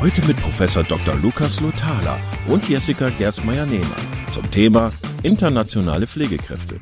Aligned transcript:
Heute 0.00 0.24
mit 0.26 0.36
Professor 0.36 0.84
Dr. 0.84 1.16
Lukas 1.16 1.60
Lothala 1.60 2.20
und 2.46 2.68
Jessica 2.68 3.10
Gerstmeier-Nehmer 3.10 3.96
zum 4.30 4.48
Thema 4.48 4.92
internationale 5.24 6.06
Pflegekräfte. 6.06 6.78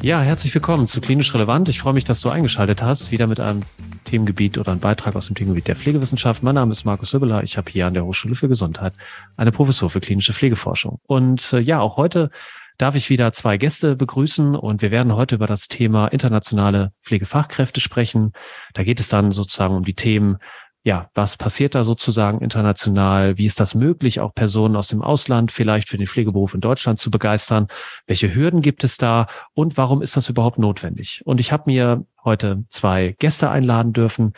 Ja, 0.00 0.22
herzlich 0.22 0.54
willkommen 0.54 0.86
zu 0.86 1.02
Klinisch 1.02 1.34
Relevant. 1.34 1.68
Ich 1.68 1.80
freue 1.80 1.92
mich, 1.92 2.04
dass 2.04 2.22
du 2.22 2.30
eingeschaltet 2.30 2.80
hast, 2.80 3.10
wieder 3.10 3.26
mit 3.26 3.40
einem 3.40 3.60
Themengebiet 4.04 4.56
oder 4.56 4.72
einem 4.72 4.80
Beitrag 4.80 5.14
aus 5.14 5.26
dem 5.26 5.36
Themengebiet 5.36 5.68
der 5.68 5.76
Pflegewissenschaft. 5.76 6.42
Mein 6.42 6.54
Name 6.54 6.72
ist 6.72 6.86
Markus 6.86 7.12
Hübbeler. 7.12 7.42
Ich 7.42 7.58
habe 7.58 7.70
hier 7.70 7.86
an 7.86 7.92
der 7.92 8.06
Hochschule 8.06 8.36
für 8.36 8.48
Gesundheit 8.48 8.94
eine 9.36 9.52
Professur 9.52 9.90
für 9.90 10.00
klinische 10.00 10.32
Pflegeforschung. 10.32 10.98
Und 11.06 11.52
äh, 11.52 11.60
ja, 11.60 11.80
auch 11.80 11.98
heute 11.98 12.30
darf 12.80 12.94
ich 12.94 13.10
wieder 13.10 13.32
zwei 13.32 13.58
Gäste 13.58 13.94
begrüßen 13.94 14.56
und 14.56 14.80
wir 14.80 14.90
werden 14.90 15.14
heute 15.14 15.34
über 15.34 15.46
das 15.46 15.68
Thema 15.68 16.06
internationale 16.06 16.92
Pflegefachkräfte 17.02 17.78
sprechen. 17.78 18.32
Da 18.72 18.84
geht 18.84 19.00
es 19.00 19.08
dann 19.08 19.30
sozusagen 19.32 19.74
um 19.74 19.84
die 19.84 19.94
Themen, 19.94 20.38
ja, 20.82 21.10
was 21.12 21.36
passiert 21.36 21.74
da 21.74 21.84
sozusagen 21.84 22.40
international? 22.40 23.36
Wie 23.36 23.44
ist 23.44 23.60
das 23.60 23.74
möglich, 23.74 24.20
auch 24.20 24.34
Personen 24.34 24.76
aus 24.76 24.88
dem 24.88 25.02
Ausland 25.02 25.52
vielleicht 25.52 25.90
für 25.90 25.98
den 25.98 26.06
Pflegeberuf 26.06 26.54
in 26.54 26.62
Deutschland 26.62 26.98
zu 26.98 27.10
begeistern? 27.10 27.68
Welche 28.06 28.34
Hürden 28.34 28.62
gibt 28.62 28.82
es 28.82 28.96
da? 28.96 29.26
Und 29.52 29.76
warum 29.76 30.00
ist 30.00 30.16
das 30.16 30.30
überhaupt 30.30 30.58
notwendig? 30.58 31.20
Und 31.26 31.38
ich 31.38 31.52
habe 31.52 31.64
mir 31.66 32.06
heute 32.24 32.64
zwei 32.68 33.14
Gäste 33.18 33.50
einladen 33.50 33.92
dürfen. 33.92 34.32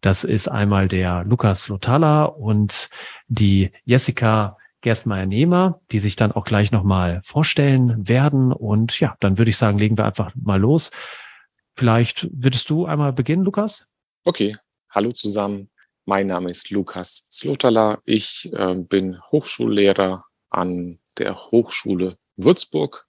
Das 0.00 0.22
ist 0.22 0.46
einmal 0.46 0.86
der 0.86 1.24
Lukas 1.24 1.66
Lotala 1.66 2.24
und 2.24 2.88
die 3.26 3.72
Jessica 3.84 4.58
Gerstmeier-Nehmer, 4.82 5.80
die 5.90 6.00
sich 6.00 6.16
dann 6.16 6.32
auch 6.32 6.44
gleich 6.44 6.72
nochmal 6.72 7.20
vorstellen 7.24 8.08
werden. 8.08 8.52
Und 8.52 8.98
ja, 9.00 9.16
dann 9.20 9.38
würde 9.38 9.50
ich 9.50 9.56
sagen, 9.56 9.78
legen 9.78 9.98
wir 9.98 10.04
einfach 10.04 10.32
mal 10.34 10.60
los. 10.60 10.90
Vielleicht 11.76 12.28
würdest 12.32 12.68
du 12.70 12.86
einmal 12.86 13.12
beginnen, 13.12 13.44
Lukas? 13.44 13.86
Okay, 14.24 14.56
hallo 14.90 15.12
zusammen. 15.12 15.70
Mein 16.04 16.26
Name 16.26 16.50
ist 16.50 16.70
Lukas 16.70 17.28
Slotala. 17.32 18.00
Ich 18.04 18.50
äh, 18.52 18.74
bin 18.74 19.20
Hochschullehrer 19.30 20.24
an 20.48 20.98
der 21.18 21.36
Hochschule 21.36 22.16
Würzburg, 22.36 23.06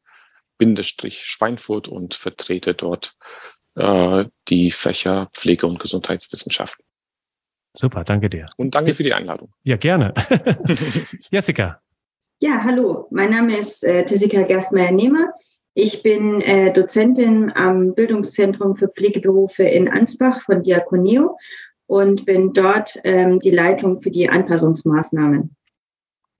Bindestrich 0.58 1.26
Schweinfurt 1.26 1.88
und 1.88 2.14
vertrete 2.14 2.74
dort 2.74 3.16
äh, 3.76 4.26
die 4.50 4.72
Fächer 4.72 5.30
Pflege- 5.34 5.68
und 5.68 5.80
Gesundheitswissenschaften. 5.80 6.86
Super, 7.74 8.04
danke 8.04 8.30
dir. 8.30 8.48
Und 8.58 8.76
danke 8.76 8.94
für 8.94 9.04
die 9.04 9.14
Einladung. 9.14 9.54
Ja, 9.64 9.78
gerne. 9.78 10.14
Jessica. 11.32 11.82
Ja, 12.40 12.64
hallo. 12.64 13.08
Mein 13.12 13.30
Name 13.30 13.58
ist 13.58 13.84
äh, 13.84 14.04
Jessica 14.08 14.42
Gerstmeier-Nehmer. 14.42 15.32
Ich 15.74 16.04
bin 16.04 16.42
äh, 16.42 16.74
Dozentin 16.74 17.52
am 17.56 17.94
Bildungszentrum 17.94 18.76
für 18.76 18.90
Pflegeberufe 18.90 19.64
in 19.64 19.88
Ansbach 19.88 20.42
von 20.42 20.64
Diakoneo 20.64 21.38
und 21.86 22.26
bin 22.26 22.52
dort 22.52 23.00
ähm, 23.04 23.40
die 23.40 23.52
Leitung 23.52 24.02
für 24.02 24.12
die 24.12 24.30
Anpassungsmaßnahmen. 24.30 25.56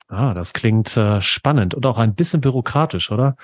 Ah, 0.10 0.34
das 0.34 0.52
klingt 0.52 0.98
äh, 0.98 1.22
spannend 1.22 1.74
und 1.74 1.86
auch 1.86 1.98
ein 1.98 2.16
bisschen 2.16 2.42
bürokratisch, 2.42 3.12
oder? 3.12 3.38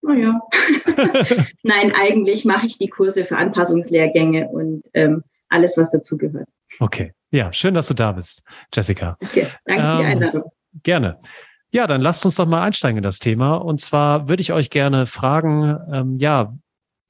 Naja. 0.00 0.40
Nein, 1.62 1.92
eigentlich 1.94 2.46
mache 2.46 2.66
ich 2.66 2.78
die 2.78 2.88
Kurse 2.88 3.26
für 3.26 3.36
Anpassungslehrgänge 3.36 4.48
und 4.48 4.84
ähm, 4.94 5.24
alles, 5.48 5.76
was 5.76 5.90
dazugehört. 5.90 6.48
Okay, 6.80 7.12
ja, 7.30 7.52
schön, 7.52 7.74
dass 7.74 7.88
du 7.88 7.94
da 7.94 8.12
bist, 8.12 8.42
Jessica. 8.72 9.16
Okay, 9.22 9.48
danke 9.64 9.82
ähm, 9.82 9.88
für 9.88 9.96
die 9.96 10.02
ähm, 10.02 10.10
Einladung. 10.10 10.52
Gerne. 10.82 11.18
Ja, 11.70 11.86
dann 11.86 12.00
lasst 12.00 12.24
uns 12.24 12.36
doch 12.36 12.46
mal 12.46 12.62
einsteigen 12.62 12.98
in 12.98 13.02
das 13.02 13.18
Thema. 13.18 13.56
Und 13.56 13.80
zwar 13.80 14.28
würde 14.28 14.40
ich 14.40 14.52
euch 14.52 14.70
gerne 14.70 15.06
fragen, 15.06 15.76
ähm, 15.92 16.18
ja, 16.18 16.54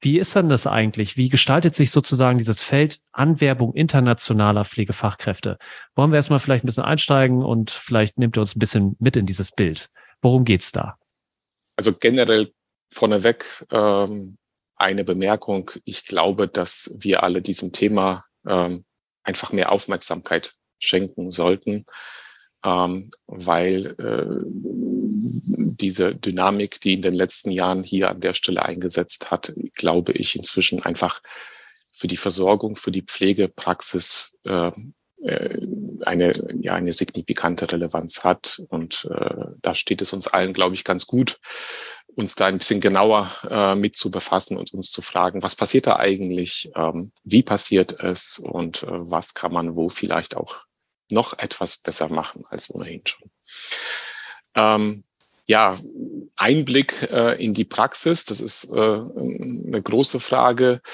wie 0.01 0.19
ist 0.19 0.35
denn 0.35 0.49
das 0.49 0.67
eigentlich? 0.67 1.17
Wie 1.17 1.29
gestaltet 1.29 1.75
sich 1.75 1.91
sozusagen 1.91 2.37
dieses 2.37 2.61
Feld 2.61 2.99
Anwerbung 3.11 3.73
internationaler 3.73 4.65
Pflegefachkräfte? 4.65 5.57
Wollen 5.95 6.11
wir 6.11 6.17
erstmal 6.17 6.39
vielleicht 6.39 6.63
ein 6.63 6.67
bisschen 6.67 6.83
einsteigen 6.83 7.43
und 7.43 7.71
vielleicht 7.71 8.17
nehmt 8.17 8.37
ihr 8.37 8.41
uns 8.41 8.55
ein 8.55 8.59
bisschen 8.59 8.95
mit 8.99 9.15
in 9.15 9.25
dieses 9.25 9.51
Bild. 9.51 9.89
Worum 10.21 10.45
geht's 10.45 10.71
da? 10.71 10.97
Also 11.75 11.93
generell 11.93 12.51
vorneweg 12.91 13.65
ähm, 13.71 14.37
eine 14.75 15.03
Bemerkung. 15.03 15.71
Ich 15.85 16.05
glaube, 16.05 16.47
dass 16.47 16.95
wir 16.99 17.23
alle 17.23 17.41
diesem 17.41 17.71
Thema 17.71 18.25
ähm, 18.47 18.85
einfach 19.25 19.51
mehr 19.51 19.71
Aufmerksamkeit 19.71 20.53
schenken 20.79 21.29
sollten, 21.29 21.85
ähm, 22.63 23.09
weil 23.27 23.95
äh, 23.99 24.25
diese 25.77 26.15
Dynamik, 26.15 26.79
die 26.81 26.93
in 26.93 27.01
den 27.01 27.13
letzten 27.13 27.51
Jahren 27.51 27.83
hier 27.83 28.09
an 28.09 28.21
der 28.21 28.33
Stelle 28.33 28.63
eingesetzt 28.63 29.31
hat, 29.31 29.53
glaube 29.73 30.13
ich, 30.13 30.35
inzwischen 30.35 30.81
einfach 30.83 31.21
für 31.91 32.07
die 32.07 32.17
Versorgung, 32.17 32.75
für 32.75 32.91
die 32.91 33.03
Pflegepraxis 33.03 34.37
äh, 34.43 34.71
eine, 35.23 36.33
ja, 36.61 36.73
eine 36.73 36.91
signifikante 36.91 37.71
Relevanz 37.71 38.23
hat. 38.23 38.61
Und 38.69 39.07
äh, 39.11 39.45
da 39.61 39.75
steht 39.75 40.01
es 40.01 40.13
uns 40.13 40.27
allen, 40.27 40.53
glaube 40.53 40.75
ich, 40.75 40.83
ganz 40.83 41.07
gut, 41.07 41.39
uns 42.15 42.35
da 42.35 42.45
ein 42.45 42.57
bisschen 42.57 42.81
genauer 42.81 43.31
äh, 43.49 43.75
mit 43.75 43.95
zu 43.95 44.09
befassen 44.11 44.57
und 44.57 44.73
uns 44.73 44.91
zu 44.91 45.01
fragen, 45.01 45.43
was 45.43 45.55
passiert 45.55 45.87
da 45.87 45.97
eigentlich, 45.97 46.71
ähm, 46.75 47.11
wie 47.23 47.43
passiert 47.43 47.99
es 47.99 48.39
und 48.39 48.83
äh, 48.83 48.87
was 48.89 49.33
kann 49.33 49.53
man 49.53 49.75
wo 49.75 49.89
vielleicht 49.89 50.37
auch 50.37 50.65
noch 51.09 51.37
etwas 51.37 51.77
besser 51.77 52.09
machen 52.09 52.43
als 52.49 52.73
ohnehin 52.73 53.01
schon. 53.05 53.29
Ähm, 54.55 55.03
ja, 55.47 55.77
Einblick 56.35 57.11
äh, 57.11 57.43
in 57.43 57.53
die 57.53 57.65
Praxis, 57.65 58.25
das 58.25 58.41
ist 58.41 58.71
äh, 58.71 58.75
eine 58.79 59.81
große 59.83 60.19
Frage, 60.19 60.81
äh, 60.83 60.89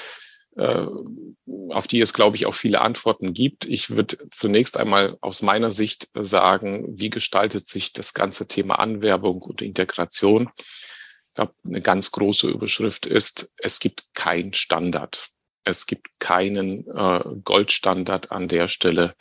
auf 0.56 1.86
die 1.86 2.00
es, 2.00 2.12
glaube 2.12 2.36
ich, 2.36 2.46
auch 2.46 2.54
viele 2.54 2.80
Antworten 2.80 3.32
gibt. 3.32 3.64
Ich 3.64 3.90
würde 3.90 4.16
zunächst 4.30 4.76
einmal 4.76 5.16
aus 5.20 5.42
meiner 5.42 5.70
Sicht 5.70 6.08
sagen, 6.14 6.86
wie 6.88 7.10
gestaltet 7.10 7.68
sich 7.68 7.92
das 7.92 8.14
ganze 8.14 8.46
Thema 8.46 8.78
Anwerbung 8.78 9.42
und 9.42 9.62
Integration? 9.62 10.50
Ich 10.56 11.36
glaube, 11.36 11.54
eine 11.66 11.80
ganz 11.80 12.10
große 12.10 12.48
Überschrift 12.48 13.06
ist, 13.06 13.54
es 13.56 13.80
gibt 13.80 14.14
kein 14.14 14.52
Standard. 14.52 15.28
Es 15.64 15.86
gibt 15.86 16.20
keinen 16.20 16.86
äh, 16.88 17.20
Goldstandard 17.44 18.32
an 18.32 18.48
der 18.48 18.68
Stelle, 18.68 19.14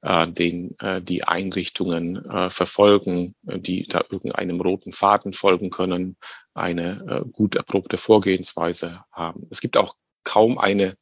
äh, 0.00 0.26
den 0.26 0.74
äh, 0.80 1.00
die 1.00 1.24
Einrichtungen 1.24 2.24
äh, 2.24 2.50
verfolgen, 2.50 3.34
äh, 3.46 3.58
die 3.58 3.84
da 3.84 4.02
irgendeinem 4.10 4.60
roten 4.60 4.92
Faden 4.92 5.32
folgen 5.32 5.70
können, 5.70 6.16
eine 6.54 7.24
äh, 7.26 7.30
gut 7.30 7.54
erprobte 7.54 7.98
Vorgehensweise 7.98 9.04
haben. 9.12 9.46
Es 9.50 9.60
gibt 9.60 9.76
auch 9.76 9.94
kaum 10.24 10.58
eine 10.58 10.96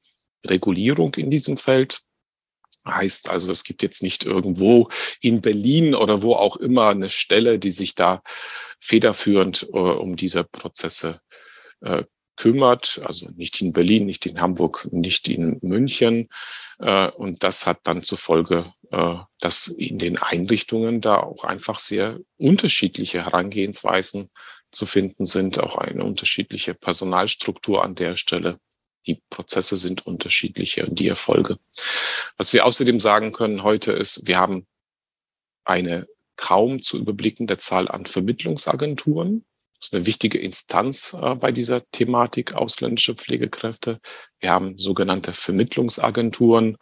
Regulierung 0.47 1.15
in 1.17 1.31
diesem 1.31 1.57
Feld. 1.57 2.01
Heißt 2.87 3.29
also, 3.29 3.53
es 3.53 3.65
gibt 3.65 3.83
jetzt 3.83 4.03
nicht 4.03 4.25
irgendwo 4.25 4.89
in 5.21 5.43
Berlin 5.43 5.95
oder 5.95 6.23
wo 6.23 6.35
auch 6.35 6.57
immer 6.57 6.89
eine 6.89 7.11
Stelle, 7.11 7.59
die 7.59 7.71
sich 7.71 7.95
da 7.95 8.23
federführend 8.81 9.69
äh, 9.73 9.79
um 9.79 10.17
diese 10.17 10.45
Prozesse 10.45 11.21
äh, 11.83 12.05
kümmert. 12.37 13.03
Also 13.05 13.29
nicht 13.37 13.61
in 13.61 13.75
Berlin, 13.75 14.07
nicht 14.07 14.25
in 14.25 14.41
Hamburg, 14.41 14.89
nicht 14.91 15.29
in 15.29 15.59
München. 15.61 16.29
Äh, 16.79 17.11
und 17.11 17.45
das 17.45 17.67
hat 17.67 17.81
dann 17.83 18.03
zur 18.03 18.17
Folge, 18.17 18.65
äh, 18.91 19.17
dass 19.41 19.69
in 19.69 19.99
den 19.99 20.17
Einrichtungen 20.17 21.03
da 21.03 21.19
auch 21.19 21.45
einfach 21.45 21.79
sehr 21.79 22.19
unterschiedliche 22.39 23.27
Herangehensweisen 23.27 24.31
zu 24.73 24.87
finden 24.87 25.27
sind, 25.27 25.59
auch 25.59 25.77
eine 25.77 26.03
unterschiedliche 26.03 26.75
Personalstruktur 26.75 27.85
an 27.85 27.95
der 27.95 28.17
Stelle 28.17 28.57
die 29.11 29.23
Prozesse 29.31 29.77
sind 29.77 30.07
unterschiedliche 30.07 30.87
und 30.87 30.99
die 30.99 31.09
Erfolge. 31.09 31.57
Was 32.37 32.53
wir 32.53 32.65
außerdem 32.65 33.01
sagen 33.01 33.33
können 33.33 33.63
heute 33.63 33.93
ist, 33.93 34.27
wir 34.27 34.39
haben 34.39 34.67
eine 35.65 36.07
kaum 36.37 36.81
zu 36.81 36.99
überblickende 36.99 37.59
Zahl 37.59 37.89
an 37.89 38.07
Vermittlungsagenturen. 38.07 39.45
Das 39.79 39.89
ist 39.89 39.95
eine 39.95 40.07
wichtige 40.07 40.39
Instanz 40.39 41.17
äh, 41.21 41.35
bei 41.35 41.53
dieser 41.53 41.89
Thematik 41.91 42.55
ausländische 42.55 43.15
Pflegekräfte. 43.15 44.01
Wir 44.39 44.51
haben 44.51 44.79
sogenannte 44.79 45.33
Vermittlungsagenturen, 45.33 46.77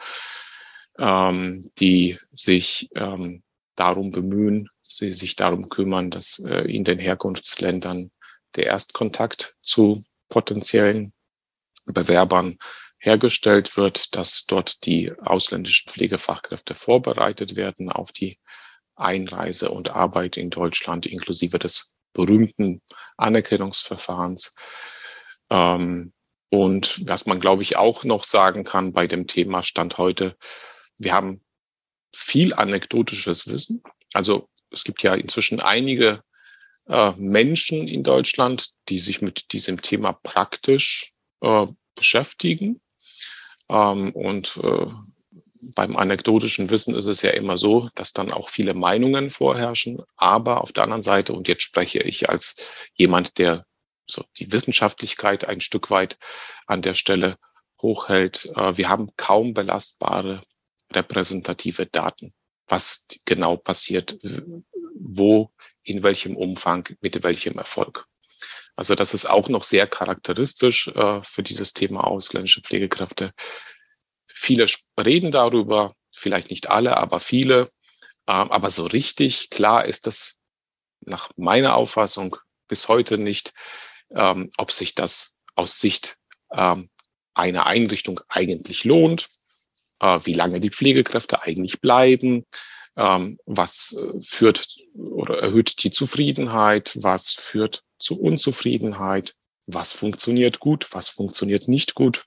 ähm, 0.99 1.69
die 1.79 2.19
sich 2.31 2.89
ähm, 2.95 3.43
darum 3.75 4.11
bemühen, 4.11 4.69
sie 4.85 5.13
sich 5.13 5.37
darum 5.37 5.69
kümmern, 5.69 6.11
dass 6.11 6.41
äh, 6.41 6.63
in 6.63 6.85
den 6.85 6.99
Herkunftsländern 6.99 8.11
der 8.57 8.67
Erstkontakt 8.67 9.57
zu 9.61 10.05
potenziellen 10.29 11.13
Bewerbern 11.93 12.59
hergestellt 12.99 13.77
wird, 13.77 14.17
dass 14.17 14.47
dort 14.47 14.85
die 14.85 15.13
ausländischen 15.19 15.91
Pflegefachkräfte 15.91 16.75
vorbereitet 16.75 17.57
werden 17.57 17.91
auf 17.91 18.13
die 18.13 18.39
Einreise 18.97 19.71
und 19.71 19.91
Arbeit 19.91 20.37
in 20.37 20.51
Deutschland 20.51 21.07
inklusive 21.07 21.59
des 21.59 21.97
berühmten 22.13 22.83
Anerkennungsverfahrens. 23.17 24.55
Ähm, 25.51 26.13
und 26.51 27.07
was 27.07 27.27
man, 27.27 27.41
glaube 27.41 27.63
ich, 27.63 27.77
auch 27.77 28.05
noch 28.05 28.25
sagen 28.25 28.65
kann 28.65 28.93
bei 28.93 29.07
dem 29.07 29.27
Thema 29.27 29.63
Stand 29.63 29.99
heute, 29.99 30.37
wir 30.97 31.13
haben 31.13 31.43
viel 32.15 32.55
anekdotisches 32.55 33.47
Wissen. 33.49 33.83
Also 34.15 34.49
es 34.71 34.85
gibt 34.85 35.03
ja 35.03 35.15
inzwischen 35.15 35.61
einige 35.61 36.23
äh, 36.89 37.13
Menschen 37.17 37.87
in 37.87 38.03
Deutschland, 38.03 38.71
die 38.89 38.99
sich 38.99 39.23
mit 39.23 39.53
diesem 39.53 39.83
Thema 39.83 40.13
praktisch 40.13 41.13
äh, 41.41 41.67
beschäftigen. 41.95 42.81
Ähm, 43.69 44.13
und 44.13 44.59
äh, 44.63 44.87
beim 45.75 45.97
anekdotischen 45.97 46.71
Wissen 46.71 46.95
ist 46.95 47.07
es 47.07 47.23
ja 47.23 47.31
immer 47.31 47.59
so, 47.59 47.89
dass 47.95 48.13
dann 48.13 48.33
auch 48.33 48.49
viele 48.49 48.75
Meinungen 48.75 49.31
vorherrschen. 49.31 50.03
Aber 50.17 50.63
auf 50.63 50.73
der 50.73 50.85
anderen 50.85 51.03
Seite, 51.03 51.33
und 51.33 51.49
jetzt 51.49 51.63
spreche 51.63 52.01
ich 52.01 52.29
als 52.29 52.89
jemand, 52.95 53.39
der 53.39 53.65
so 54.07 54.25
die 54.39 54.51
Wissenschaftlichkeit 54.53 55.47
ein 55.47 55.61
Stück 55.61 55.91
weit 55.91 56.17
an 56.67 56.83
der 56.83 56.95
Stelle 56.95 57.37
hochhält, 57.83 58.47
äh, 58.57 58.77
wir 58.77 58.89
haben 58.89 59.11
kaum 59.17 59.55
belastbare 59.55 60.41
repräsentative 60.93 61.87
Daten, 61.87 62.33
was 62.67 63.07
genau 63.27 63.57
passiert, 63.57 64.19
wo, 64.95 65.51
in 65.83 66.03
welchem 66.03 66.37
Umfang, 66.37 66.89
mit 67.01 67.23
welchem 67.23 67.59
Erfolg. 67.59 68.07
Also 68.79 68.95
das 68.95 69.13
ist 69.13 69.29
auch 69.29 69.49
noch 69.49 69.65
sehr 69.65 69.89
charakteristisch 69.89 70.87
äh, 70.87 71.21
für 71.21 71.43
dieses 71.43 71.73
Thema 71.73 72.05
ausländische 72.05 72.61
Pflegekräfte. 72.61 73.33
Viele 74.33 74.67
reden 74.97 75.33
darüber, 75.33 75.97
vielleicht 76.15 76.49
nicht 76.51 76.71
alle, 76.71 76.97
aber 76.97 77.19
viele. 77.19 77.63
Äh, 78.29 78.31
aber 78.31 78.71
so 78.71 78.87
richtig 78.87 79.51
klar 79.51 79.85
ist 79.85 80.07
das 80.07 80.39
nach 81.01 81.29
meiner 81.35 81.75
Auffassung 81.75 82.37
bis 82.69 82.87
heute 82.87 83.19
nicht, 83.19 83.53
ähm, 84.17 84.49
ob 84.59 84.71
sich 84.71 84.95
das 84.95 85.35
aus 85.57 85.81
Sicht 85.81 86.17
ähm, 86.53 86.89
einer 87.35 87.67
Einrichtung 87.67 88.21
eigentlich 88.29 88.85
lohnt, 88.85 89.29
äh, 89.99 90.21
wie 90.23 90.35
lange 90.35 90.61
die 90.61 90.71
Pflegekräfte 90.71 91.43
eigentlich 91.43 91.81
bleiben, 91.81 92.45
ähm, 92.45 92.47
was 92.99 93.97
äh, 93.97 94.21
führt 94.21 94.67
oder 94.95 95.39
erhöht 95.39 95.85
die 95.85 95.91
Zufriedenheit, 95.91 96.99
was 97.01 97.33
führt 97.33 97.85
zu 97.99 98.21
Unzufriedenheit, 98.21 99.35
was 99.67 99.93
funktioniert 99.93 100.59
gut, 100.59 100.89
was 100.91 101.09
funktioniert 101.09 101.69
nicht 101.69 101.95
gut 101.95 102.25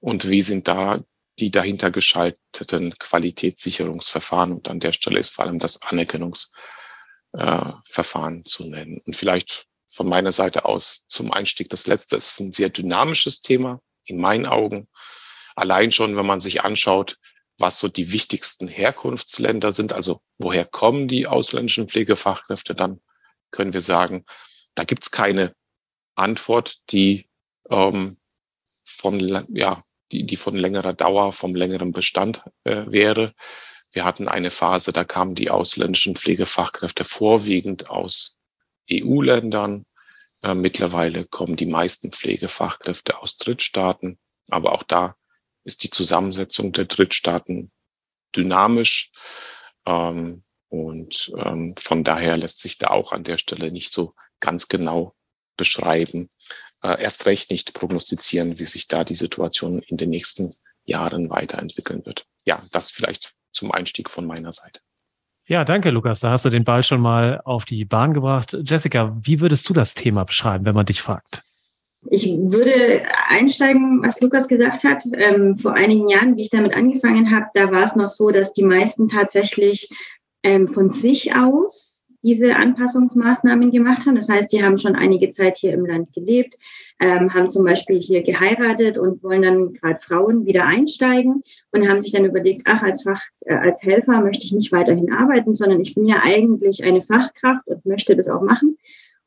und 0.00 0.28
wie 0.28 0.42
sind 0.42 0.66
da 0.66 1.00
die 1.38 1.52
dahinter 1.52 1.90
geschalteten 1.90 2.94
Qualitätssicherungsverfahren. 2.98 4.52
Und 4.52 4.68
an 4.68 4.80
der 4.80 4.92
Stelle 4.92 5.20
ist 5.20 5.32
vor 5.32 5.46
allem 5.46 5.58
das 5.58 5.80
Anerkennungsverfahren 5.82 8.40
äh, 8.40 8.44
zu 8.44 8.68
nennen. 8.68 9.00
Und 9.04 9.14
vielleicht 9.14 9.66
von 9.86 10.08
meiner 10.08 10.32
Seite 10.32 10.64
aus 10.64 11.04
zum 11.06 11.32
Einstieg 11.32 11.68
das 11.70 11.86
Letzte. 11.86 12.16
Es 12.16 12.32
ist 12.32 12.40
ein 12.40 12.52
sehr 12.52 12.68
dynamisches 12.68 13.42
Thema 13.42 13.80
in 14.04 14.20
meinen 14.20 14.46
Augen. 14.46 14.88
Allein 15.54 15.92
schon, 15.92 16.16
wenn 16.16 16.26
man 16.26 16.40
sich 16.40 16.62
anschaut, 16.62 17.16
was 17.60 17.78
so 17.78 17.88
die 17.88 18.12
wichtigsten 18.12 18.68
Herkunftsländer 18.68 19.72
sind, 19.72 19.92
also 19.92 20.20
woher 20.38 20.64
kommen 20.64 21.08
die 21.08 21.26
ausländischen 21.26 21.88
Pflegefachkräfte, 21.88 22.74
dann 22.74 23.00
können 23.50 23.72
wir 23.72 23.82
sagen, 23.82 24.24
da 24.74 24.84
gibt 24.84 25.02
es 25.02 25.10
keine 25.10 25.54
Antwort, 26.14 26.90
die 26.92 27.28
ähm, 27.68 28.18
von 28.82 29.20
ja 29.54 29.82
die, 30.12 30.26
die 30.26 30.36
von 30.36 30.54
längerer 30.54 30.92
Dauer, 30.92 31.32
vom 31.32 31.54
längeren 31.54 31.92
Bestand 31.92 32.42
äh, 32.64 32.84
wäre. 32.88 33.34
Wir 33.92 34.04
hatten 34.04 34.28
eine 34.28 34.50
Phase, 34.50 34.92
da 34.92 35.04
kamen 35.04 35.34
die 35.34 35.50
ausländischen 35.50 36.16
Pflegefachkräfte 36.16 37.04
vorwiegend 37.04 37.90
aus 37.90 38.38
EU-Ländern. 38.90 39.84
Äh, 40.42 40.54
mittlerweile 40.54 41.26
kommen 41.26 41.56
die 41.56 41.66
meisten 41.66 42.12
Pflegefachkräfte 42.12 43.20
aus 43.20 43.36
Drittstaaten, 43.38 44.18
aber 44.48 44.72
auch 44.72 44.82
da 44.82 45.16
ist 45.70 45.84
die 45.84 45.90
Zusammensetzung 45.90 46.72
der 46.72 46.86
Drittstaaten 46.86 47.70
dynamisch. 48.34 49.12
Ähm, 49.86 50.42
und 50.68 51.32
ähm, 51.36 51.74
von 51.78 52.04
daher 52.04 52.36
lässt 52.36 52.60
sich 52.60 52.78
da 52.78 52.88
auch 52.88 53.12
an 53.12 53.24
der 53.24 53.38
Stelle 53.38 53.70
nicht 53.70 53.92
so 53.92 54.12
ganz 54.40 54.68
genau 54.68 55.12
beschreiben, 55.56 56.28
äh, 56.82 57.00
erst 57.00 57.26
recht 57.26 57.50
nicht 57.50 57.74
prognostizieren, 57.74 58.58
wie 58.58 58.64
sich 58.64 58.88
da 58.88 59.04
die 59.04 59.14
Situation 59.14 59.80
in 59.80 59.96
den 59.96 60.10
nächsten 60.10 60.54
Jahren 60.84 61.30
weiterentwickeln 61.30 62.04
wird. 62.04 62.26
Ja, 62.44 62.62
das 62.72 62.90
vielleicht 62.90 63.34
zum 63.52 63.70
Einstieg 63.70 64.10
von 64.10 64.26
meiner 64.26 64.52
Seite. 64.52 64.80
Ja, 65.46 65.64
danke, 65.64 65.90
Lukas. 65.90 66.20
Da 66.20 66.30
hast 66.30 66.44
du 66.44 66.50
den 66.50 66.64
Ball 66.64 66.82
schon 66.82 67.00
mal 67.00 67.40
auf 67.44 67.64
die 67.64 67.84
Bahn 67.84 68.14
gebracht. 68.14 68.56
Jessica, 68.64 69.16
wie 69.20 69.40
würdest 69.40 69.68
du 69.68 69.72
das 69.74 69.94
Thema 69.94 70.24
beschreiben, 70.24 70.64
wenn 70.64 70.74
man 70.74 70.86
dich 70.86 71.02
fragt? 71.02 71.42
Ich 72.08 72.26
würde 72.26 73.02
einsteigen, 73.28 74.02
was 74.02 74.20
Lukas 74.20 74.48
gesagt 74.48 74.84
hat. 74.84 75.02
Ähm, 75.12 75.58
vor 75.58 75.74
einigen 75.74 76.08
Jahren, 76.08 76.36
wie 76.36 76.42
ich 76.42 76.50
damit 76.50 76.74
angefangen 76.74 77.30
habe, 77.30 77.46
da 77.52 77.70
war 77.70 77.84
es 77.84 77.94
noch 77.94 78.10
so, 78.10 78.30
dass 78.30 78.54
die 78.54 78.62
meisten 78.62 79.08
tatsächlich 79.08 79.90
ähm, 80.42 80.66
von 80.66 80.88
sich 80.88 81.36
aus 81.36 82.06
diese 82.22 82.54
Anpassungsmaßnahmen 82.54 83.70
gemacht 83.70 84.06
haben. 84.06 84.16
Das 84.16 84.28
heißt, 84.28 84.52
die 84.52 84.62
haben 84.62 84.76
schon 84.76 84.94
einige 84.94 85.30
Zeit 85.30 85.56
hier 85.56 85.72
im 85.72 85.86
Land 85.86 86.12
gelebt, 86.12 86.54
ähm, 87.00 87.32
haben 87.32 87.50
zum 87.50 87.64
Beispiel 87.64 87.98
hier 87.98 88.22
geheiratet 88.22 88.98
und 88.98 89.22
wollen 89.22 89.42
dann 89.42 89.72
gerade 89.72 90.00
Frauen 90.00 90.44
wieder 90.44 90.66
einsteigen 90.66 91.42
und 91.72 91.88
haben 91.88 92.00
sich 92.00 92.12
dann 92.12 92.26
überlegt, 92.26 92.62
ach, 92.66 92.82
als 92.82 93.02
Fach, 93.02 93.22
äh, 93.40 93.54
als 93.54 93.82
Helfer 93.82 94.20
möchte 94.20 94.44
ich 94.44 94.52
nicht 94.52 94.72
weiterhin 94.72 95.12
arbeiten, 95.12 95.54
sondern 95.54 95.80
ich 95.80 95.94
bin 95.94 96.06
ja 96.06 96.20
eigentlich 96.22 96.84
eine 96.84 97.00
Fachkraft 97.00 97.66
und 97.66 97.86
möchte 97.86 98.16
das 98.16 98.28
auch 98.28 98.42
machen 98.42 98.76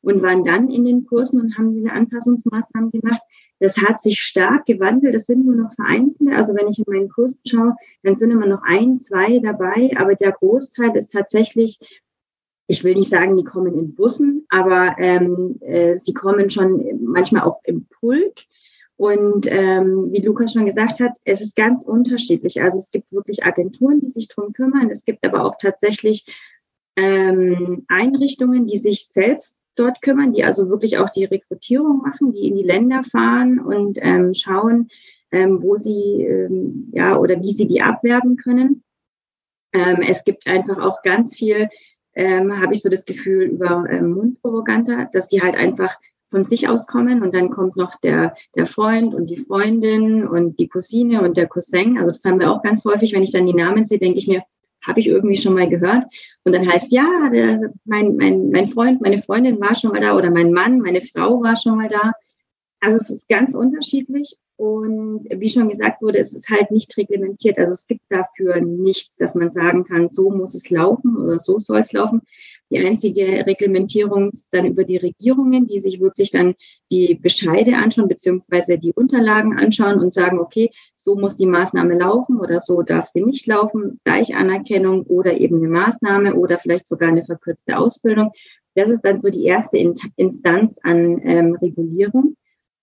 und 0.04 0.22
waren 0.22 0.44
dann 0.44 0.70
in 0.70 0.84
den 0.84 1.06
Kursen 1.06 1.40
und 1.40 1.56
haben 1.56 1.72
diese 1.72 1.92
Anpassungsmaßnahmen 1.92 2.90
gemacht. 2.90 3.22
Das 3.60 3.78
hat 3.78 4.00
sich 4.00 4.20
stark 4.20 4.66
gewandelt. 4.66 5.14
Das 5.14 5.26
sind 5.26 5.46
nur 5.46 5.54
noch 5.54 5.74
vereinzelte. 5.74 6.34
Also 6.36 6.54
wenn 6.54 6.68
ich 6.68 6.78
in 6.78 6.84
meinen 6.86 7.08
Kursen 7.08 7.40
schaue, 7.46 7.74
dann 8.02 8.16
sind 8.16 8.30
immer 8.30 8.46
noch 8.46 8.62
ein, 8.62 8.98
zwei 8.98 9.38
dabei. 9.38 9.92
Aber 9.96 10.14
der 10.14 10.32
Großteil 10.32 10.94
ist 10.96 11.12
tatsächlich, 11.12 11.78
ich 12.66 12.84
will 12.84 12.94
nicht 12.94 13.10
sagen, 13.10 13.36
die 13.36 13.44
kommen 13.44 13.74
in 13.74 13.94
Bussen, 13.94 14.46
aber 14.48 14.96
ähm, 14.98 15.58
äh, 15.60 15.96
sie 15.98 16.14
kommen 16.14 16.50
schon 16.50 16.82
manchmal 17.02 17.42
auch 17.42 17.60
im 17.64 17.86
Pulk. 17.86 18.34
Und 18.96 19.50
ähm, 19.50 20.12
wie 20.12 20.20
Lukas 20.20 20.52
schon 20.52 20.66
gesagt 20.66 21.00
hat, 21.00 21.18
es 21.24 21.40
ist 21.40 21.56
ganz 21.56 21.82
unterschiedlich. 21.82 22.62
Also 22.62 22.78
es 22.78 22.90
gibt 22.92 23.10
wirklich 23.12 23.44
Agenturen, 23.44 24.00
die 24.00 24.08
sich 24.08 24.28
drum 24.28 24.52
kümmern. 24.52 24.88
Es 24.90 25.04
gibt 25.04 25.24
aber 25.24 25.44
auch 25.44 25.56
tatsächlich 25.58 26.26
ähm, 26.96 27.84
Einrichtungen, 27.88 28.66
die 28.66 28.78
sich 28.78 29.08
selbst 29.08 29.58
dort 29.76 30.02
kümmern, 30.02 30.32
die 30.32 30.44
also 30.44 30.68
wirklich 30.68 30.98
auch 30.98 31.10
die 31.10 31.24
Rekrutierung 31.24 32.02
machen, 32.02 32.32
die 32.32 32.48
in 32.48 32.56
die 32.56 32.62
Länder 32.62 33.02
fahren 33.04 33.58
und 33.60 33.98
ähm, 34.00 34.34
schauen, 34.34 34.88
ähm, 35.30 35.62
wo 35.62 35.76
sie 35.76 36.22
ähm, 36.22 36.90
ja 36.92 37.16
oder 37.16 37.40
wie 37.40 37.52
sie 37.52 37.68
die 37.68 37.82
abwerben 37.82 38.36
können. 38.36 38.82
Ähm, 39.72 40.02
es 40.06 40.24
gibt 40.24 40.46
einfach 40.46 40.78
auch 40.78 41.02
ganz 41.02 41.34
viel, 41.34 41.68
ähm, 42.14 42.60
habe 42.60 42.72
ich 42.72 42.82
so 42.82 42.88
das 42.88 43.04
Gefühl, 43.04 43.44
über 43.44 43.84
ähm, 43.90 44.12
Mundpropaganda, 44.12 45.10
dass 45.12 45.28
die 45.28 45.42
halt 45.42 45.56
einfach 45.56 45.98
von 46.30 46.44
sich 46.44 46.68
aus 46.68 46.86
kommen 46.86 47.22
und 47.22 47.34
dann 47.34 47.50
kommt 47.50 47.76
noch 47.76 47.94
der, 48.00 48.34
der 48.56 48.66
Freund 48.66 49.14
und 49.14 49.26
die 49.26 49.36
Freundin 49.36 50.26
und 50.26 50.58
die 50.58 50.68
Cousine 50.68 51.22
und 51.22 51.36
der 51.36 51.46
Cousin. 51.46 51.96
Also 51.96 52.10
das 52.10 52.24
haben 52.24 52.40
wir 52.40 52.50
auch 52.50 52.62
ganz 52.62 52.84
häufig, 52.84 53.12
wenn 53.12 53.22
ich 53.22 53.30
dann 53.30 53.46
die 53.46 53.54
Namen 53.54 53.86
sehe, 53.86 53.98
denke 53.98 54.18
ich 54.18 54.26
mir, 54.26 54.42
habe 54.86 55.00
ich 55.00 55.06
irgendwie 55.06 55.36
schon 55.36 55.54
mal 55.54 55.68
gehört. 55.68 56.04
Und 56.44 56.52
dann 56.52 56.70
heißt, 56.70 56.92
ja, 56.92 57.30
der, 57.32 57.72
mein, 57.84 58.16
mein, 58.16 58.50
mein 58.50 58.68
Freund, 58.68 59.00
meine 59.00 59.22
Freundin 59.22 59.60
war 59.60 59.74
schon 59.74 59.92
mal 59.92 60.00
da 60.00 60.16
oder 60.16 60.30
mein 60.30 60.52
Mann, 60.52 60.80
meine 60.80 61.02
Frau 61.02 61.42
war 61.42 61.56
schon 61.56 61.76
mal 61.76 61.88
da. 61.88 62.12
Also 62.80 62.98
es 62.98 63.10
ist 63.10 63.28
ganz 63.28 63.54
unterschiedlich. 63.54 64.36
Und 64.56 65.26
wie 65.30 65.48
schon 65.48 65.68
gesagt 65.68 66.00
wurde, 66.00 66.18
es 66.18 66.32
ist 66.32 66.48
halt 66.48 66.70
nicht 66.70 66.96
reglementiert. 66.96 67.58
Also 67.58 67.72
es 67.72 67.86
gibt 67.86 68.02
dafür 68.08 68.60
nichts, 68.60 69.16
dass 69.16 69.34
man 69.34 69.50
sagen 69.50 69.84
kann, 69.84 70.10
so 70.10 70.30
muss 70.30 70.54
es 70.54 70.70
laufen 70.70 71.16
oder 71.16 71.40
so 71.40 71.58
soll 71.58 71.80
es 71.80 71.92
laufen. 71.92 72.22
Die 72.74 72.84
einzige 72.84 73.46
Reglementierung 73.46 74.30
ist 74.30 74.48
dann 74.50 74.66
über 74.66 74.82
die 74.82 74.96
Regierungen, 74.96 75.68
die 75.68 75.78
sich 75.78 76.00
wirklich 76.00 76.32
dann 76.32 76.56
die 76.90 77.14
Bescheide 77.14 77.76
anschauen, 77.76 78.08
beziehungsweise 78.08 78.78
die 78.78 78.92
Unterlagen 78.92 79.56
anschauen 79.56 80.00
und 80.00 80.12
sagen, 80.12 80.40
okay, 80.40 80.72
so 80.96 81.14
muss 81.14 81.36
die 81.36 81.46
Maßnahme 81.46 81.96
laufen 81.96 82.40
oder 82.40 82.60
so 82.60 82.82
darf 82.82 83.06
sie 83.06 83.22
nicht 83.22 83.46
laufen, 83.46 84.00
Gleichanerkennung 84.02 85.04
oder 85.04 85.38
eben 85.38 85.58
eine 85.58 85.68
Maßnahme 85.68 86.34
oder 86.34 86.58
vielleicht 86.58 86.88
sogar 86.88 87.10
eine 87.10 87.24
verkürzte 87.24 87.78
Ausbildung. 87.78 88.32
Das 88.74 88.90
ist 88.90 89.02
dann 89.02 89.20
so 89.20 89.30
die 89.30 89.44
erste 89.44 89.78
Instanz 90.16 90.80
an 90.82 91.20
ähm, 91.22 91.54
Regulierung. 91.54 92.34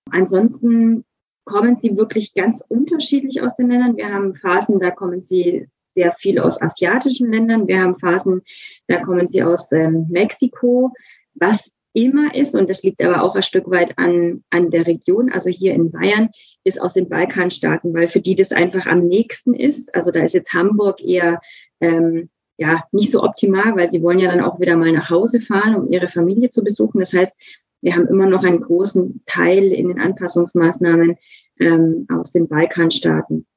Ansonsten 0.09 1.03
kommen 1.43 1.75
sie 1.75 1.97
wirklich 1.97 2.33
ganz 2.33 2.63
unterschiedlich 2.65 3.41
aus 3.41 3.55
den 3.55 3.69
Ländern. 3.69 3.97
Wir 3.97 4.07
haben 4.07 4.35
Phasen, 4.35 4.79
da 4.79 4.91
kommen 4.91 5.21
sie 5.21 5.67
sehr 5.95 6.13
viel 6.19 6.39
aus 6.39 6.61
asiatischen 6.61 7.31
Ländern. 7.31 7.67
Wir 7.67 7.81
haben 7.81 7.99
Phasen, 7.99 8.41
da 8.87 9.01
kommen 9.01 9.27
sie 9.29 9.43
aus 9.43 9.71
ähm, 9.71 10.07
Mexiko. 10.09 10.91
Was 11.35 11.77
immer 11.93 12.33
ist, 12.35 12.55
und 12.55 12.69
das 12.69 12.83
liegt 12.83 13.03
aber 13.03 13.21
auch 13.21 13.35
ein 13.35 13.43
Stück 13.43 13.69
weit 13.69 13.97
an, 13.97 14.43
an 14.49 14.71
der 14.71 14.87
Region, 14.87 15.31
also 15.31 15.49
hier 15.49 15.73
in 15.73 15.91
Bayern, 15.91 16.29
ist 16.63 16.81
aus 16.81 16.93
den 16.93 17.09
Balkanstaaten, 17.09 17.93
weil 17.93 18.07
für 18.07 18.21
die 18.21 18.35
das 18.35 18.51
einfach 18.51 18.85
am 18.85 19.07
nächsten 19.07 19.53
ist. 19.53 19.93
Also 19.95 20.11
da 20.11 20.21
ist 20.21 20.33
jetzt 20.33 20.53
Hamburg 20.53 21.01
eher 21.01 21.41
ähm, 21.79 22.29
ja 22.57 22.83
nicht 22.91 23.11
so 23.11 23.23
optimal, 23.23 23.75
weil 23.75 23.89
sie 23.89 24.03
wollen 24.03 24.19
ja 24.19 24.29
dann 24.29 24.43
auch 24.43 24.59
wieder 24.59 24.77
mal 24.77 24.91
nach 24.91 25.09
Hause 25.09 25.41
fahren, 25.41 25.75
um 25.75 25.91
ihre 25.91 26.07
Familie 26.07 26.51
zu 26.51 26.63
besuchen. 26.63 26.99
Das 26.99 27.13
heißt, 27.13 27.37
wir 27.81 27.95
haben 27.95 28.07
immer 28.07 28.27
noch 28.27 28.43
einen 28.43 28.61
großen 28.61 29.23
Teil 29.25 29.71
in 29.71 29.87
den 29.87 29.99
Anpassungsmaßnahmen 29.99 31.17
ähm, 31.59 32.07
aus 32.09 32.31
den 32.31 32.47
Balkanstaaten. 32.47 33.47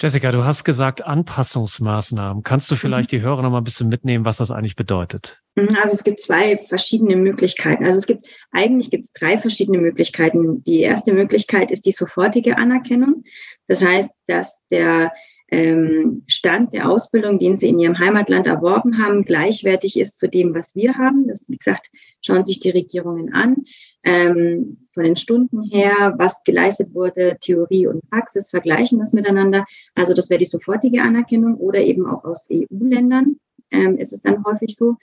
Jessica, 0.00 0.30
du 0.30 0.44
hast 0.44 0.62
gesagt 0.62 1.04
Anpassungsmaßnahmen. 1.04 2.44
Kannst 2.44 2.70
du 2.70 2.76
mhm. 2.76 2.78
vielleicht 2.78 3.10
die 3.10 3.20
Hörer 3.20 3.42
noch 3.42 3.50
mal 3.50 3.58
ein 3.58 3.64
bisschen 3.64 3.88
mitnehmen, 3.88 4.24
was 4.24 4.36
das 4.36 4.52
eigentlich 4.52 4.76
bedeutet? 4.76 5.42
Mhm, 5.56 5.76
also 5.82 5.92
es 5.92 6.04
gibt 6.04 6.20
zwei 6.20 6.56
verschiedene 6.68 7.16
Möglichkeiten. 7.16 7.84
Also 7.84 7.98
es 7.98 8.06
gibt 8.06 8.24
eigentlich 8.52 8.90
gibt 8.90 9.06
es 9.06 9.12
drei 9.12 9.38
verschiedene 9.38 9.78
Möglichkeiten. 9.78 10.62
Die 10.62 10.80
erste 10.80 11.12
Möglichkeit 11.12 11.72
ist 11.72 11.84
die 11.84 11.90
sofortige 11.90 12.56
Anerkennung. 12.56 13.24
Das 13.66 13.84
heißt, 13.84 14.10
dass 14.28 14.64
der 14.70 15.12
ähm, 15.50 16.24
Stand 16.26 16.72
der 16.72 16.90
Ausbildung, 16.90 17.38
den 17.38 17.56
sie 17.56 17.68
in 17.68 17.78
ihrem 17.78 17.98
Heimatland 17.98 18.46
erworben 18.46 18.98
haben, 18.98 19.24
gleichwertig 19.24 19.98
ist 19.98 20.18
zu 20.18 20.28
dem, 20.28 20.54
was 20.54 20.74
wir 20.74 20.94
haben. 20.94 21.26
Das, 21.26 21.48
wie 21.48 21.56
gesagt, 21.56 21.90
schauen 22.20 22.44
sich 22.44 22.60
die 22.60 22.70
Regierungen 22.70 23.32
an. 23.32 23.64
Ähm, 24.04 24.86
von 24.92 25.04
den 25.04 25.16
Stunden 25.16 25.62
her, 25.64 26.14
was 26.18 26.44
geleistet 26.44 26.94
wurde, 26.94 27.36
Theorie 27.40 27.86
und 27.86 28.08
Praxis, 28.10 28.50
vergleichen 28.50 28.98
das 28.98 29.12
miteinander. 29.12 29.64
Also 29.94 30.14
das 30.14 30.30
wäre 30.30 30.38
die 30.38 30.44
sofortige 30.44 31.02
Anerkennung 31.02 31.56
oder 31.56 31.80
eben 31.80 32.06
auch 32.06 32.24
aus 32.24 32.48
EU-Ländern 32.50 33.36
ähm, 33.70 33.98
ist 33.98 34.12
es 34.12 34.20
dann 34.20 34.44
häufig 34.44 34.74
so. 34.74 34.96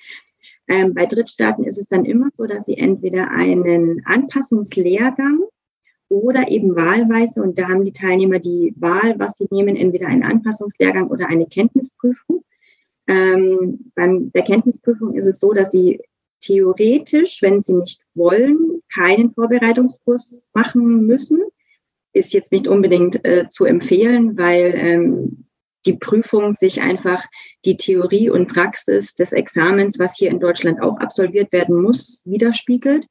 Ähm, 0.67 0.93
bei 0.93 1.05
Drittstaaten 1.05 1.63
ist 1.63 1.77
es 1.77 1.87
dann 1.87 2.05
immer 2.05 2.29
so, 2.37 2.45
dass 2.45 2.65
sie 2.65 2.77
entweder 2.77 3.29
einen 3.29 4.03
Anpassungslehrgang 4.05 5.41
oder 6.09 6.50
eben 6.50 6.75
wahlweise, 6.75 7.41
und 7.41 7.57
da 7.57 7.67
haben 7.67 7.83
die 7.83 7.93
Teilnehmer 7.93 8.39
die 8.39 8.74
Wahl, 8.77 9.17
was 9.17 9.38
sie 9.38 9.47
nehmen, 9.50 9.75
entweder 9.75 10.07
einen 10.07 10.24
Anpassungslehrgang 10.24 11.07
oder 11.09 11.27
eine 11.27 11.47
Kenntnisprüfung. 11.47 12.43
Ähm, 13.07 13.91
beim 13.95 14.31
der 14.31 14.43
Kenntnisprüfung 14.43 15.15
ist 15.15 15.27
es 15.27 15.39
so, 15.39 15.53
dass 15.53 15.71
sie 15.71 16.00
theoretisch, 16.41 17.41
wenn 17.41 17.62
sie 17.62 17.75
nicht 17.75 18.01
wollen, 18.13 18.81
keinen 18.93 19.33
Vorbereitungskurs 19.33 20.50
machen 20.53 21.05
müssen. 21.05 21.41
Ist 22.13 22.33
jetzt 22.33 22.51
nicht 22.51 22.67
unbedingt 22.67 23.25
äh, 23.25 23.50
zu 23.50 23.65
empfehlen, 23.65 24.38
weil 24.38 24.74
ähm, 24.75 25.45
die 25.85 25.97
Prüfung 25.97 26.53
sich 26.53 26.81
einfach 26.81 27.24
die 27.63 27.77
Theorie 27.77 28.29
und 28.29 28.47
Praxis 28.47 29.15
des 29.15 29.31
Examens, 29.33 30.00
was 30.00 30.17
hier 30.17 30.31
in 30.31 30.39
Deutschland 30.39 30.81
auch 30.81 30.97
absolviert 30.97 31.51
werden 31.51 31.81
muss, 31.81 32.21
widerspiegelt. 32.25 33.05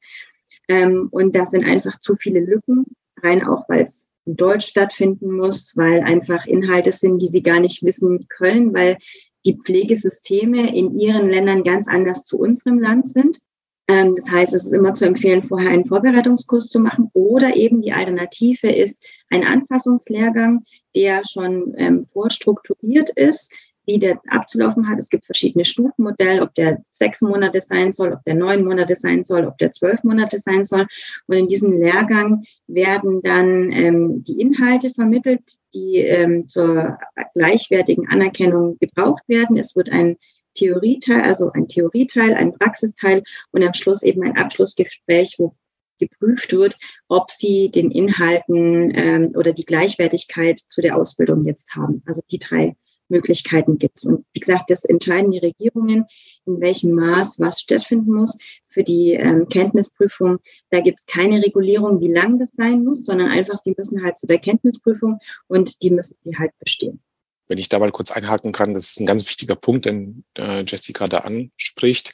Ähm, 0.67 1.07
und 1.11 1.35
das 1.35 1.51
sind 1.51 1.65
einfach 1.65 1.99
zu 1.99 2.15
viele 2.15 2.39
Lücken, 2.39 2.85
rein 3.21 3.45
auch, 3.45 3.67
weil 3.69 3.85
es 3.85 4.11
in 4.25 4.35
Deutsch 4.35 4.67
stattfinden 4.67 5.31
muss, 5.31 5.73
weil 5.75 6.01
einfach 6.01 6.45
Inhalte 6.45 6.91
sind, 6.91 7.19
die 7.19 7.27
sie 7.27 7.43
gar 7.43 7.59
nicht 7.59 7.83
wissen 7.83 8.27
können, 8.27 8.73
weil 8.73 8.97
die 9.45 9.57
Pflegesysteme 9.63 10.75
in 10.75 10.95
ihren 10.95 11.29
Ländern 11.29 11.63
ganz 11.63 11.87
anders 11.87 12.25
zu 12.25 12.39
unserem 12.39 12.79
Land 12.79 13.07
sind. 13.07 13.39
Ähm, 13.87 14.15
das 14.15 14.31
heißt, 14.31 14.53
es 14.53 14.65
ist 14.65 14.73
immer 14.73 14.95
zu 14.95 15.05
empfehlen, 15.05 15.43
vorher 15.43 15.69
einen 15.69 15.85
Vorbereitungskurs 15.85 16.67
zu 16.67 16.79
machen 16.79 17.11
oder 17.13 17.55
eben 17.55 17.81
die 17.81 17.93
Alternative 17.93 18.71
ist 18.71 19.03
ein 19.29 19.43
Anpassungslehrgang, 19.43 20.63
der 20.95 21.21
schon 21.25 21.75
ähm, 21.77 22.07
vorstrukturiert 22.11 23.11
ist, 23.11 23.53
wie 23.85 23.99
der 23.99 24.19
abzulaufen 24.29 24.89
hat. 24.89 24.99
Es 24.99 25.09
gibt 25.09 25.25
verschiedene 25.25 25.65
Stufenmodelle, 25.65 26.41
ob 26.41 26.53
der 26.55 26.83
sechs 26.91 27.21
Monate 27.21 27.61
sein 27.61 27.91
soll, 27.91 28.13
ob 28.13 28.23
der 28.23 28.35
neun 28.35 28.63
Monate 28.63 28.95
sein 28.95 29.23
soll, 29.23 29.45
ob 29.45 29.57
der 29.57 29.71
zwölf 29.71 30.03
Monate 30.03 30.39
sein 30.39 30.63
soll. 30.63 30.87
Und 31.27 31.37
in 31.37 31.47
diesem 31.47 31.73
Lehrgang 31.73 32.43
werden 32.67 33.21
dann 33.21 33.71
ähm, 33.71 34.23
die 34.23 34.39
Inhalte 34.39 34.91
vermittelt, 34.93 35.41
die 35.73 35.97
ähm, 35.97 36.47
zur 36.49 36.97
gleichwertigen 37.33 38.07
Anerkennung 38.07 38.77
gebraucht 38.79 39.23
werden. 39.27 39.57
Es 39.57 39.75
wird 39.75 39.89
ein 39.89 40.17
Theorieteil, 40.55 41.21
also 41.21 41.51
ein 41.51 41.67
Theorieteil, 41.67 42.33
ein 42.33 42.53
Praxisteil 42.53 43.23
und 43.51 43.63
am 43.63 43.73
Schluss 43.73 44.03
eben 44.03 44.23
ein 44.23 44.37
Abschlussgespräch, 44.37 45.35
wo 45.37 45.55
geprüft 45.99 46.53
wird, 46.53 46.77
ob 47.07 47.29
sie 47.31 47.71
den 47.71 47.91
Inhalten 47.91 48.91
ähm, 48.95 49.31
oder 49.35 49.53
die 49.53 49.65
Gleichwertigkeit 49.65 50.59
zu 50.69 50.81
der 50.81 50.97
Ausbildung 50.97 51.43
jetzt 51.45 51.75
haben. 51.75 52.03
Also 52.05 52.21
die 52.29 52.39
drei 52.39 52.75
Möglichkeiten 53.09 53.77
gibt 53.77 53.97
es. 53.97 54.05
Und 54.05 54.25
wie 54.33 54.39
gesagt, 54.39 54.69
das 54.69 54.85
entscheiden 54.85 55.31
die 55.31 55.39
Regierungen, 55.39 56.05
in 56.45 56.61
welchem 56.61 56.91
Maß 56.91 57.39
was 57.39 57.59
stattfinden 57.61 58.13
muss. 58.13 58.37
Für 58.69 58.83
die 58.83 59.13
ähm, 59.13 59.47
Kenntnisprüfung, 59.49 60.39
da 60.69 60.81
gibt 60.81 60.99
es 60.99 61.05
keine 61.05 61.41
Regulierung, 61.41 62.01
wie 62.01 62.11
lang 62.11 62.39
das 62.39 62.51
sein 62.51 62.83
muss, 62.83 63.05
sondern 63.05 63.29
einfach, 63.29 63.57
sie 63.59 63.73
müssen 63.77 64.03
halt 64.03 64.17
zu 64.17 64.27
der 64.27 64.39
Kenntnisprüfung 64.39 65.19
und 65.47 65.81
die 65.81 65.91
müssen 65.91 66.17
sie 66.23 66.37
halt 66.37 66.51
bestehen. 66.59 67.01
Wenn 67.47 67.57
ich 67.57 67.69
da 67.69 67.79
mal 67.79 67.91
kurz 67.91 68.11
einhaken 68.11 68.51
kann, 68.51 68.73
das 68.73 68.91
ist 68.91 68.99
ein 68.99 69.05
ganz 69.05 69.27
wichtiger 69.27 69.55
Punkt, 69.55 69.85
den 69.85 70.25
äh, 70.37 70.63
Jessica 70.65 71.05
da 71.05 71.19
anspricht. 71.19 72.13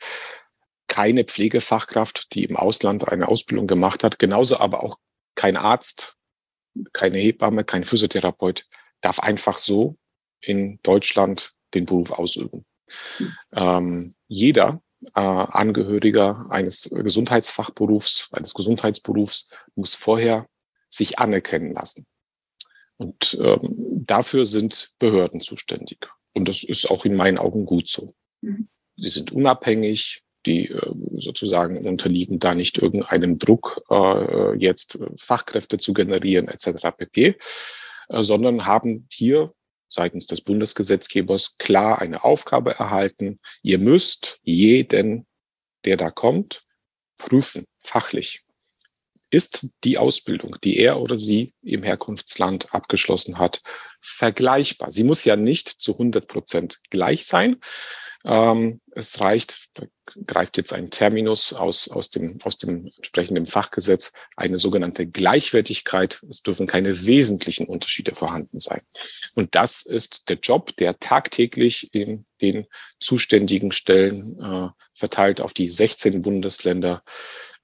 Keine 0.87 1.23
Pflegefachkraft, 1.23 2.35
die 2.35 2.43
im 2.43 2.57
Ausland 2.57 3.07
eine 3.07 3.27
Ausbildung 3.27 3.65
gemacht 3.65 4.03
hat, 4.03 4.19
genauso 4.19 4.57
aber 4.57 4.83
auch 4.83 4.97
kein 5.35 5.55
Arzt, 5.55 6.17
keine 6.93 7.17
Hebamme, 7.17 7.63
kein 7.63 7.83
Physiotherapeut 7.83 8.65
darf 8.99 9.19
einfach 9.19 9.57
so 9.57 9.95
in 10.41 10.79
Deutschland 10.83 11.53
den 11.73 11.85
Beruf 11.85 12.11
ausüben. 12.11 12.65
Ähm, 13.55 14.15
jeder 14.27 14.81
äh, 15.15 15.21
Angehöriger 15.21 16.47
eines 16.49 16.89
Gesundheitsfachberufs, 16.91 18.29
eines 18.31 18.53
Gesundheitsberufs 18.53 19.51
muss 19.75 19.95
vorher 19.95 20.47
sich 20.89 21.19
anerkennen 21.19 21.73
lassen. 21.73 22.05
Und 22.97 23.37
ähm, 23.41 24.03
dafür 24.05 24.45
sind 24.45 24.91
Behörden 24.99 25.39
zuständig. 25.41 26.07
Und 26.33 26.47
das 26.47 26.63
ist 26.63 26.89
auch 26.91 27.05
in 27.05 27.15
meinen 27.15 27.39
Augen 27.39 27.65
gut 27.65 27.87
so. 27.87 28.13
Mhm. 28.41 28.69
Sie 28.97 29.09
sind 29.09 29.31
unabhängig, 29.31 30.23
die 30.45 30.67
äh, 30.67 30.93
sozusagen 31.15 31.85
unterliegen 31.87 32.39
da 32.39 32.53
nicht 32.53 32.77
irgendeinem 32.77 33.39
Druck, 33.39 33.81
äh, 33.89 34.55
jetzt 34.57 34.99
Fachkräfte 35.15 35.77
zu 35.77 35.93
generieren 35.93 36.47
etc. 36.47 36.89
pp, 36.95 37.35
äh, 38.09 38.21
sondern 38.21 38.65
haben 38.65 39.07
hier 39.09 39.53
seitens 39.91 40.25
des 40.27 40.41
Bundesgesetzgebers 40.41 41.57
klar 41.57 42.01
eine 42.01 42.23
Aufgabe 42.23 42.71
erhalten. 42.71 43.39
Ihr 43.61 43.77
müsst 43.77 44.39
jeden, 44.43 45.27
der 45.85 45.97
da 45.97 46.09
kommt, 46.09 46.63
prüfen, 47.17 47.65
fachlich. 47.77 48.41
Ist 49.29 49.67
die 49.85 49.97
Ausbildung, 49.97 50.57
die 50.61 50.77
er 50.77 50.99
oder 50.99 51.17
sie 51.17 51.53
im 51.61 51.83
Herkunftsland 51.83 52.73
abgeschlossen 52.73 53.37
hat, 53.37 53.61
vergleichbar? 54.01 54.91
Sie 54.91 55.03
muss 55.03 55.23
ja 55.23 55.37
nicht 55.37 55.69
zu 55.69 55.93
100 55.93 56.27
Prozent 56.27 56.79
gleich 56.89 57.25
sein, 57.25 57.57
ähm, 58.25 58.81
es 58.91 59.19
reicht, 59.21 59.69
da 59.73 59.85
greift 60.27 60.57
jetzt 60.57 60.73
ein 60.73 60.91
Terminus 60.91 61.53
aus, 61.53 61.87
aus, 61.89 62.11
dem, 62.11 62.37
aus 62.43 62.57
dem 62.57 62.91
entsprechenden 62.97 63.45
Fachgesetz, 63.45 64.11
eine 64.35 64.57
sogenannte 64.57 65.07
Gleichwertigkeit. 65.07 66.21
Es 66.29 66.41
dürfen 66.41 66.67
keine 66.67 67.05
wesentlichen 67.05 67.67
Unterschiede 67.67 68.13
vorhanden 68.13 68.59
sein. 68.59 68.81
Und 69.33 69.55
das 69.55 69.83
ist 69.83 70.29
der 70.29 70.37
Job, 70.37 70.75
der 70.77 70.99
tagtäglich 70.99 71.93
in 71.93 72.25
den 72.41 72.67
zuständigen 72.99 73.71
Stellen 73.71 74.39
äh, 74.39 74.69
verteilt 74.93 75.41
auf 75.41 75.53
die 75.53 75.69
16 75.69 76.21
Bundesländer 76.21 77.03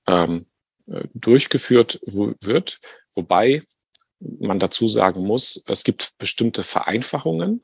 ähm, 0.07 0.47
äh, 0.87 1.03
durchgeführt 1.13 1.99
wird. 2.05 2.79
Wobei 3.13 3.63
man 4.19 4.59
dazu 4.59 4.87
sagen 4.87 5.25
muss, 5.25 5.61
es 5.67 5.83
gibt 5.83 6.17
bestimmte 6.17 6.63
Vereinfachungen 6.63 7.63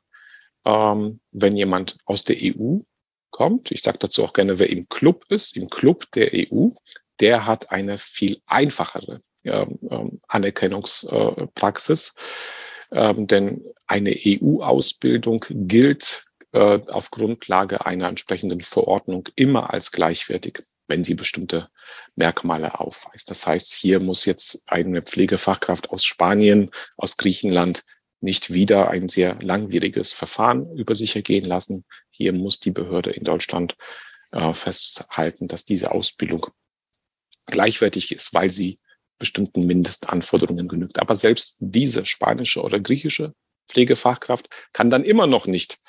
ähm, 0.65 1.19
wenn 1.31 1.55
jemand 1.55 1.97
aus 2.05 2.23
der 2.23 2.37
EU 2.39 2.79
kommt. 3.31 3.71
Ich 3.71 3.81
sage 3.81 3.97
dazu 3.99 4.23
auch 4.23 4.33
gerne, 4.33 4.59
wer 4.59 4.69
im 4.69 4.87
Club 4.89 5.25
ist, 5.29 5.57
im 5.57 5.69
Club 5.69 6.11
der 6.11 6.31
EU, 6.33 6.67
der 7.19 7.45
hat 7.45 7.71
eine 7.71 7.97
viel 7.97 8.41
einfachere 8.45 9.17
ähm, 9.43 9.79
ähm 9.89 10.19
Anerkennungspraxis. 10.27 12.15
Ähm, 12.91 13.27
denn 13.27 13.63
eine 13.87 14.15
EU-Ausbildung 14.15 15.43
gilt 15.49 16.25
äh, 16.51 16.79
auf 16.87 17.09
Grundlage 17.09 17.85
einer 17.85 18.07
entsprechenden 18.07 18.61
Verordnung 18.61 19.27
immer 19.35 19.73
als 19.73 19.91
gleichwertig, 19.91 20.61
wenn 20.87 21.03
sie 21.03 21.15
bestimmte 21.15 21.69
Merkmale 22.15 22.79
aufweist. 22.79 23.31
Das 23.31 23.47
heißt, 23.47 23.73
hier 23.73 23.99
muss 23.99 24.25
jetzt 24.25 24.61
eine 24.67 25.01
Pflegefachkraft 25.01 25.89
aus 25.89 26.05
Spanien, 26.05 26.69
aus 26.97 27.17
Griechenland 27.17 27.83
nicht 28.23 28.53
wieder 28.53 28.89
ein 28.89 29.09
sehr 29.09 29.37
langwieriges 29.41 30.13
Verfahren 30.13 30.75
über 30.75 30.95
sich 30.95 31.15
ergehen 31.15 31.45
lassen. 31.45 31.85
Hier 32.09 32.33
muss 32.33 32.59
die 32.59 32.71
Behörde 32.71 33.11
in 33.11 33.23
Deutschland 33.23 33.75
äh, 34.31 34.53
festhalten, 34.53 35.47
dass 35.47 35.65
diese 35.65 35.91
Ausbildung 35.91 36.47
gleichwertig 37.45 38.11
ist, 38.11 38.33
weil 38.33 38.49
sie 38.49 38.77
bestimmten 39.19 39.67
Mindestanforderungen 39.67 40.67
genügt. 40.67 40.99
Aber 40.99 41.15
selbst 41.15 41.57
diese 41.59 42.05
spanische 42.05 42.61
oder 42.61 42.79
griechische 42.79 43.33
Pflegefachkraft 43.67 44.49
kann 44.71 44.89
dann 44.89 45.03
immer 45.03 45.27
noch 45.27 45.45
nicht 45.45 45.79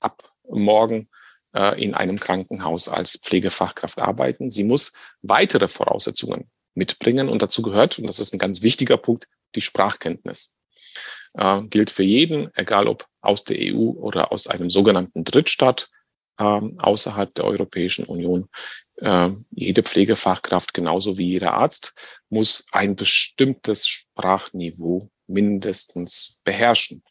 ab 0.00 0.32
morgen 0.48 1.08
äh, 1.54 1.80
in 1.82 1.94
einem 1.94 2.18
Krankenhaus 2.18 2.88
als 2.88 3.18
Pflegefachkraft 3.18 4.00
arbeiten. 4.00 4.50
Sie 4.50 4.64
muss 4.64 4.92
weitere 5.22 5.68
Voraussetzungen 5.68 6.50
mitbringen 6.74 7.28
und 7.28 7.42
dazu 7.42 7.62
gehört, 7.62 7.98
und 7.98 8.08
das 8.08 8.18
ist 8.18 8.34
ein 8.34 8.38
ganz 8.38 8.62
wichtiger 8.62 8.96
Punkt, 8.96 9.28
die 9.54 9.60
Sprachkenntnis. 9.60 10.58
Äh, 11.34 11.62
gilt 11.62 11.90
für 11.90 12.02
jeden, 12.02 12.50
egal 12.54 12.86
ob 12.86 13.06
aus 13.20 13.44
der 13.44 13.56
EU 13.60 13.92
oder 13.92 14.32
aus 14.32 14.46
einem 14.46 14.70
sogenannten 14.70 15.24
Drittstaat 15.24 15.88
äh, 16.38 16.60
außerhalb 16.78 17.34
der 17.34 17.44
Europäischen 17.44 18.04
Union. 18.04 18.48
Äh, 18.96 19.30
jede 19.50 19.82
Pflegefachkraft, 19.82 20.74
genauso 20.74 21.18
wie 21.18 21.28
jeder 21.28 21.54
Arzt, 21.54 21.94
muss 22.28 22.66
ein 22.72 22.96
bestimmtes 22.96 23.86
Sprachniveau 23.86 25.08
mindestens 25.26 26.40
beherrschen. 26.44 27.02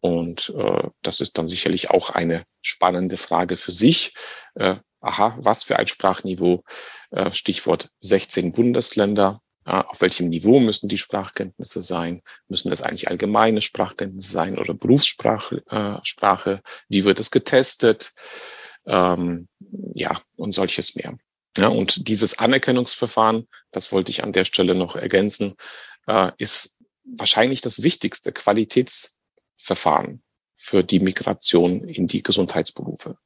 Und 0.00 0.52
äh, 0.56 0.88
das 1.02 1.20
ist 1.20 1.38
dann 1.38 1.46
sicherlich 1.46 1.90
auch 1.90 2.10
eine 2.10 2.44
spannende 2.60 3.16
Frage 3.16 3.56
für 3.56 3.72
sich. 3.72 4.14
Äh, 4.54 4.76
aha, 5.00 5.36
was 5.40 5.64
für 5.64 5.78
ein 5.78 5.86
Sprachniveau? 5.86 6.62
Äh, 7.10 7.30
Stichwort 7.32 7.88
16 8.00 8.52
Bundesländer. 8.52 9.40
Äh, 9.66 9.72
auf 9.72 10.00
welchem 10.00 10.28
Niveau 10.28 10.60
müssen 10.60 10.88
die 10.88 10.98
Sprachkenntnisse 10.98 11.82
sein? 11.82 12.22
Müssen 12.48 12.70
das 12.70 12.82
eigentlich 12.82 13.08
allgemeine 13.08 13.60
Sprachkenntnisse 13.60 14.30
sein 14.30 14.58
oder 14.58 14.74
Berufssprache? 14.74 15.62
Äh, 15.68 15.98
Sprache? 16.02 16.62
Wie 16.88 17.04
wird 17.04 17.20
es 17.20 17.30
getestet? 17.30 18.12
Ähm, 18.86 19.48
ja, 19.94 20.20
und 20.36 20.52
solches 20.52 20.94
mehr. 20.96 21.16
Ja, 21.56 21.68
und 21.68 22.08
dieses 22.08 22.38
Anerkennungsverfahren, 22.38 23.48
das 23.70 23.92
wollte 23.92 24.10
ich 24.10 24.24
an 24.24 24.32
der 24.32 24.44
Stelle 24.44 24.74
noch 24.74 24.96
ergänzen, 24.96 25.54
äh, 26.06 26.32
ist 26.38 26.80
wahrscheinlich 27.04 27.60
das 27.60 27.82
wichtigste 27.82 28.32
Qualitätsverfahren 28.32 30.22
für 30.56 30.82
die 30.82 30.98
Migration 30.98 31.84
in 31.84 32.06
die 32.06 32.22
Gesundheitsberufe. 32.22 33.16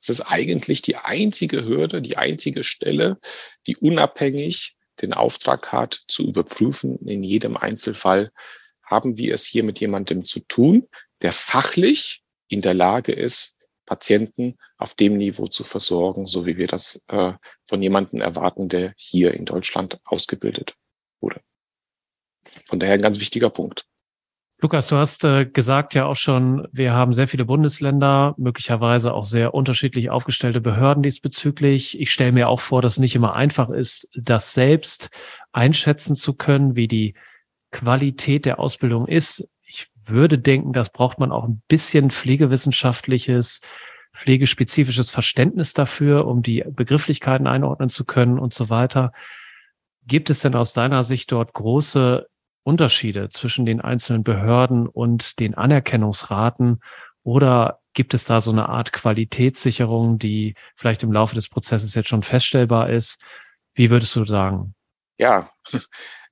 Es 0.00 0.08
ist 0.08 0.22
eigentlich 0.22 0.82
die 0.82 0.96
einzige 0.96 1.64
Hürde, 1.64 2.02
die 2.02 2.16
einzige 2.16 2.64
Stelle, 2.64 3.18
die 3.66 3.76
unabhängig 3.76 4.76
den 5.02 5.12
Auftrag 5.12 5.72
hat, 5.72 6.02
zu 6.08 6.26
überprüfen, 6.26 6.98
in 7.06 7.22
jedem 7.22 7.56
Einzelfall, 7.56 8.32
haben 8.84 9.16
wir 9.16 9.34
es 9.34 9.44
hier 9.46 9.64
mit 9.64 9.80
jemandem 9.80 10.24
zu 10.24 10.40
tun, 10.40 10.88
der 11.22 11.32
fachlich 11.32 12.22
in 12.48 12.60
der 12.60 12.74
Lage 12.74 13.12
ist, 13.12 13.58
Patienten 13.86 14.56
auf 14.78 14.94
dem 14.94 15.16
Niveau 15.16 15.46
zu 15.46 15.64
versorgen, 15.64 16.26
so 16.26 16.46
wie 16.46 16.56
wir 16.56 16.66
das 16.66 17.04
äh, 17.08 17.32
von 17.64 17.82
jemandem 17.82 18.20
erwarten, 18.20 18.68
der 18.68 18.94
hier 18.96 19.34
in 19.34 19.44
Deutschland 19.44 19.98
ausgebildet 20.04 20.76
wurde. 21.20 21.40
Von 22.68 22.78
daher 22.78 22.94
ein 22.94 23.02
ganz 23.02 23.20
wichtiger 23.20 23.50
Punkt. 23.50 23.86
Lukas, 24.62 24.86
du 24.86 24.96
hast 24.96 25.24
äh, 25.24 25.44
gesagt 25.44 25.92
ja 25.94 26.06
auch 26.06 26.14
schon, 26.14 26.68
wir 26.70 26.92
haben 26.92 27.12
sehr 27.12 27.26
viele 27.26 27.44
Bundesländer, 27.44 28.36
möglicherweise 28.38 29.12
auch 29.12 29.24
sehr 29.24 29.54
unterschiedlich 29.54 30.08
aufgestellte 30.08 30.60
Behörden 30.60 31.02
diesbezüglich. 31.02 32.00
Ich 32.00 32.12
stelle 32.12 32.30
mir 32.30 32.48
auch 32.48 32.60
vor, 32.60 32.80
dass 32.80 32.92
es 32.92 32.98
nicht 33.00 33.16
immer 33.16 33.34
einfach 33.34 33.70
ist, 33.70 34.08
das 34.14 34.54
selbst 34.54 35.10
einschätzen 35.50 36.14
zu 36.14 36.34
können, 36.34 36.76
wie 36.76 36.86
die 36.86 37.14
Qualität 37.72 38.44
der 38.44 38.60
Ausbildung 38.60 39.08
ist. 39.08 39.48
Ich 39.66 39.88
würde 40.04 40.38
denken, 40.38 40.72
das 40.72 40.90
braucht 40.90 41.18
man 41.18 41.32
auch 41.32 41.42
ein 41.42 41.60
bisschen 41.66 42.12
pflegewissenschaftliches, 42.12 43.62
pflegespezifisches 44.14 45.10
Verständnis 45.10 45.74
dafür, 45.74 46.28
um 46.28 46.40
die 46.40 46.62
Begrifflichkeiten 46.70 47.48
einordnen 47.48 47.88
zu 47.88 48.04
können 48.04 48.38
und 48.38 48.54
so 48.54 48.70
weiter. 48.70 49.10
Gibt 50.06 50.30
es 50.30 50.38
denn 50.38 50.54
aus 50.54 50.72
deiner 50.72 51.02
Sicht 51.02 51.32
dort 51.32 51.52
große 51.52 52.28
Unterschiede 52.64 53.28
zwischen 53.30 53.66
den 53.66 53.80
einzelnen 53.80 54.24
Behörden 54.24 54.86
und 54.86 55.40
den 55.40 55.54
Anerkennungsraten? 55.54 56.80
Oder 57.22 57.80
gibt 57.94 58.14
es 58.14 58.24
da 58.24 58.40
so 58.40 58.50
eine 58.50 58.68
Art 58.68 58.92
Qualitätssicherung, 58.92 60.18
die 60.18 60.54
vielleicht 60.76 61.02
im 61.02 61.12
Laufe 61.12 61.34
des 61.34 61.48
Prozesses 61.48 61.94
jetzt 61.94 62.08
schon 62.08 62.22
feststellbar 62.22 62.90
ist? 62.90 63.20
Wie 63.74 63.90
würdest 63.90 64.14
du 64.16 64.24
sagen? 64.24 64.74
Ja, 65.18 65.50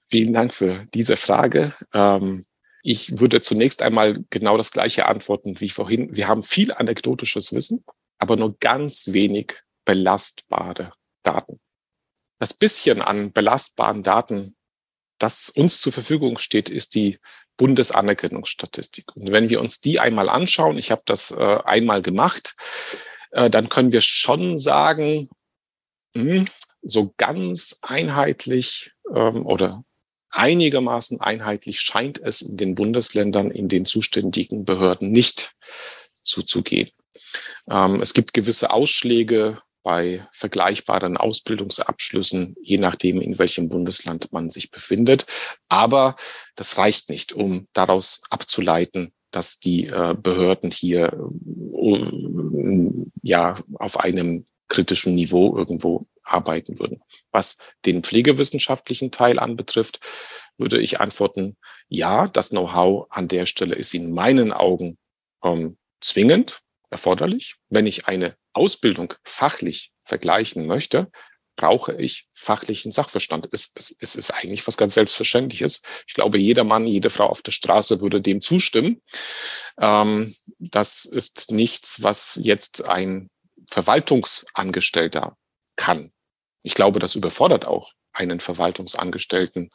vielen 0.09 0.33
Dank 0.33 0.53
für 0.53 0.87
diese 0.95 1.17
Frage. 1.17 1.75
Ähm, 1.93 2.45
ich 2.83 3.19
würde 3.19 3.41
zunächst 3.41 3.83
einmal 3.83 4.19
genau 4.31 4.57
das 4.57 4.73
gleiche 4.73 5.07
antworten 5.07 5.61
wie 5.61 5.69
vorhin. 5.69 6.15
Wir 6.17 6.29
haben 6.29 6.43
viel 6.43 6.73
anekdotisches 6.73 7.53
Wissen, 7.53 7.85
aber 8.19 8.37
nur 8.37 8.57
ganz 8.59 9.09
wenig 9.13 9.55
belastbare 9.85 10.93
Daten. 11.23 11.61
Das 12.39 12.55
bisschen 12.55 13.03
an 13.03 13.33
belastbaren 13.33 14.03
Daten, 14.03 14.57
das 15.23 15.51
uns 15.51 15.81
zur 15.81 15.93
Verfügung 15.93 16.39
steht, 16.39 16.69
ist 16.69 16.95
die 16.95 17.19
Bundesanerkennungsstatistik. 17.57 19.15
Und 19.17 19.31
wenn 19.31 19.51
wir 19.51 19.61
uns 19.61 19.81
die 19.81 20.01
einmal 20.01 20.29
anschauen, 20.29 20.79
ich 20.79 20.91
habe 20.91 21.03
das 21.05 21.31
äh, 21.31 21.59
einmal 21.65 22.03
gemacht, 22.03 22.57
äh, 23.33 23.51
dann 23.51 23.69
können 23.69 23.93
wir 23.93 24.01
schon 24.01 24.59
sagen, 24.59 25.29
mh, 26.15 26.23
hm, 26.23 26.49
so 26.83 27.13
ganz 27.19 27.79
einheitlich 27.83 28.93
ähm, 29.15 29.45
oder 29.45 29.85
einigermaßen 30.31 31.21
einheitlich 31.21 31.81
scheint 31.81 32.19
es 32.19 32.41
in 32.41 32.57
den 32.57 32.75
Bundesländern, 32.75 33.51
in 33.51 33.69
den 33.69 33.85
zuständigen 33.85 34.65
Behörden 34.65 35.11
nicht 35.11 35.53
zuzugehen. 36.23 36.91
Ähm, 37.71 38.01
es 38.01 38.15
gibt 38.15 38.33
gewisse 38.33 38.71
Ausschläge 38.71 39.61
bei 39.83 40.27
vergleichbaren 40.33 41.17
Ausbildungsabschlüssen, 41.17 42.57
je 42.61 42.79
nachdem, 42.79 43.21
in 43.21 43.39
welchem 43.39 43.69
Bundesland 43.69 44.33
man 44.33 44.51
sich 44.51 44.71
befindet. 44.71 45.27
Aber 45.69 46.17
das 46.57 46.79
reicht 46.79 47.09
nicht, 47.09 47.33
um 47.33 47.67
daraus 47.73 48.23
abzuleiten, 48.31 49.13
dass 49.31 49.61
die 49.61 49.87
äh, 49.87 50.15
Behörden 50.21 50.71
hier 50.71 51.13
äh, 51.75 52.91
ja 53.23 53.57
auf 53.75 54.01
einem 54.01 54.45
kritischen 54.69 55.15
Niveau 55.15 55.57
irgendwo 55.57 56.01
arbeiten 56.23 56.79
würden. 56.79 57.03
Was 57.33 57.59
den 57.85 58.03
pflegewissenschaftlichen 58.03 59.11
Teil 59.11 59.39
anbetrifft, 59.39 60.01
würde 60.57 60.81
ich 60.81 61.01
antworten, 61.01 61.57
ja, 61.89 62.29
das 62.29 62.51
Know-how 62.51 63.07
an 63.11 63.29
der 63.29 63.47
Stelle 63.47 63.75
ist 63.75 63.95
in 63.95 64.13
meinen 64.13 64.53
Augen 64.53 64.99
ähm, 65.43 65.77
zwingend 66.01 66.61
erforderlich. 66.91 67.57
Wenn 67.69 67.87
ich 67.87 68.07
eine 68.07 68.37
Ausbildung 68.53 69.15
fachlich 69.25 69.93
vergleichen 70.05 70.67
möchte, 70.67 71.11
brauche 71.57 71.95
ich 71.95 72.27
fachlichen 72.33 72.91
Sachverstand. 72.91 73.49
Es, 73.53 73.73
es, 73.75 73.95
es 73.99 74.17
ist 74.17 74.31
eigentlich 74.31 74.67
was 74.67 74.79
ganz 74.79 74.95
Selbstverständliches. 74.95 75.83
Ich 76.07 76.15
glaube, 76.15 76.39
jeder 76.39 76.65
Mann, 76.65 76.87
jede 76.87 77.11
Frau 77.11 77.27
auf 77.27 77.43
der 77.43 77.53
Straße 77.53 78.01
würde 78.01 78.23
dem 78.23 78.41
zustimmen. 78.41 79.03
Ähm, 79.79 80.35
das 80.59 81.05
ist 81.05 81.51
nichts, 81.51 82.03
was 82.03 82.39
jetzt 82.43 82.89
ein 82.89 83.29
Verwaltungsangestellter 83.69 85.37
kann. 85.77 86.13
Ich 86.63 86.75
glaube, 86.75 86.99
das 86.99 87.15
überfordert 87.15 87.67
auch 87.67 87.93
einen 88.13 88.41
Verwaltungsangestellten, 88.41 89.71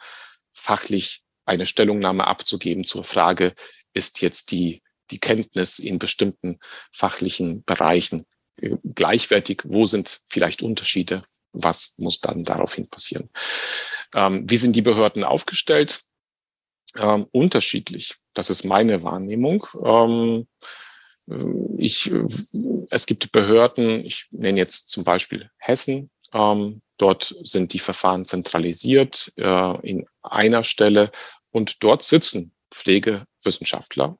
fachlich 0.53 1.21
eine 1.45 1.67
Stellungnahme 1.67 2.25
abzugeben 2.25 2.83
zur 2.83 3.03
Frage, 3.03 3.53
ist 3.93 4.21
jetzt 4.21 4.51
die, 4.51 4.81
die 5.11 5.19
Kenntnis 5.19 5.77
in 5.77 5.99
bestimmten 5.99 6.59
fachlichen 6.91 7.63
Bereichen 7.63 8.25
gleichwertig? 8.95 9.61
Wo 9.65 9.85
sind 9.85 10.21
vielleicht 10.27 10.61
Unterschiede? 10.61 11.23
Was 11.53 11.95
muss 11.97 12.19
dann 12.19 12.43
daraufhin 12.43 12.89
passieren? 12.89 13.29
Ähm, 14.13 14.49
wie 14.49 14.57
sind 14.57 14.75
die 14.75 14.81
Behörden 14.81 15.23
aufgestellt? 15.23 16.01
Ähm, 16.97 17.27
unterschiedlich. 17.31 18.15
Das 18.33 18.49
ist 18.49 18.63
meine 18.63 19.03
Wahrnehmung. 19.03 19.65
Ähm, 19.83 20.47
ich, 21.77 22.11
es 22.91 23.05
gibt 23.05 23.31
Behörden, 23.31 24.05
ich 24.05 24.27
nenne 24.29 24.59
jetzt 24.59 24.89
zum 24.89 25.03
Beispiel 25.03 25.49
Hessen, 25.57 26.11
ähm, 26.33 26.81
dort 26.97 27.35
sind 27.41 27.73
die 27.73 27.79
Verfahren 27.79 28.25
zentralisiert 28.25 29.33
äh, 29.37 29.87
in 29.87 30.05
einer 30.21 30.63
Stelle 30.63 31.11
und 31.49 31.83
dort 31.83 32.03
sitzen 32.03 32.53
Pflegewissenschaftler, 32.71 34.17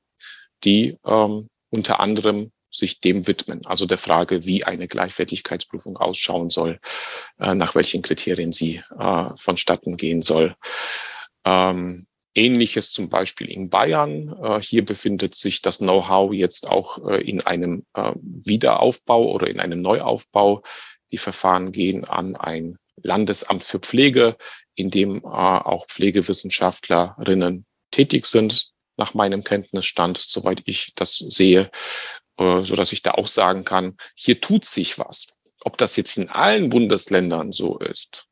die 0.64 0.98
ähm, 1.04 1.48
unter 1.70 2.00
anderem 2.00 2.52
sich 2.76 3.00
dem 3.00 3.26
widmen, 3.26 3.64
also 3.66 3.86
der 3.86 3.98
Frage, 3.98 4.46
wie 4.46 4.64
eine 4.64 4.86
Gleichwertigkeitsprüfung 4.86 5.96
ausschauen 5.96 6.50
soll, 6.50 6.78
äh, 7.38 7.54
nach 7.54 7.74
welchen 7.74 8.02
Kriterien 8.02 8.52
sie 8.52 8.82
äh, 8.98 9.30
vonstatten 9.36 9.96
gehen 9.96 10.22
soll. 10.22 10.54
Ähm, 11.44 12.06
Ähnliches 12.34 12.90
zum 12.90 13.08
Beispiel 13.08 13.50
in 13.50 13.70
Bayern. 13.70 14.36
Äh, 14.42 14.60
hier 14.60 14.84
befindet 14.84 15.34
sich 15.34 15.62
das 15.62 15.78
Know-how 15.78 16.32
jetzt 16.32 16.68
auch 16.68 16.98
in 16.98 17.40
einem 17.42 17.86
Wiederaufbau 17.94 19.30
oder 19.32 19.48
in 19.48 19.58
einem 19.58 19.80
Neuaufbau. 19.80 20.62
Die 21.10 21.18
Verfahren 21.18 21.72
gehen 21.72 22.04
an 22.04 22.36
ein 22.36 22.76
Landesamt 23.02 23.62
für 23.62 23.78
Pflege, 23.78 24.36
in 24.74 24.90
dem 24.90 25.24
auch 25.24 25.86
Pflegewissenschaftlerinnen 25.86 27.64
tätig 27.90 28.26
sind, 28.26 28.72
nach 28.96 29.14
meinem 29.14 29.44
Kenntnisstand, 29.44 30.18
soweit 30.18 30.62
ich 30.64 30.92
das 30.96 31.18
sehe, 31.18 31.70
so 32.38 32.76
dass 32.76 32.92
ich 32.92 33.02
da 33.02 33.12
auch 33.12 33.26
sagen 33.26 33.64
kann, 33.64 33.96
hier 34.14 34.40
tut 34.40 34.64
sich 34.64 34.98
was. 34.98 35.28
Ob 35.64 35.78
das 35.78 35.96
jetzt 35.96 36.16
in 36.18 36.28
allen 36.30 36.68
Bundesländern 36.68 37.50
so 37.50 37.78
ist, 37.78 38.26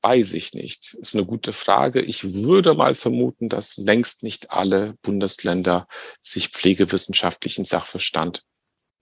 Weiß 0.00 0.32
ich 0.34 0.54
nicht. 0.54 0.94
Ist 0.94 1.16
eine 1.16 1.26
gute 1.26 1.52
Frage. 1.52 2.00
Ich 2.00 2.32
würde 2.32 2.74
mal 2.74 2.94
vermuten, 2.94 3.48
dass 3.48 3.76
längst 3.76 4.22
nicht 4.22 4.52
alle 4.52 4.94
Bundesländer 5.02 5.88
sich 6.20 6.50
pflegewissenschaftlichen 6.50 7.64
Sachverstand 7.64 8.44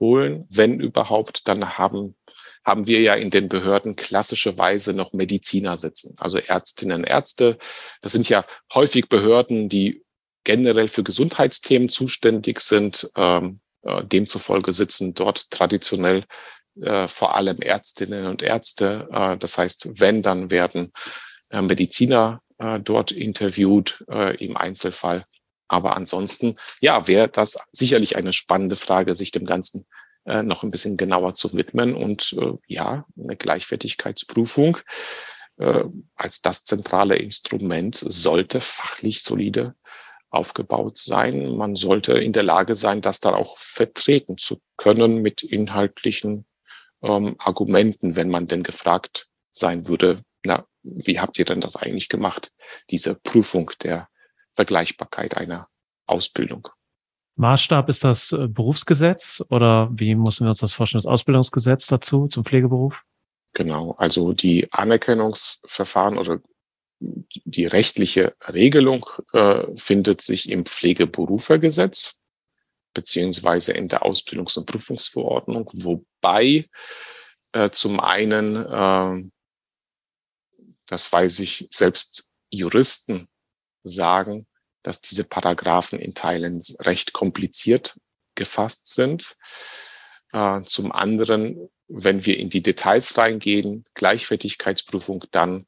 holen. 0.00 0.46
Wenn 0.48 0.80
überhaupt, 0.80 1.48
dann 1.48 1.76
haben, 1.76 2.16
haben 2.64 2.86
wir 2.86 3.02
ja 3.02 3.14
in 3.14 3.30
den 3.30 3.50
Behörden 3.50 3.94
klassischerweise 3.94 4.94
noch 4.94 5.12
Mediziner 5.12 5.76
sitzen, 5.76 6.16
also 6.18 6.38
Ärztinnen, 6.38 7.04
Ärzte. 7.04 7.58
Das 8.00 8.12
sind 8.12 8.30
ja 8.30 8.46
häufig 8.72 9.10
Behörden, 9.10 9.68
die 9.68 10.02
generell 10.44 10.88
für 10.88 11.02
Gesundheitsthemen 11.02 11.90
zuständig 11.90 12.60
sind. 12.60 13.10
Ähm, 13.16 13.60
äh, 13.60 13.65
demzufolge 14.04 14.72
sitzen 14.72 15.14
dort 15.14 15.50
traditionell 15.50 16.24
äh, 16.80 17.08
vor 17.08 17.34
allem 17.34 17.60
Ärztinnen 17.60 18.26
und 18.26 18.42
Ärzte. 18.42 19.08
Äh, 19.12 19.36
das 19.38 19.58
heißt, 19.58 20.00
wenn, 20.00 20.22
dann 20.22 20.50
werden 20.50 20.92
äh, 21.50 21.62
Mediziner 21.62 22.40
äh, 22.58 22.80
dort 22.80 23.12
interviewt 23.12 24.04
äh, 24.10 24.36
im 24.44 24.56
Einzelfall. 24.56 25.24
Aber 25.68 25.96
ansonsten, 25.96 26.56
ja, 26.80 27.08
wäre 27.08 27.28
das 27.28 27.58
sicherlich 27.72 28.16
eine 28.16 28.32
spannende 28.32 28.76
Frage, 28.76 29.14
sich 29.14 29.30
dem 29.30 29.46
Ganzen 29.46 29.86
äh, 30.24 30.42
noch 30.42 30.62
ein 30.62 30.70
bisschen 30.70 30.96
genauer 30.96 31.34
zu 31.34 31.54
widmen 31.54 31.94
und 31.94 32.34
äh, 32.38 32.52
ja, 32.66 33.06
eine 33.18 33.36
Gleichwertigkeitsprüfung 33.36 34.78
äh, 35.58 35.84
als 36.14 36.42
das 36.42 36.64
zentrale 36.64 37.16
Instrument 37.16 37.96
sollte 37.96 38.60
fachlich 38.60 39.22
solide 39.22 39.74
aufgebaut 40.30 40.98
sein. 40.98 41.56
Man 41.56 41.76
sollte 41.76 42.12
in 42.12 42.32
der 42.32 42.42
Lage 42.42 42.74
sein, 42.74 43.00
das 43.00 43.20
dann 43.20 43.34
auch 43.34 43.56
vertreten 43.58 44.36
zu 44.38 44.60
können 44.76 45.22
mit 45.22 45.42
inhaltlichen 45.42 46.46
ähm, 47.02 47.36
Argumenten, 47.38 48.16
wenn 48.16 48.28
man 48.28 48.46
denn 48.46 48.62
gefragt 48.62 49.28
sein 49.52 49.88
würde, 49.88 50.22
na, 50.44 50.66
wie 50.82 51.20
habt 51.20 51.38
ihr 51.38 51.44
denn 51.44 51.60
das 51.60 51.76
eigentlich 51.76 52.08
gemacht, 52.08 52.52
diese 52.90 53.14
Prüfung 53.14 53.70
der 53.82 54.08
Vergleichbarkeit 54.52 55.36
einer 55.36 55.68
Ausbildung? 56.06 56.68
Maßstab 57.36 57.88
ist 57.88 58.02
das 58.04 58.32
äh, 58.32 58.48
Berufsgesetz 58.48 59.44
oder 59.50 59.90
wie 59.92 60.14
müssen 60.14 60.44
wir 60.44 60.50
uns 60.50 60.60
das 60.60 60.72
vorstellen, 60.72 61.02
das 61.02 61.10
Ausbildungsgesetz 61.10 61.86
dazu 61.86 62.28
zum 62.28 62.44
Pflegeberuf? 62.44 63.02
Genau, 63.52 63.94
also 63.98 64.32
die 64.32 64.70
Anerkennungsverfahren 64.72 66.18
oder 66.18 66.40
die 66.98 67.66
rechtliche 67.66 68.34
Regelung 68.52 69.06
äh, 69.32 69.64
findet 69.76 70.20
sich 70.22 70.48
im 70.48 70.64
Pflegeberufergesetz 70.64 72.22
beziehungsweise 72.94 73.72
in 73.72 73.88
der 73.88 74.04
Ausbildungs- 74.04 74.56
und 74.58 74.64
Prüfungsverordnung, 74.64 75.68
wobei 75.74 76.66
äh, 77.52 77.70
zum 77.70 78.00
einen, 78.00 78.56
äh, 78.56 79.30
das 80.86 81.12
weiß 81.12 81.40
ich, 81.40 81.68
selbst 81.70 82.30
Juristen 82.50 83.28
sagen, 83.82 84.46
dass 84.82 85.02
diese 85.02 85.24
Paragraphen 85.24 85.98
in 85.98 86.14
Teilen 86.14 86.62
recht 86.80 87.12
kompliziert 87.12 87.98
gefasst 88.34 88.94
sind. 88.94 89.36
Äh, 90.32 90.62
zum 90.64 90.90
anderen, 90.90 91.68
wenn 91.88 92.24
wir 92.24 92.38
in 92.38 92.48
die 92.48 92.62
Details 92.62 93.18
reingehen, 93.18 93.84
Gleichwertigkeitsprüfung, 93.94 95.24
dann 95.32 95.66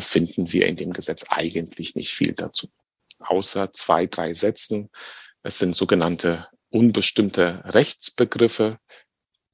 finden 0.00 0.52
wir 0.52 0.66
in 0.66 0.76
dem 0.76 0.92
Gesetz 0.92 1.24
eigentlich 1.28 1.94
nicht 1.94 2.12
viel 2.12 2.32
dazu. 2.32 2.68
Außer 3.18 3.72
zwei, 3.72 4.06
drei 4.06 4.32
Sätzen. 4.32 4.90
Es 5.42 5.58
sind 5.58 5.74
sogenannte 5.74 6.48
unbestimmte 6.70 7.62
Rechtsbegriffe. 7.64 8.78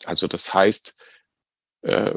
Also 0.04 0.26
das 0.26 0.52
heißt, 0.52 0.96
äh, 1.82 2.14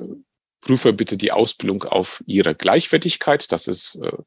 prüfe 0.62 0.94
bitte 0.94 1.18
die 1.18 1.32
Ausbildung 1.32 1.84
auf 1.84 2.24
ihre 2.26 2.56
Gleichwertigkeit. 2.56 3.52
Das 3.52 3.68
ist 3.68 3.96
äh, 3.96 4.18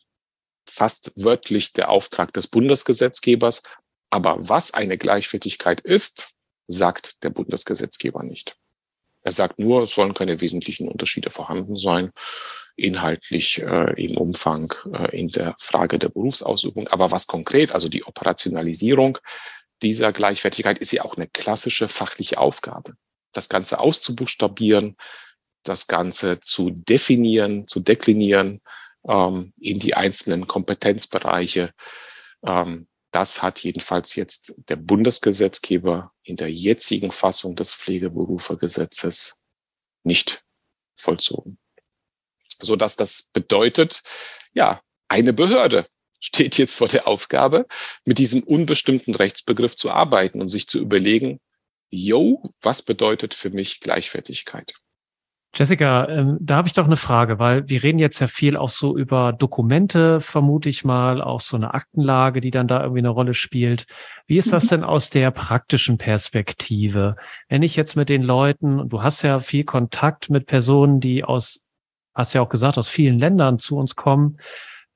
fast 0.66 1.12
wörtlich 1.16 1.72
der 1.72 1.88
Auftrag 1.90 2.32
des 2.32 2.46
Bundesgesetzgebers. 2.46 3.62
Aber 4.10 4.36
was 4.48 4.74
eine 4.74 4.98
Gleichwertigkeit 4.98 5.80
ist, 5.80 6.34
sagt 6.66 7.22
der 7.22 7.30
Bundesgesetzgeber 7.30 8.22
nicht. 8.22 8.54
Er 9.22 9.33
sagt 9.33 9.59
nur, 9.59 9.83
es 9.83 9.94
sollen 9.94 10.14
keine 10.14 10.40
wesentlichen 10.40 10.88
Unterschiede 10.88 11.30
vorhanden 11.30 11.76
sein, 11.76 12.11
inhaltlich, 12.76 13.61
äh, 13.61 14.02
im 14.02 14.16
Umfang, 14.16 14.72
äh, 14.92 15.16
in 15.18 15.28
der 15.28 15.54
Frage 15.59 15.98
der 15.98 16.09
Berufsausübung. 16.09 16.88
Aber 16.88 17.11
was 17.11 17.26
konkret, 17.26 17.72
also 17.72 17.88
die 17.88 18.04
Operationalisierung 18.04 19.18
dieser 19.83 20.12
Gleichwertigkeit, 20.12 20.78
ist 20.78 20.92
ja 20.92 21.04
auch 21.04 21.16
eine 21.16 21.28
klassische 21.28 21.88
fachliche 21.88 22.38
Aufgabe. 22.38 22.94
Das 23.33 23.48
Ganze 23.48 23.78
auszubuchstabieren, 23.78 24.96
das 25.62 25.87
Ganze 25.87 26.40
zu 26.40 26.70
definieren, 26.70 27.66
zu 27.66 27.80
deklinieren, 27.80 28.61
ähm, 29.06 29.52
in 29.61 29.78
die 29.78 29.94
einzelnen 29.94 30.46
Kompetenzbereiche. 30.46 31.70
Ähm, 32.44 32.87
das 33.10 33.42
hat 33.42 33.60
jedenfalls 33.60 34.14
jetzt 34.14 34.54
der 34.68 34.76
Bundesgesetzgeber 34.76 36.12
in 36.22 36.36
der 36.36 36.50
jetzigen 36.50 37.10
Fassung 37.10 37.56
des 37.56 37.74
Pflegeberufergesetzes 37.74 39.42
nicht 40.04 40.44
vollzogen. 40.96 41.58
So 42.60 42.76
dass 42.76 42.96
das 42.96 43.30
bedeutet, 43.32 44.02
ja, 44.52 44.80
eine 45.08 45.32
Behörde 45.32 45.86
steht 46.20 46.58
jetzt 46.58 46.76
vor 46.76 46.88
der 46.88 47.08
Aufgabe, 47.08 47.66
mit 48.04 48.18
diesem 48.18 48.42
unbestimmten 48.42 49.14
Rechtsbegriff 49.14 49.74
zu 49.74 49.90
arbeiten 49.90 50.40
und 50.40 50.48
sich 50.48 50.68
zu 50.68 50.78
überlegen, 50.78 51.40
yo, 51.88 52.52
was 52.60 52.82
bedeutet 52.82 53.34
für 53.34 53.50
mich 53.50 53.80
Gleichwertigkeit? 53.80 54.74
Jessica, 55.52 56.08
ähm, 56.08 56.38
da 56.40 56.56
habe 56.56 56.68
ich 56.68 56.74
doch 56.74 56.84
eine 56.84 56.96
Frage, 56.96 57.40
weil 57.40 57.68
wir 57.68 57.82
reden 57.82 57.98
jetzt 57.98 58.20
ja 58.20 58.28
viel 58.28 58.56
auch 58.56 58.68
so 58.68 58.96
über 58.96 59.32
Dokumente, 59.32 60.20
vermute 60.20 60.68
ich 60.68 60.84
mal, 60.84 61.20
auch 61.20 61.40
so 61.40 61.56
eine 61.56 61.74
Aktenlage, 61.74 62.40
die 62.40 62.52
dann 62.52 62.68
da 62.68 62.80
irgendwie 62.80 63.00
eine 63.00 63.08
Rolle 63.08 63.34
spielt. 63.34 63.86
Wie 64.26 64.38
ist 64.38 64.52
das 64.52 64.64
mhm. 64.64 64.68
denn 64.68 64.84
aus 64.84 65.10
der 65.10 65.32
praktischen 65.32 65.98
Perspektive? 65.98 67.16
Wenn 67.48 67.62
ich 67.62 67.74
jetzt 67.74 67.96
mit 67.96 68.08
den 68.08 68.22
Leuten, 68.22 68.78
und 68.78 68.92
du 68.92 69.02
hast 69.02 69.22
ja 69.22 69.40
viel 69.40 69.64
Kontakt 69.64 70.30
mit 70.30 70.46
Personen, 70.46 71.00
die 71.00 71.24
aus, 71.24 71.60
hast 72.14 72.32
ja 72.32 72.42
auch 72.42 72.48
gesagt, 72.48 72.78
aus 72.78 72.88
vielen 72.88 73.18
Ländern 73.18 73.58
zu 73.58 73.76
uns 73.76 73.96
kommen, 73.96 74.38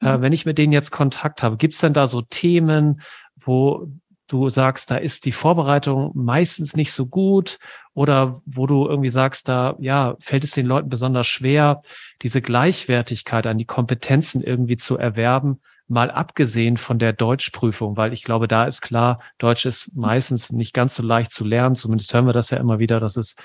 äh, 0.00 0.16
mhm. 0.16 0.22
wenn 0.22 0.32
ich 0.32 0.46
mit 0.46 0.58
denen 0.58 0.72
jetzt 0.72 0.92
Kontakt 0.92 1.42
habe, 1.42 1.56
gibt 1.56 1.74
es 1.74 1.80
denn 1.80 1.94
da 1.94 2.06
so 2.06 2.22
Themen, 2.22 3.00
wo 3.40 3.88
du 4.28 4.48
sagst, 4.48 4.90
da 4.90 4.96
ist 4.96 5.24
die 5.24 5.32
Vorbereitung 5.32 6.12
meistens 6.14 6.76
nicht 6.76 6.92
so 6.92 7.06
gut 7.06 7.58
oder 7.94 8.42
wo 8.44 8.66
du 8.66 8.86
irgendwie 8.86 9.08
sagst, 9.08 9.48
da 9.48 9.76
ja, 9.78 10.16
fällt 10.20 10.44
es 10.44 10.50
den 10.50 10.66
Leuten 10.66 10.88
besonders 10.88 11.26
schwer, 11.26 11.82
diese 12.22 12.42
Gleichwertigkeit 12.42 13.46
an 13.46 13.58
die 13.58 13.64
Kompetenzen 13.64 14.42
irgendwie 14.42 14.76
zu 14.76 14.98
erwerben, 14.98 15.60
mal 15.86 16.10
abgesehen 16.10 16.76
von 16.76 16.98
der 16.98 17.12
Deutschprüfung, 17.12 17.96
weil 17.96 18.12
ich 18.12 18.24
glaube, 18.24 18.48
da 18.48 18.64
ist 18.64 18.80
klar, 18.80 19.20
Deutsch 19.38 19.66
ist 19.66 19.94
meistens 19.94 20.50
nicht 20.50 20.74
ganz 20.74 20.94
so 20.96 21.02
leicht 21.02 21.32
zu 21.32 21.44
lernen, 21.44 21.74
zumindest 21.76 22.12
hören 22.12 22.26
wir 22.26 22.32
das 22.32 22.50
ja 22.50 22.58
immer 22.58 22.78
wieder, 22.78 23.00
dass 23.00 23.16
es 23.16 23.36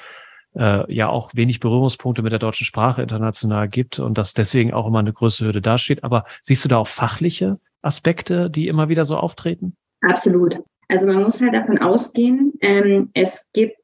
äh, 0.56 0.92
ja 0.94 1.10
auch 1.10 1.32
wenig 1.36 1.60
Berührungspunkte 1.60 2.22
mit 2.22 2.32
der 2.32 2.40
deutschen 2.40 2.66
Sprache 2.66 3.02
international 3.02 3.68
gibt 3.68 4.00
und 4.00 4.18
dass 4.18 4.34
deswegen 4.34 4.74
auch 4.74 4.88
immer 4.88 5.00
eine 5.00 5.14
größere 5.14 5.48
Hürde 5.48 5.62
dasteht. 5.62 6.04
Aber 6.04 6.26
siehst 6.42 6.64
du 6.66 6.70
da 6.70 6.78
auch 6.78 6.88
fachliche 6.88 7.60
Aspekte, 7.82 8.50
die 8.50 8.68
immer 8.68 8.90
wieder 8.90 9.06
so 9.06 9.18
auftreten? 9.18 9.76
Absolut. 10.02 10.60
Also 10.88 11.06
man 11.06 11.22
muss 11.22 11.40
halt 11.40 11.54
davon 11.54 11.78
ausgehen, 11.78 12.54
ähm, 12.62 13.12
es 13.14 13.46
gibt 13.54 13.76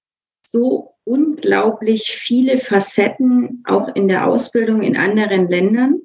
so 0.55 0.95
unglaublich 1.03 2.03
viele 2.17 2.57
Facetten 2.59 3.61
auch 3.65 3.93
in 3.93 4.07
der 4.07 4.25
Ausbildung 4.25 4.83
in 4.83 4.95
anderen 4.95 5.49
Ländern, 5.49 5.99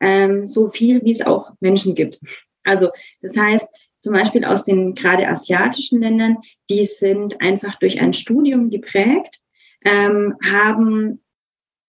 ähm, 0.00 0.48
so 0.48 0.68
viel 0.68 1.04
wie 1.04 1.12
es 1.12 1.24
auch 1.24 1.52
Menschen 1.60 1.94
gibt. 1.94 2.18
Also 2.64 2.88
das 3.22 3.36
heißt, 3.36 3.68
zum 4.00 4.12
Beispiel 4.12 4.44
aus 4.44 4.64
den 4.64 4.94
gerade 4.94 5.28
asiatischen 5.28 6.00
Ländern, 6.00 6.38
die 6.68 6.84
sind 6.84 7.40
einfach 7.40 7.78
durch 7.78 8.00
ein 8.00 8.12
Studium 8.12 8.68
geprägt, 8.68 9.40
ähm, 9.84 10.34
haben, 10.44 11.22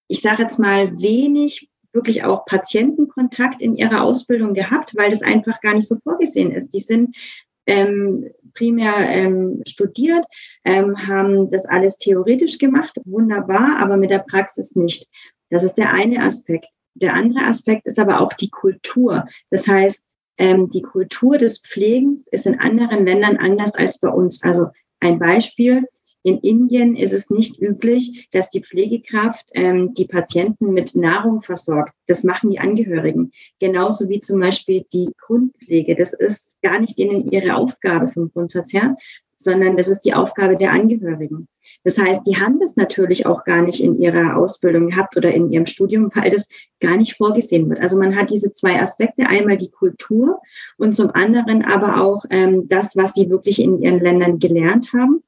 ich 0.08 0.22
sage 0.22 0.44
jetzt 0.44 0.60
mal, 0.60 1.02
wenig 1.02 1.72
wirklich 1.92 2.24
auch 2.24 2.46
Patientenkontakt 2.46 3.64
in 3.64 3.76
ihrer 3.76 4.04
Ausbildung 4.04 4.54
gehabt, 4.54 4.96
weil 4.96 5.10
das 5.10 5.24
einfach 5.24 5.60
gar 5.62 5.74
nicht 5.74 5.88
so 5.88 5.98
vorgesehen 6.04 6.52
ist. 6.52 6.70
Die 6.70 6.82
sind 6.82 7.16
ähm, 7.66 8.30
primär 8.56 9.10
ähm, 9.10 9.62
studiert, 9.68 10.26
ähm, 10.64 11.08
haben 11.08 11.50
das 11.50 11.66
alles 11.66 11.98
theoretisch 11.98 12.58
gemacht, 12.58 12.98
wunderbar, 13.06 13.78
aber 13.80 13.98
mit 13.98 14.10
der 14.10 14.20
Praxis 14.20 14.76
nicht. 14.76 15.08
Das 15.50 15.64
ist 15.64 15.76
der 15.76 15.94
eine 15.94 16.24
Aspekt. 16.24 16.68
Der 16.96 17.14
andere 17.14 17.46
Aspekt 17.46 17.86
ist 17.86 18.00
aber 18.00 18.22
auch 18.22 18.34
die 18.34 18.50
Kultur. 18.50 19.26
Das 19.52 19.68
heißt, 19.68 20.08
ähm, 20.38 20.70
die 20.70 20.82
Kultur 20.82 21.38
des 21.38 21.62
Pflegens 21.62 22.28
ist 22.28 22.46
in 22.46 22.60
anderen 22.60 23.06
Ländern 23.06 23.38
anders 23.38 23.76
als 23.76 24.00
bei 24.00 24.10
uns. 24.10 24.42
Also 24.44 24.68
ein 25.00 25.20
Beispiel, 25.20 25.86
in 26.26 26.40
Indien 26.40 26.96
ist 26.96 27.14
es 27.14 27.30
nicht 27.30 27.62
üblich, 27.62 28.28
dass 28.32 28.50
die 28.50 28.64
Pflegekraft 28.64 29.46
ähm, 29.54 29.94
die 29.94 30.08
Patienten 30.08 30.74
mit 30.74 30.96
Nahrung 30.96 31.44
versorgt. 31.44 31.94
Das 32.08 32.24
machen 32.24 32.50
die 32.50 32.58
Angehörigen. 32.58 33.32
Genauso 33.60 34.10
wie 34.10 34.22
zum 34.22 34.40
Beispiel 34.40 34.88
die 34.92 35.10
Grundpflege. 35.20 35.96
Das 35.96 36.14
ist 36.14 36.60
gar 36.64 36.80
nicht 36.80 36.98
denen 36.98 37.30
ihre 37.30 37.56
Aufgabe 37.56 38.08
vom 38.08 38.32
Grundsatz 38.34 38.74
her, 38.74 38.98
sondern 39.38 39.78
das 39.78 39.88
ist 39.88 40.02
die 40.02 40.16
Aufgabe 40.16 40.58
der 40.58 40.72
Angehörigen. 40.72 41.48
Das 41.84 42.00
heißt, 42.00 42.26
die 42.26 42.38
haben 42.38 42.60
das 42.60 42.76
natürlich 42.76 43.28
auch 43.28 43.44
gar 43.44 43.62
nicht 43.62 43.80
in 43.80 44.00
ihrer 44.00 44.36
Ausbildung 44.36 44.90
gehabt 44.90 45.16
oder 45.18 45.32
in 45.32 45.52
ihrem 45.52 45.68
Studium, 45.68 46.10
weil 46.16 46.32
das 46.32 46.50
gar 46.80 46.98
nicht 46.98 47.18
vorgesehen 47.18 47.70
wird. 47.70 47.82
Also 47.82 48.00
man 48.00 48.16
hat 48.16 48.32
diese 48.32 48.52
zwei 48.52 48.82
Aspekte, 48.82 49.28
einmal 49.28 49.58
die 49.58 49.70
Kultur 49.70 50.42
und 50.78 50.96
zum 50.96 51.12
anderen 51.12 51.64
aber 51.64 52.02
auch 52.02 52.26
ähm, 52.32 52.68
das, 52.68 52.98
was 52.98 53.14
sie 53.14 53.30
wirklich 53.30 53.62
in 53.62 53.80
ihren 53.80 54.00
Ländern 54.00 54.40
gelernt 54.40 54.92
haben 54.92 55.22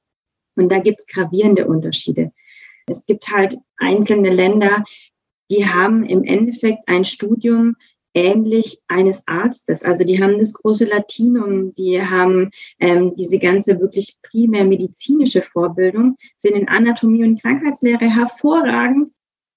Und 0.58 0.70
da 0.70 0.80
gibt 0.80 1.00
es 1.00 1.08
gravierende 1.08 1.68
Unterschiede. 1.68 2.32
Es 2.88 3.06
gibt 3.06 3.30
halt 3.30 3.58
einzelne 3.78 4.30
Länder, 4.30 4.84
die 5.52 5.66
haben 5.66 6.06
im 6.06 6.24
Endeffekt 6.24 6.88
ein 6.88 7.06
Studium 7.06 7.76
ähnlich 8.14 8.82
eines 8.88 9.28
Arztes. 9.28 9.84
Also 9.84 10.04
die 10.04 10.22
haben 10.22 10.40
das 10.40 10.54
große 10.54 10.86
Latinum, 10.86 11.76
die 11.76 12.02
haben 12.02 12.50
ähm, 12.80 13.16
diese 13.16 13.38
ganze 13.38 13.80
wirklich 13.80 14.18
primär 14.24 14.66
medizinische 14.66 15.42
Vorbildung, 15.42 16.18
sind 16.36 16.56
in 16.56 16.68
Anatomie 16.68 17.24
und 17.24 17.42
Krankheitslehre 17.42 18.10
hervorragend, 18.10 19.12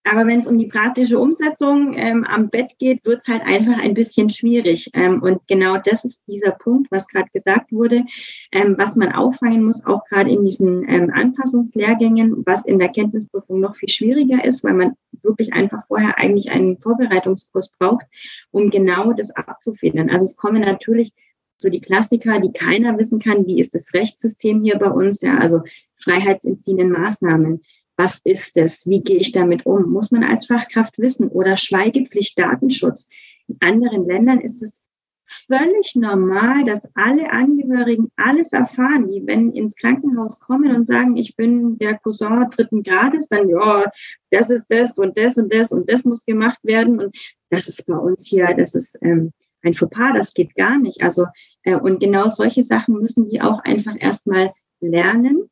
aber 0.04 0.26
wenn 0.26 0.40
es 0.40 0.46
um 0.46 0.58
die 0.58 0.66
praktische 0.66 1.18
Umsetzung 1.18 1.94
ähm, 1.94 2.24
am 2.24 2.48
Bett 2.48 2.72
geht, 2.78 3.04
wird 3.04 3.20
es 3.20 3.28
halt 3.28 3.42
einfach 3.42 3.78
ein 3.78 3.92
bisschen 3.92 4.30
schwierig. 4.30 4.90
Ähm, 4.94 5.22
und 5.22 5.46
genau 5.46 5.76
das 5.76 6.04
ist 6.04 6.26
dieser 6.26 6.52
Punkt, 6.52 6.90
was 6.90 7.08
gerade 7.08 7.28
gesagt 7.34 7.70
wurde, 7.70 8.04
ähm, 8.50 8.76
was 8.78 8.96
man 8.96 9.12
auffangen 9.12 9.62
muss, 9.62 9.84
auch 9.84 10.04
gerade 10.06 10.30
in 10.30 10.44
diesen 10.44 10.88
ähm, 10.88 11.10
Anpassungslehrgängen, 11.12 12.44
was 12.46 12.64
in 12.64 12.78
der 12.78 12.88
Kenntnisprüfung 12.88 13.60
noch 13.60 13.76
viel 13.76 13.90
schwieriger 13.90 14.42
ist, 14.42 14.64
weil 14.64 14.74
man 14.74 14.94
wirklich 15.22 15.52
einfach 15.52 15.86
vorher 15.86 16.18
eigentlich 16.18 16.50
einen 16.50 16.78
Vorbereitungskurs 16.78 17.70
braucht, 17.78 18.06
um 18.52 18.70
genau 18.70 19.12
das 19.12 19.30
abzufedern. 19.30 20.08
Also 20.08 20.24
es 20.24 20.36
kommen 20.36 20.62
natürlich 20.62 21.12
so 21.58 21.68
die 21.68 21.80
Klassiker, 21.82 22.40
die 22.40 22.52
keiner 22.52 22.96
wissen 22.98 23.20
kann, 23.20 23.46
wie 23.46 23.60
ist 23.60 23.74
das 23.74 23.92
Rechtssystem 23.92 24.62
hier 24.62 24.78
bei 24.78 24.90
uns, 24.90 25.20
ja, 25.20 25.36
also 25.36 25.60
freiheitsentziehenden 25.96 26.90
Maßnahmen 26.90 27.60
was 28.00 28.18
ist 28.24 28.56
es? 28.56 28.86
Wie 28.86 29.02
gehe 29.02 29.18
ich 29.18 29.32
damit 29.32 29.66
um? 29.66 29.90
Muss 29.90 30.10
man 30.10 30.24
als 30.24 30.46
Fachkraft 30.46 30.98
wissen 30.98 31.28
oder 31.28 31.58
Schweigepflicht, 31.58 32.38
Datenschutz? 32.38 33.10
In 33.46 33.58
anderen 33.60 34.06
Ländern 34.06 34.40
ist 34.40 34.62
es 34.62 34.86
völlig 35.26 35.94
normal, 35.94 36.64
dass 36.64 36.88
alle 36.94 37.30
Angehörigen 37.30 38.10
alles 38.16 38.52
erfahren, 38.52 39.10
die 39.10 39.22
wenn 39.26 39.52
ins 39.52 39.76
Krankenhaus 39.76 40.40
kommen 40.40 40.74
und 40.74 40.88
sagen, 40.88 41.18
ich 41.18 41.36
bin 41.36 41.78
der 41.78 41.98
Cousin 41.98 42.48
dritten 42.50 42.82
Grades, 42.82 43.28
dann 43.28 43.48
ja, 43.50 43.84
das 44.30 44.48
ist 44.48 44.68
das 44.68 44.96
und 44.96 45.18
das 45.18 45.36
und 45.36 45.52
das 45.52 45.70
und 45.70 45.90
das 45.90 46.04
muss 46.04 46.24
gemacht 46.24 46.58
werden 46.62 47.00
und 47.00 47.14
das 47.50 47.68
ist 47.68 47.86
bei 47.86 47.96
uns 47.96 48.26
hier, 48.26 48.46
das 48.56 48.74
ist 48.74 48.98
ähm, 49.02 49.32
ein 49.62 49.74
Fauxpas, 49.74 50.14
das 50.14 50.32
geht 50.32 50.54
gar 50.54 50.78
nicht. 50.78 51.02
Also 51.02 51.26
äh, 51.64 51.76
und 51.76 52.00
genau 52.00 52.28
solche 52.28 52.62
Sachen 52.62 52.94
müssen 52.94 53.28
die 53.28 53.42
auch 53.42 53.62
einfach 53.62 53.94
erstmal 53.98 54.52
lernen 54.80 55.49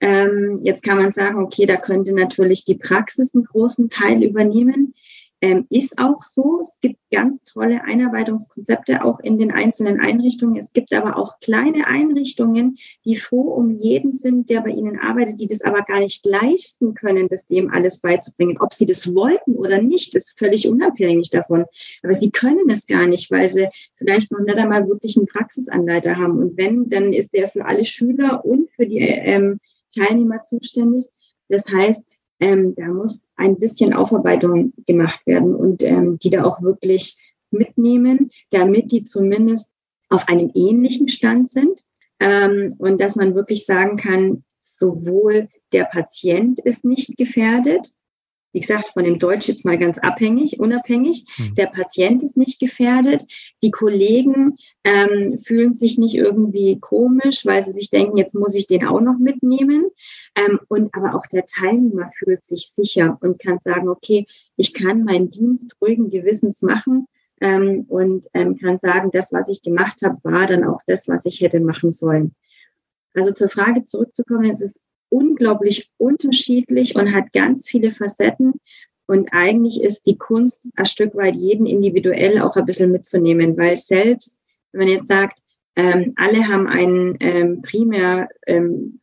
ähm, 0.00 0.60
jetzt 0.62 0.82
kann 0.82 0.98
man 0.98 1.12
sagen, 1.12 1.42
okay, 1.42 1.66
da 1.66 1.76
könnte 1.76 2.12
natürlich 2.12 2.64
die 2.64 2.76
Praxis 2.76 3.34
einen 3.34 3.44
großen 3.44 3.90
Teil 3.90 4.22
übernehmen. 4.22 4.94
Ähm, 5.40 5.66
ist 5.70 5.98
auch 5.98 6.24
so. 6.24 6.60
Es 6.62 6.80
gibt 6.80 6.98
ganz 7.12 7.44
tolle 7.44 7.84
Einarbeitungskonzepte 7.84 9.04
auch 9.04 9.20
in 9.20 9.38
den 9.38 9.52
einzelnen 9.52 10.00
Einrichtungen. 10.00 10.56
Es 10.56 10.72
gibt 10.72 10.92
aber 10.92 11.16
auch 11.16 11.38
kleine 11.38 11.86
Einrichtungen, 11.86 12.76
die 13.04 13.14
froh 13.14 13.52
um 13.52 13.70
jeden 13.78 14.12
sind, 14.12 14.50
der 14.50 14.62
bei 14.62 14.70
ihnen 14.70 14.98
arbeitet, 14.98 15.40
die 15.40 15.46
das 15.46 15.62
aber 15.62 15.82
gar 15.82 16.00
nicht 16.00 16.26
leisten 16.26 16.94
können, 16.94 17.28
das 17.28 17.46
dem 17.46 17.70
alles 17.70 18.00
beizubringen. 18.00 18.58
Ob 18.58 18.74
sie 18.74 18.86
das 18.86 19.14
wollten 19.14 19.54
oder 19.54 19.80
nicht, 19.80 20.16
ist 20.16 20.36
völlig 20.36 20.66
unabhängig 20.66 21.30
davon. 21.30 21.66
Aber 22.02 22.14
sie 22.14 22.32
können 22.32 22.68
es 22.68 22.88
gar 22.88 23.06
nicht, 23.06 23.30
weil 23.30 23.48
sie 23.48 23.68
vielleicht 23.96 24.32
noch 24.32 24.40
nicht 24.40 24.56
einmal 24.56 24.88
wirklich 24.88 25.16
einen 25.16 25.26
Praxisanleiter 25.26 26.16
haben. 26.16 26.38
Und 26.38 26.56
wenn, 26.56 26.90
dann 26.90 27.12
ist 27.12 27.32
der 27.32 27.48
für 27.48 27.64
alle 27.64 27.84
Schüler 27.84 28.44
und 28.44 28.70
für 28.72 28.86
die 28.86 28.98
ähm, 28.98 29.60
Teilnehmer 29.94 30.42
zuständig. 30.42 31.06
Das 31.48 31.64
heißt, 31.70 32.04
ähm, 32.40 32.74
da 32.76 32.86
muss 32.86 33.24
ein 33.36 33.58
bisschen 33.58 33.94
Aufarbeitung 33.94 34.72
gemacht 34.86 35.26
werden 35.26 35.54
und 35.54 35.82
ähm, 35.82 36.18
die 36.18 36.30
da 36.30 36.44
auch 36.44 36.62
wirklich 36.62 37.18
mitnehmen, 37.50 38.30
damit 38.50 38.92
die 38.92 39.04
zumindest 39.04 39.74
auf 40.08 40.28
einem 40.28 40.50
ähnlichen 40.54 41.08
Stand 41.08 41.50
sind 41.50 41.82
ähm, 42.20 42.74
und 42.78 43.00
dass 43.00 43.16
man 43.16 43.34
wirklich 43.34 43.66
sagen 43.66 43.96
kann, 43.96 44.44
sowohl 44.60 45.48
der 45.72 45.84
Patient 45.84 46.60
ist 46.60 46.84
nicht 46.84 47.16
gefährdet, 47.16 47.92
wie 48.52 48.60
gesagt, 48.60 48.86
von 48.94 49.04
dem 49.04 49.18
Deutsch 49.18 49.48
jetzt 49.48 49.64
mal 49.64 49.78
ganz 49.78 49.98
abhängig, 49.98 50.58
unabhängig. 50.58 51.26
Mhm. 51.36 51.54
Der 51.54 51.66
Patient 51.66 52.22
ist 52.22 52.36
nicht 52.36 52.58
gefährdet. 52.58 53.24
Die 53.62 53.70
Kollegen 53.70 54.56
ähm, 54.84 55.38
fühlen 55.38 55.74
sich 55.74 55.98
nicht 55.98 56.14
irgendwie 56.14 56.78
komisch, 56.80 57.44
weil 57.44 57.62
sie 57.62 57.72
sich 57.72 57.90
denken, 57.90 58.16
jetzt 58.16 58.34
muss 58.34 58.54
ich 58.54 58.66
den 58.66 58.86
auch 58.86 59.00
noch 59.00 59.18
mitnehmen. 59.18 59.86
Ähm, 60.34 60.60
und 60.68 60.94
aber 60.94 61.14
auch 61.14 61.26
der 61.26 61.44
Teilnehmer 61.44 62.10
fühlt 62.18 62.44
sich 62.44 62.70
sicher 62.70 63.18
und 63.20 63.38
kann 63.38 63.58
sagen, 63.60 63.88
okay, 63.88 64.26
ich 64.56 64.72
kann 64.72 65.04
meinen 65.04 65.30
Dienst 65.30 65.76
ruhigen 65.80 66.10
Gewissens 66.10 66.62
machen 66.62 67.06
ähm, 67.40 67.84
und 67.88 68.26
ähm, 68.34 68.56
kann 68.56 68.78
sagen, 68.78 69.10
das, 69.12 69.32
was 69.32 69.48
ich 69.48 69.62
gemacht 69.62 70.00
habe, 70.02 70.18
war 70.22 70.46
dann 70.46 70.64
auch 70.64 70.80
das, 70.86 71.08
was 71.08 71.26
ich 71.26 71.40
hätte 71.40 71.60
machen 71.60 71.92
sollen. 71.92 72.34
Also 73.14 73.32
zur 73.32 73.48
Frage 73.48 73.84
zurückzukommen, 73.84 74.50
es 74.50 74.60
ist 74.60 74.87
unglaublich 75.10 75.90
unterschiedlich 75.96 76.96
und 76.96 77.14
hat 77.14 77.32
ganz 77.32 77.68
viele 77.68 77.90
Facetten. 77.90 78.54
Und 79.06 79.32
eigentlich 79.32 79.82
ist 79.82 80.06
die 80.06 80.18
Kunst 80.18 80.68
ein 80.76 80.84
Stück 80.84 81.14
weit 81.14 81.34
jeden 81.36 81.66
individuell 81.66 82.40
auch 82.40 82.56
ein 82.56 82.66
bisschen 82.66 82.92
mitzunehmen, 82.92 83.56
weil 83.56 83.76
selbst, 83.76 84.38
wenn 84.72 84.80
man 84.80 84.88
jetzt 84.88 85.08
sagt, 85.08 85.38
ähm, 85.76 86.12
alle 86.16 86.46
haben 86.46 86.66
einen 86.66 87.16
ähm, 87.20 87.62
primär, 87.62 88.28
ähm, 88.46 89.00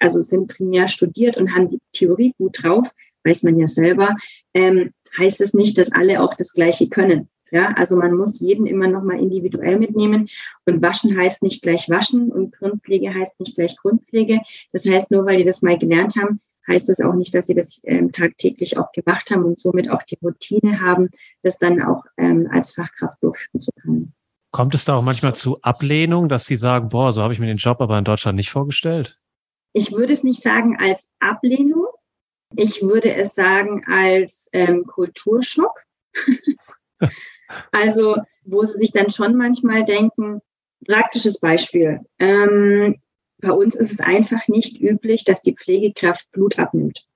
also 0.00 0.22
sind 0.22 0.48
primär 0.48 0.88
studiert 0.88 1.36
und 1.36 1.54
haben 1.54 1.68
die 1.68 1.80
Theorie 1.92 2.34
gut 2.38 2.62
drauf, 2.62 2.88
weiß 3.24 3.42
man 3.42 3.58
ja 3.58 3.68
selber, 3.68 4.16
ähm, 4.54 4.92
heißt 5.18 5.40
es 5.40 5.54
nicht, 5.54 5.78
dass 5.78 5.92
alle 5.92 6.22
auch 6.22 6.34
das 6.34 6.52
Gleiche 6.52 6.88
können. 6.88 7.28
Ja, 7.50 7.72
also 7.76 7.96
man 7.96 8.14
muss 8.14 8.40
jeden 8.40 8.66
immer 8.66 8.88
noch 8.88 9.02
mal 9.02 9.18
individuell 9.18 9.78
mitnehmen. 9.78 10.28
Und 10.66 10.82
waschen 10.82 11.16
heißt 11.16 11.42
nicht 11.42 11.62
gleich 11.62 11.88
waschen 11.88 12.32
und 12.32 12.56
Grundpflege 12.56 13.14
heißt 13.14 13.38
nicht 13.38 13.54
gleich 13.54 13.76
Grundpflege. 13.76 14.40
Das 14.72 14.86
heißt, 14.86 15.10
nur 15.12 15.26
weil 15.26 15.38
die 15.38 15.44
das 15.44 15.62
mal 15.62 15.78
gelernt 15.78 16.16
haben, 16.16 16.40
heißt 16.66 16.88
das 16.88 17.00
auch 17.00 17.14
nicht, 17.14 17.34
dass 17.34 17.46
sie 17.46 17.54
das 17.54 17.82
ähm, 17.84 18.12
tagtäglich 18.12 18.78
auch 18.78 18.90
gemacht 18.92 19.30
haben 19.30 19.44
und 19.44 19.60
somit 19.60 19.90
auch 19.90 20.02
die 20.02 20.18
Routine 20.22 20.80
haben, 20.80 21.10
das 21.42 21.58
dann 21.58 21.82
auch 21.82 22.04
ähm, 22.16 22.48
als 22.50 22.72
Fachkraft 22.72 23.22
durchführen 23.22 23.62
zu 23.62 23.70
können. 23.80 24.14
Kommt 24.50 24.74
es 24.74 24.84
da 24.84 24.94
auch 24.94 25.02
manchmal 25.02 25.34
zu 25.34 25.60
Ablehnung, 25.62 26.28
dass 26.28 26.46
sie 26.46 26.56
sagen, 26.56 26.88
boah, 26.88 27.12
so 27.12 27.22
habe 27.22 27.32
ich 27.32 27.40
mir 27.40 27.46
den 27.46 27.56
Job 27.56 27.80
aber 27.80 27.98
in 27.98 28.04
Deutschland 28.04 28.36
nicht 28.36 28.50
vorgestellt? 28.50 29.18
Ich 29.72 29.92
würde 29.92 30.12
es 30.12 30.22
nicht 30.22 30.42
sagen 30.42 30.78
als 30.80 31.10
Ablehnung. 31.18 31.86
Ich 32.54 32.80
würde 32.82 33.12
es 33.14 33.34
sagen 33.34 33.84
als 33.88 34.48
ähm, 34.52 34.84
Kulturschock. 34.86 35.82
Also, 37.72 38.16
wo 38.44 38.64
sie 38.64 38.78
sich 38.78 38.92
dann 38.92 39.10
schon 39.10 39.36
manchmal 39.36 39.84
denken, 39.84 40.40
praktisches 40.86 41.40
Beispiel. 41.40 42.00
Ähm, 42.18 42.96
bei 43.38 43.52
uns 43.52 43.74
ist 43.74 43.92
es 43.92 44.00
einfach 44.00 44.48
nicht 44.48 44.80
üblich, 44.80 45.24
dass 45.24 45.42
die 45.42 45.54
Pflegekraft 45.54 46.30
Blut 46.32 46.58
abnimmt. 46.58 47.06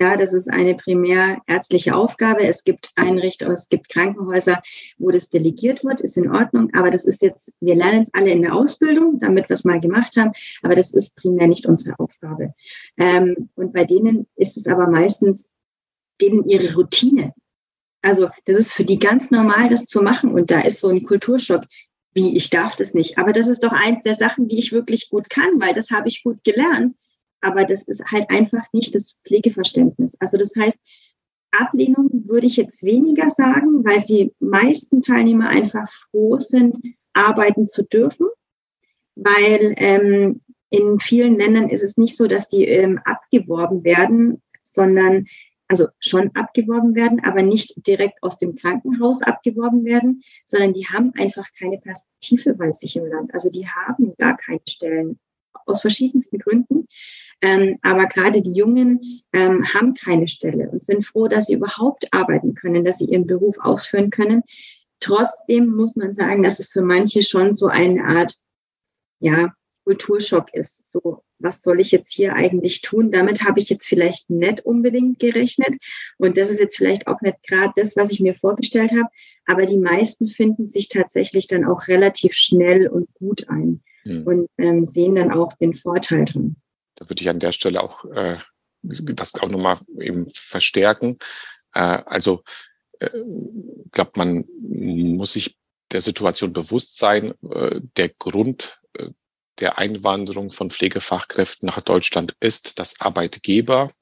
Ja, 0.00 0.16
das 0.16 0.32
ist 0.32 0.50
eine 0.50 0.74
primär 0.74 1.38
ärztliche 1.46 1.94
Aufgabe. 1.94 2.46
Es 2.46 2.64
gibt 2.64 2.90
Einrichtungen, 2.96 3.54
es 3.54 3.68
gibt 3.68 3.88
Krankenhäuser, 3.88 4.60
wo 4.98 5.10
das 5.12 5.30
delegiert 5.30 5.84
wird, 5.84 6.00
ist 6.00 6.16
in 6.16 6.30
Ordnung. 6.32 6.70
Aber 6.74 6.90
das 6.90 7.04
ist 7.04 7.22
jetzt, 7.22 7.52
wir 7.60 7.76
lernen 7.76 8.02
es 8.02 8.12
alle 8.12 8.30
in 8.30 8.42
der 8.42 8.54
Ausbildung, 8.54 9.18
damit 9.20 9.48
wir 9.48 9.54
es 9.54 9.64
mal 9.64 9.80
gemacht 9.80 10.16
haben. 10.16 10.32
Aber 10.62 10.74
das 10.74 10.92
ist 10.92 11.16
primär 11.16 11.46
nicht 11.46 11.66
unsere 11.66 11.98
Aufgabe. 12.00 12.54
Ähm, 12.96 13.50
und 13.54 13.72
bei 13.72 13.84
denen 13.84 14.26
ist 14.34 14.56
es 14.56 14.66
aber 14.66 14.88
meistens 14.88 15.54
denen 16.20 16.48
ihre 16.48 16.74
Routine. 16.74 17.32
Also 18.04 18.28
das 18.44 18.58
ist 18.58 18.74
für 18.74 18.84
die 18.84 18.98
ganz 18.98 19.30
normal, 19.30 19.70
das 19.70 19.86
zu 19.86 20.02
machen. 20.02 20.32
Und 20.32 20.50
da 20.50 20.60
ist 20.60 20.80
so 20.80 20.88
ein 20.88 21.04
Kulturschock, 21.04 21.64
wie 22.12 22.36
ich 22.36 22.50
darf 22.50 22.76
das 22.76 22.92
nicht. 22.92 23.16
Aber 23.18 23.32
das 23.32 23.48
ist 23.48 23.64
doch 23.64 23.72
eins 23.72 24.02
der 24.02 24.14
Sachen, 24.14 24.46
die 24.46 24.58
ich 24.58 24.72
wirklich 24.72 25.08
gut 25.08 25.30
kann, 25.30 25.58
weil 25.58 25.72
das 25.72 25.90
habe 25.90 26.08
ich 26.08 26.22
gut 26.22 26.44
gelernt. 26.44 26.94
Aber 27.40 27.64
das 27.64 27.88
ist 27.88 28.04
halt 28.10 28.28
einfach 28.28 28.64
nicht 28.72 28.94
das 28.94 29.18
Pflegeverständnis. 29.26 30.16
Also 30.20 30.36
das 30.36 30.54
heißt, 30.54 30.78
Ablehnung 31.50 32.10
würde 32.26 32.46
ich 32.46 32.56
jetzt 32.56 32.84
weniger 32.84 33.30
sagen, 33.30 33.84
weil 33.84 34.00
die 34.02 34.34
meisten 34.38 35.00
Teilnehmer 35.00 35.48
einfach 35.48 35.90
froh 36.10 36.38
sind, 36.38 36.76
arbeiten 37.14 37.68
zu 37.68 37.84
dürfen, 37.84 38.26
weil 39.14 39.74
ähm, 39.76 40.42
in 40.68 40.98
vielen 40.98 41.38
Ländern 41.38 41.70
ist 41.70 41.82
es 41.82 41.96
nicht 41.96 42.16
so, 42.16 42.26
dass 42.26 42.48
die 42.48 42.64
ähm, 42.64 43.00
abgeworben 43.04 43.84
werden, 43.84 44.42
sondern 44.62 45.26
also 45.68 45.88
schon 45.98 46.30
abgeworben 46.34 46.94
werden, 46.94 47.24
aber 47.24 47.42
nicht 47.42 47.86
direkt 47.86 48.22
aus 48.22 48.38
dem 48.38 48.54
Krankenhaus 48.56 49.22
abgeworben 49.22 49.84
werden, 49.84 50.22
sondern 50.44 50.72
die 50.74 50.86
haben 50.86 51.12
einfach 51.18 51.48
keine 51.58 51.78
Perspektive 51.78 52.54
bei 52.54 52.72
sich 52.72 52.96
im 52.96 53.06
Land. 53.06 53.32
Also 53.32 53.50
die 53.50 53.66
haben 53.66 54.14
gar 54.18 54.36
keine 54.36 54.60
Stellen 54.68 55.18
aus 55.66 55.80
verschiedensten 55.80 56.38
Gründen. 56.38 56.86
Ähm, 57.40 57.78
aber 57.82 58.06
gerade 58.06 58.42
die 58.42 58.52
Jungen 58.52 59.00
ähm, 59.32 59.66
haben 59.72 59.94
keine 59.94 60.28
Stelle 60.28 60.70
und 60.70 60.84
sind 60.84 61.04
froh, 61.04 61.28
dass 61.28 61.46
sie 61.46 61.54
überhaupt 61.54 62.12
arbeiten 62.12 62.54
können, 62.54 62.84
dass 62.84 62.98
sie 62.98 63.06
ihren 63.06 63.26
Beruf 63.26 63.58
ausführen 63.58 64.10
können. 64.10 64.42
Trotzdem 65.00 65.66
muss 65.66 65.96
man 65.96 66.14
sagen, 66.14 66.42
dass 66.42 66.58
es 66.58 66.70
für 66.70 66.82
manche 66.82 67.22
schon 67.22 67.54
so 67.54 67.66
eine 67.66 68.04
Art, 68.04 68.34
ja, 69.18 69.52
Kulturschock 69.84 70.52
ist. 70.54 70.90
So, 70.90 71.22
was 71.38 71.62
soll 71.62 71.80
ich 71.80 71.90
jetzt 71.90 72.12
hier 72.12 72.34
eigentlich 72.34 72.80
tun? 72.80 73.10
Damit 73.10 73.44
habe 73.44 73.60
ich 73.60 73.68
jetzt 73.68 73.86
vielleicht 73.86 74.30
nicht 74.30 74.64
unbedingt 74.64 75.18
gerechnet. 75.18 75.74
Und 76.18 76.36
das 76.36 76.50
ist 76.50 76.60
jetzt 76.60 76.76
vielleicht 76.76 77.06
auch 77.06 77.20
nicht 77.20 77.42
gerade 77.46 77.72
das, 77.76 77.96
was 77.96 78.10
ich 78.10 78.20
mir 78.20 78.34
vorgestellt 78.34 78.92
habe. 78.92 79.08
Aber 79.46 79.66
die 79.66 79.78
meisten 79.78 80.28
finden 80.28 80.68
sich 80.68 80.88
tatsächlich 80.88 81.46
dann 81.48 81.64
auch 81.64 81.86
relativ 81.88 82.34
schnell 82.34 82.88
und 82.88 83.12
gut 83.14 83.48
ein 83.48 83.82
mhm. 84.04 84.22
und 84.26 84.48
ähm, 84.58 84.86
sehen 84.86 85.14
dann 85.14 85.30
auch 85.30 85.52
den 85.54 85.74
Vorteil 85.74 86.24
drin. 86.24 86.56
Da 86.96 87.08
würde 87.08 87.20
ich 87.20 87.28
an 87.28 87.40
der 87.40 87.52
Stelle 87.52 87.82
auch 87.82 88.04
äh, 88.06 88.36
das 88.82 89.34
auch 89.34 89.48
nochmal 89.48 89.78
eben 90.00 90.30
verstärken. 90.34 91.18
Äh, 91.74 91.80
also 92.06 92.42
äh, 93.00 93.10
glaube, 93.90 94.12
man 94.16 94.44
muss 94.58 95.34
sich 95.34 95.56
der 95.92 96.00
Situation 96.00 96.52
bewusst 96.52 96.98
sein. 96.98 97.34
Äh, 97.50 97.80
der 97.96 98.08
Grund 98.10 98.80
äh, 98.94 99.10
der 99.60 99.78
Einwanderung 99.78 100.50
von 100.50 100.70
Pflegefachkräften 100.70 101.66
nach 101.66 101.80
Deutschland 101.80 102.34
ist, 102.40 102.78
dass 102.78 103.00
Arbeitgeber 103.00 103.92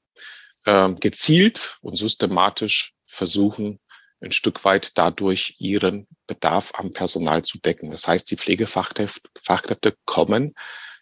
äh, 0.65 0.93
gezielt 0.93 1.77
und 1.81 1.97
systematisch 1.97 2.93
versuchen, 3.05 3.79
ein 4.21 4.31
Stück 4.31 4.63
weit 4.63 4.97
dadurch 4.97 5.55
ihren 5.59 6.07
Bedarf 6.27 6.71
am 6.75 6.91
Personal 6.91 7.43
zu 7.43 7.59
decken. 7.59 7.91
Das 7.91 8.07
heißt, 8.07 8.31
die 8.31 8.37
Pflegefachkräfte 8.37 9.97
kommen 10.05 10.53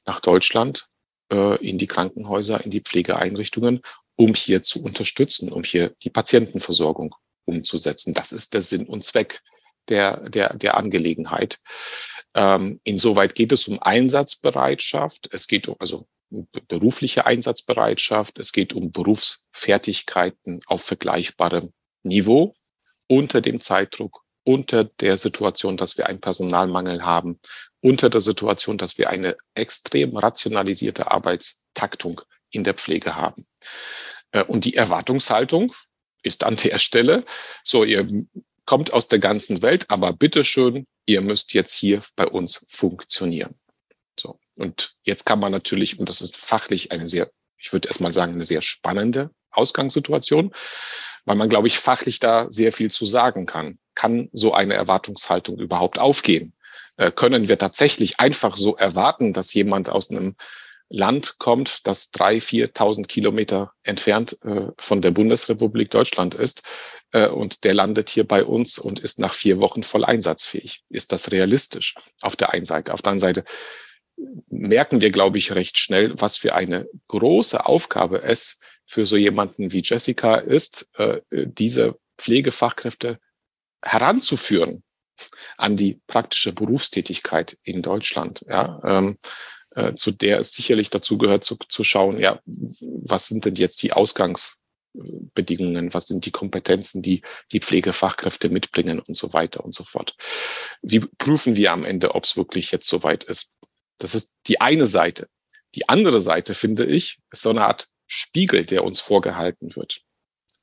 nach 0.06 0.20
Deutschland 0.20 0.88
äh, 1.32 1.64
in 1.66 1.78
die 1.78 1.88
Krankenhäuser, 1.88 2.64
in 2.64 2.72
die 2.72 2.82
Pflegeeinrichtungen, 2.82 3.82
um 4.16 4.34
hier 4.34 4.64
zu 4.64 4.84
unterstützen, 4.84 5.52
um 5.52 5.64
hier 5.64 5.96
die 6.04 6.10
Patientenversorgung 6.10 7.16
umzusetzen. 7.46 8.14
Das 8.14 8.32
ist 8.32 8.54
der 8.54 8.62
Sinn 8.62 8.88
und 8.88 9.04
Zweck 9.04 9.42
der, 9.90 10.30
der, 10.30 10.56
der 10.56 10.78
Angelegenheit. 10.78 11.60
Ähm, 12.34 12.80
insoweit 12.84 13.36
geht 13.36 13.52
es 13.52 13.68
um 13.68 13.80
Einsatzbereitschaft. 13.82 15.30
Es 15.32 15.48
geht 15.48 15.68
um, 15.68 15.76
also 15.80 16.08
berufliche 16.68 17.26
Einsatzbereitschaft. 17.26 18.40
Es 18.40 18.52
geht 18.52 18.74
um 18.74 18.92
Berufsfertigkeiten 18.92 20.60
auf 20.68 20.84
vergleichbarem 20.84 21.74
Niveau 22.04 22.56
unter 23.08 23.42
dem 23.42 23.60
Zeitdruck, 23.60 24.24
unter 24.44 24.86
der 24.86 25.18
Situation, 25.18 25.78
dass 25.78 25.98
wir 25.98 26.08
einen 26.08 26.22
Personalmangel 26.22 27.04
haben, 27.04 27.40
unter 27.82 28.10
der 28.10 28.22
Situation, 28.22 28.78
dass 28.78 28.98
wir 28.98 29.10
eine 29.10 29.36
extrem 29.54 30.16
rationalisierte 30.16 31.12
Arbeitstaktung 31.12 32.22
in 32.52 32.64
der 32.64 32.74
Pflege 32.74 33.16
haben. 33.16 33.46
Äh, 34.32 34.44
und 34.44 34.66
die 34.66 34.76
Erwartungshaltung 34.76 35.74
ist 36.24 36.44
an 36.44 36.56
der 36.56 36.78
Stelle, 36.78 37.26
so 37.64 37.84
ihr 37.84 38.08
kommt 38.66 38.94
aus 38.94 39.08
der 39.08 39.20
ganzen 39.20 39.62
Welt, 39.62 39.90
aber 39.90 40.14
bitteschön, 40.14 40.86
ihr 41.06 41.22
müsst 41.22 41.54
jetzt 41.54 41.74
hier 41.74 42.02
bei 42.16 42.28
uns 42.28 42.66
funktionieren. 42.70 43.56
So. 44.20 44.40
Und 44.58 44.96
jetzt 45.04 45.26
kann 45.26 45.40
man 45.40 45.52
natürlich, 45.52 46.00
und 46.00 46.10
das 46.10 46.22
ist 46.22 46.38
fachlich 46.38 46.92
eine 46.92 47.08
sehr, 47.08 47.30
ich 47.58 47.74
würde 47.74 47.88
erstmal 47.88 48.12
sagen, 48.12 48.34
eine 48.34 48.46
sehr 48.46 48.62
spannende 48.62 49.32
Ausgangssituation, 49.52 50.54
weil 51.26 51.36
man, 51.36 51.50
glaube 51.50 51.68
ich, 51.68 51.80
fachlich 51.80 52.20
da 52.20 52.48
sehr 52.50 52.72
viel 52.72 52.90
zu 52.90 53.06
sagen 53.06 53.46
kann. 53.46 53.80
Kann 53.96 54.30
so 54.32 54.54
eine 54.54 54.74
Erwartungshaltung 54.74 55.60
überhaupt 55.60 56.00
aufgehen? 56.00 56.54
Äh, 56.98 57.12
können 57.12 57.48
wir 57.48 57.58
tatsächlich 57.58 58.20
einfach 58.20 58.56
so 58.56 58.76
erwarten, 58.76 59.34
dass 59.34 59.54
jemand 59.54 59.90
aus 59.90 60.12
einem 60.12 60.36
Land 60.92 61.38
kommt, 61.40 61.88
das 61.88 62.12
drei, 62.12 62.42
viertausend 62.42 63.08
Kilometer 63.08 63.74
entfernt 63.84 64.38
äh, 64.44 64.68
von 64.78 65.02
der 65.02 65.12
Bundesrepublik 65.12 65.90
Deutschland 65.90 66.36
ist, 66.36 66.64
äh, 67.14 67.28
und 67.28 67.64
der 67.64 67.74
landet 67.74 68.10
hier 68.10 68.28
bei 68.28 68.44
uns 68.44 68.78
und 68.78 69.00
ist 69.00 69.18
nach 69.20 69.34
vier 69.34 69.60
Wochen 69.60 69.84
voll 69.84 70.04
einsatzfähig. 70.04 70.84
Ist 70.90 71.12
das 71.12 71.32
realistisch? 71.32 71.96
Auf 72.22 72.36
der 72.36 72.52
einen 72.54 72.66
Seite. 72.66 72.94
Auf 72.94 73.02
der 73.02 73.12
anderen 73.12 73.36
Seite 73.36 73.44
merken 74.50 75.02
wir, 75.02 75.12
glaube 75.12 75.38
ich, 75.38 75.56
recht 75.56 75.78
schnell, 75.78 76.14
was 76.20 76.38
für 76.38 76.56
eine 76.56 76.88
große 77.08 77.66
Aufgabe 77.66 78.22
es 78.22 78.60
für 78.86 79.06
so 79.06 79.16
jemanden 79.16 79.72
wie 79.72 79.82
Jessica 79.84 80.36
ist, 80.36 80.90
äh, 80.96 81.22
diese 81.32 81.98
Pflegefachkräfte 82.18 83.20
heranzuführen 83.82 84.84
an 85.58 85.78
die 85.78 86.02
praktische 86.08 86.52
Berufstätigkeit 86.52 87.58
in 87.64 87.82
Deutschland. 87.82 88.44
Ja, 88.48 88.80
ähm, 88.84 89.18
äh, 89.76 89.94
zu 89.94 90.12
der 90.12 90.40
es 90.40 90.54
sicherlich 90.54 90.90
dazu 90.90 91.18
gehört, 91.18 91.44
zu, 91.44 91.56
zu 91.56 91.84
schauen, 91.84 92.20
ja, 92.20 92.42
was 92.46 93.28
sind 93.28 93.46
denn 93.46 93.56
jetzt 93.56 93.82
die 93.84 93.94
Ausgangsbedingungen, 93.94 95.94
was 95.94 96.08
sind 96.08 96.26
die 96.26 96.32
Kompetenzen, 96.32 97.02
die 97.02 97.22
die 97.52 97.60
Pflegefachkräfte 97.60 98.50
mitbringen 98.50 99.00
und 99.00 99.16
so 99.16 99.34
weiter 99.34 99.64
und 99.64 99.74
so 99.74 99.84
fort. 99.84 100.16
Wie 100.82 101.00
prüfen 101.00 101.56
wir 101.56 101.72
am 101.72 101.86
Ende, 101.86 102.16
ob 102.16 102.26
es 102.26 102.38
wirklich 102.38 102.72
jetzt 102.72 102.88
soweit 102.88 103.24
ist? 103.24 103.54
Das 103.98 104.16
ist 104.16 104.38
die 104.48 104.60
eine 104.60 104.86
Seite. 104.86 105.28
Die 105.76 105.88
andere 105.88 106.20
Seite, 106.20 106.54
finde 106.54 106.86
ich, 106.86 107.20
ist 107.32 107.44
so 107.44 107.50
eine 107.50 107.66
Art 107.66 107.88
Spiegel, 108.08 108.66
der 108.66 108.84
uns 108.84 109.00
vorgehalten 109.00 109.76
wird. 109.76 110.02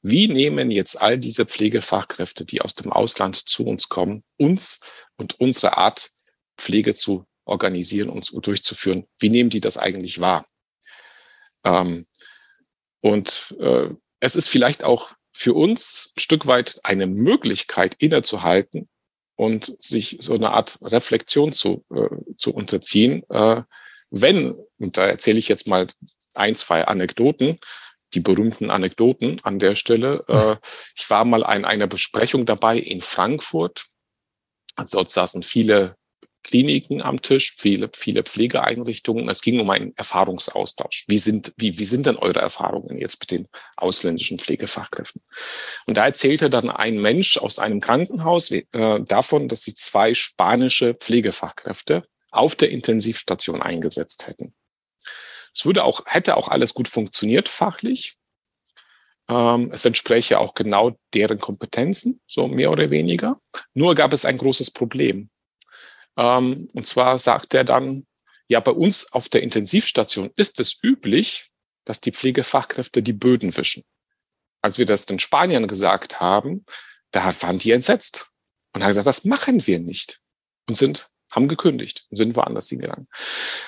Wie 0.02 0.28
nehmen 0.28 0.70
jetzt 0.70 1.00
all 1.00 1.18
diese 1.18 1.46
Pflegefachkräfte, 1.46 2.44
die 2.44 2.60
aus 2.60 2.74
dem 2.74 2.92
Ausland 2.92 3.36
zu 3.36 3.64
uns 3.64 3.88
kommen, 3.88 4.22
uns 4.36 4.80
und 5.16 5.40
unsere 5.40 5.76
Art, 5.76 6.10
Pflege 6.56 6.94
zu 6.94 7.24
organisieren 7.48 8.08
und 8.10 8.30
durchzuführen, 8.46 9.06
wie 9.18 9.30
nehmen 9.30 9.50
die 9.50 9.60
das 9.60 9.78
eigentlich 9.78 10.20
wahr? 10.20 10.46
Ähm, 11.64 12.06
und 13.00 13.54
äh, 13.60 13.88
es 14.20 14.36
ist 14.36 14.48
vielleicht 14.48 14.84
auch 14.84 15.12
für 15.32 15.54
uns 15.54 16.12
ein 16.16 16.20
Stück 16.20 16.46
weit 16.46 16.80
eine 16.82 17.06
Möglichkeit 17.06 17.94
innezuhalten 17.98 18.88
und 19.36 19.80
sich 19.80 20.18
so 20.20 20.34
eine 20.34 20.50
Art 20.50 20.78
Reflexion 20.82 21.52
zu, 21.52 21.84
äh, 21.94 22.34
zu 22.36 22.52
unterziehen, 22.52 23.22
äh, 23.30 23.62
wenn, 24.10 24.56
und 24.78 24.96
da 24.96 25.06
erzähle 25.06 25.38
ich 25.38 25.48
jetzt 25.48 25.68
mal 25.68 25.86
ein, 26.34 26.54
zwei 26.54 26.84
Anekdoten, 26.84 27.58
die 28.14 28.20
berühmten 28.20 28.70
Anekdoten 28.70 29.40
an 29.44 29.58
der 29.58 29.74
Stelle. 29.74 30.24
Äh, 30.28 30.56
ich 30.96 31.08
war 31.10 31.24
mal 31.24 31.44
an 31.44 31.64
einer 31.64 31.86
Besprechung 31.86 32.46
dabei 32.46 32.78
in 32.78 33.00
Frankfurt. 33.00 33.84
Dort 34.92 35.10
saßen 35.10 35.42
viele 35.42 35.96
Kliniken 36.48 37.02
am 37.02 37.20
Tisch, 37.20 37.52
viele, 37.54 37.90
viele 37.94 38.22
Pflegeeinrichtungen. 38.22 39.28
Es 39.28 39.42
ging 39.42 39.60
um 39.60 39.68
einen 39.68 39.94
Erfahrungsaustausch. 39.96 41.04
Wie 41.06 41.18
sind, 41.18 41.52
wie, 41.58 41.78
wie 41.78 41.84
sind 41.84 42.06
denn 42.06 42.16
eure 42.16 42.40
Erfahrungen 42.40 42.98
jetzt 42.98 43.20
mit 43.20 43.30
den 43.30 43.48
ausländischen 43.76 44.38
Pflegefachkräften? 44.38 45.20
Und 45.86 45.98
da 45.98 46.06
erzählte 46.06 46.48
dann 46.48 46.70
ein 46.70 47.02
Mensch 47.02 47.36
aus 47.36 47.58
einem 47.58 47.80
Krankenhaus 47.80 48.50
äh, 48.50 48.64
davon, 48.72 49.48
dass 49.48 49.62
sie 49.62 49.74
zwei 49.74 50.14
spanische 50.14 50.94
Pflegefachkräfte 50.94 52.02
auf 52.30 52.56
der 52.56 52.70
Intensivstation 52.70 53.60
eingesetzt 53.60 54.26
hätten. 54.26 54.54
Es 55.54 55.66
würde 55.66 55.84
auch, 55.84 56.06
hätte 56.06 56.38
auch 56.38 56.48
alles 56.48 56.72
gut 56.72 56.88
funktioniert 56.88 57.50
fachlich. 57.50 58.16
Ähm, 59.28 59.70
es 59.70 59.84
entspräche 59.84 60.38
auch 60.38 60.54
genau 60.54 60.96
deren 61.12 61.40
Kompetenzen, 61.40 62.22
so 62.26 62.48
mehr 62.48 62.70
oder 62.70 62.88
weniger. 62.88 63.38
Nur 63.74 63.94
gab 63.94 64.14
es 64.14 64.24
ein 64.24 64.38
großes 64.38 64.70
Problem. 64.70 65.28
Ähm, 66.18 66.68
und 66.74 66.86
zwar 66.86 67.16
sagt 67.18 67.54
er 67.54 67.64
dann, 67.64 68.06
ja, 68.48 68.60
bei 68.60 68.72
uns 68.72 69.12
auf 69.12 69.28
der 69.28 69.42
Intensivstation 69.42 70.30
ist 70.36 70.60
es 70.60 70.78
üblich, 70.82 71.50
dass 71.84 72.00
die 72.00 72.12
Pflegefachkräfte 72.12 73.02
die 73.02 73.12
Böden 73.12 73.56
wischen. 73.56 73.84
Als 74.60 74.78
wir 74.78 74.84
das 74.84 75.06
den 75.06 75.20
Spaniern 75.20 75.68
gesagt 75.68 76.20
haben, 76.20 76.64
da 77.12 77.32
waren 77.42 77.58
die 77.58 77.70
entsetzt 77.70 78.30
und 78.74 78.82
haben 78.82 78.88
gesagt, 78.88 79.06
das 79.06 79.24
machen 79.24 79.66
wir 79.66 79.78
nicht 79.78 80.20
und 80.66 80.76
sind 80.76 81.08
haben 81.30 81.48
gekündigt 81.48 82.06
und 82.10 82.16
sind 82.16 82.36
woanders 82.36 82.68
hingegangen. 82.70 83.06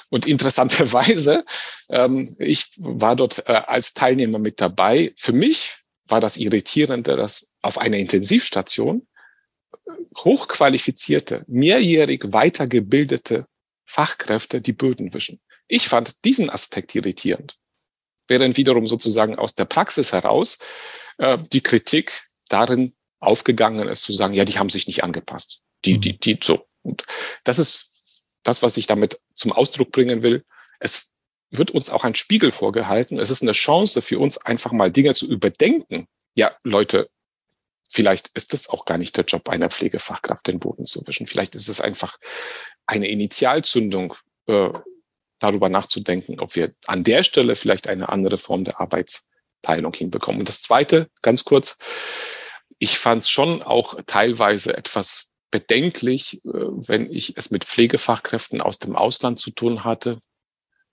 Und 0.08 0.26
interessanterweise, 0.26 1.44
ähm, 1.90 2.34
ich 2.38 2.66
war 2.78 3.16
dort 3.16 3.46
äh, 3.46 3.52
als 3.52 3.92
Teilnehmer 3.92 4.38
mit 4.38 4.60
dabei. 4.62 5.12
Für 5.16 5.32
mich 5.34 5.76
war 6.06 6.20
das 6.20 6.38
Irritierende, 6.38 7.16
dass 7.16 7.54
auf 7.60 7.76
einer 7.78 7.98
Intensivstation 7.98 9.06
hochqualifizierte, 10.16 11.44
mehrjährig 11.46 12.32
weitergebildete 12.32 13.46
Fachkräfte 13.86 14.60
die 14.60 14.72
Böden 14.72 15.12
wischen. 15.14 15.40
Ich 15.68 15.88
fand 15.88 16.24
diesen 16.24 16.50
Aspekt 16.50 16.94
irritierend. 16.94 17.56
Während 18.28 18.56
wiederum 18.56 18.86
sozusagen 18.86 19.36
aus 19.36 19.54
der 19.54 19.64
Praxis 19.64 20.12
heraus 20.12 20.58
äh, 21.18 21.38
die 21.52 21.62
Kritik 21.62 22.28
darin 22.48 22.94
aufgegangen 23.18 23.88
ist, 23.88 24.04
zu 24.04 24.12
sagen, 24.12 24.34
ja, 24.34 24.44
die 24.44 24.58
haben 24.58 24.70
sich 24.70 24.86
nicht 24.86 25.04
angepasst. 25.04 25.62
Die, 25.84 25.98
die, 25.98 26.18
die, 26.18 26.38
so, 26.42 26.66
und 26.82 27.04
das 27.44 27.58
ist 27.58 28.22
das, 28.42 28.62
was 28.62 28.76
ich 28.76 28.86
damit 28.86 29.20
zum 29.34 29.52
Ausdruck 29.52 29.92
bringen 29.92 30.22
will. 30.22 30.44
Es 30.78 31.12
wird 31.50 31.72
uns 31.72 31.90
auch 31.90 32.04
ein 32.04 32.14
Spiegel 32.14 32.52
vorgehalten. 32.52 33.18
Es 33.18 33.30
ist 33.30 33.42
eine 33.42 33.52
Chance 33.52 34.00
für 34.02 34.18
uns, 34.18 34.38
einfach 34.38 34.72
mal 34.72 34.90
Dinge 34.90 35.14
zu 35.14 35.28
überdenken. 35.28 36.06
Ja, 36.34 36.54
Leute, 36.62 37.10
vielleicht 37.90 38.28
ist 38.34 38.52
das 38.52 38.68
auch 38.70 38.84
gar 38.84 38.98
nicht 38.98 39.16
der 39.16 39.24
Job 39.24 39.48
einer 39.48 39.68
Pflegefachkraft, 39.68 40.46
den 40.46 40.60
Boden 40.60 40.84
zu 40.86 41.06
wischen. 41.06 41.26
Vielleicht 41.26 41.54
ist 41.54 41.68
es 41.68 41.80
einfach 41.80 42.18
eine 42.86 43.08
Initialzündung, 43.08 44.14
äh, 44.46 44.70
darüber 45.40 45.68
nachzudenken, 45.68 46.38
ob 46.38 46.54
wir 46.54 46.72
an 46.86 47.02
der 47.02 47.22
Stelle 47.24 47.56
vielleicht 47.56 47.88
eine 47.88 48.08
andere 48.10 48.36
Form 48.36 48.64
der 48.64 48.80
Arbeitsteilung 48.80 49.92
hinbekommen. 49.94 50.40
Und 50.40 50.48
das 50.48 50.62
Zweite, 50.62 51.10
ganz 51.22 51.44
kurz, 51.44 51.78
ich 52.78 52.98
fand 52.98 53.22
es 53.22 53.30
schon 53.30 53.62
auch 53.62 53.96
teilweise 54.06 54.76
etwas 54.76 55.30
bedenklich, 55.50 56.44
äh, 56.44 56.48
wenn 56.52 57.10
ich 57.10 57.36
es 57.36 57.50
mit 57.50 57.64
Pflegefachkräften 57.64 58.60
aus 58.60 58.78
dem 58.78 58.94
Ausland 58.94 59.40
zu 59.40 59.50
tun 59.50 59.82
hatte, 59.82 60.20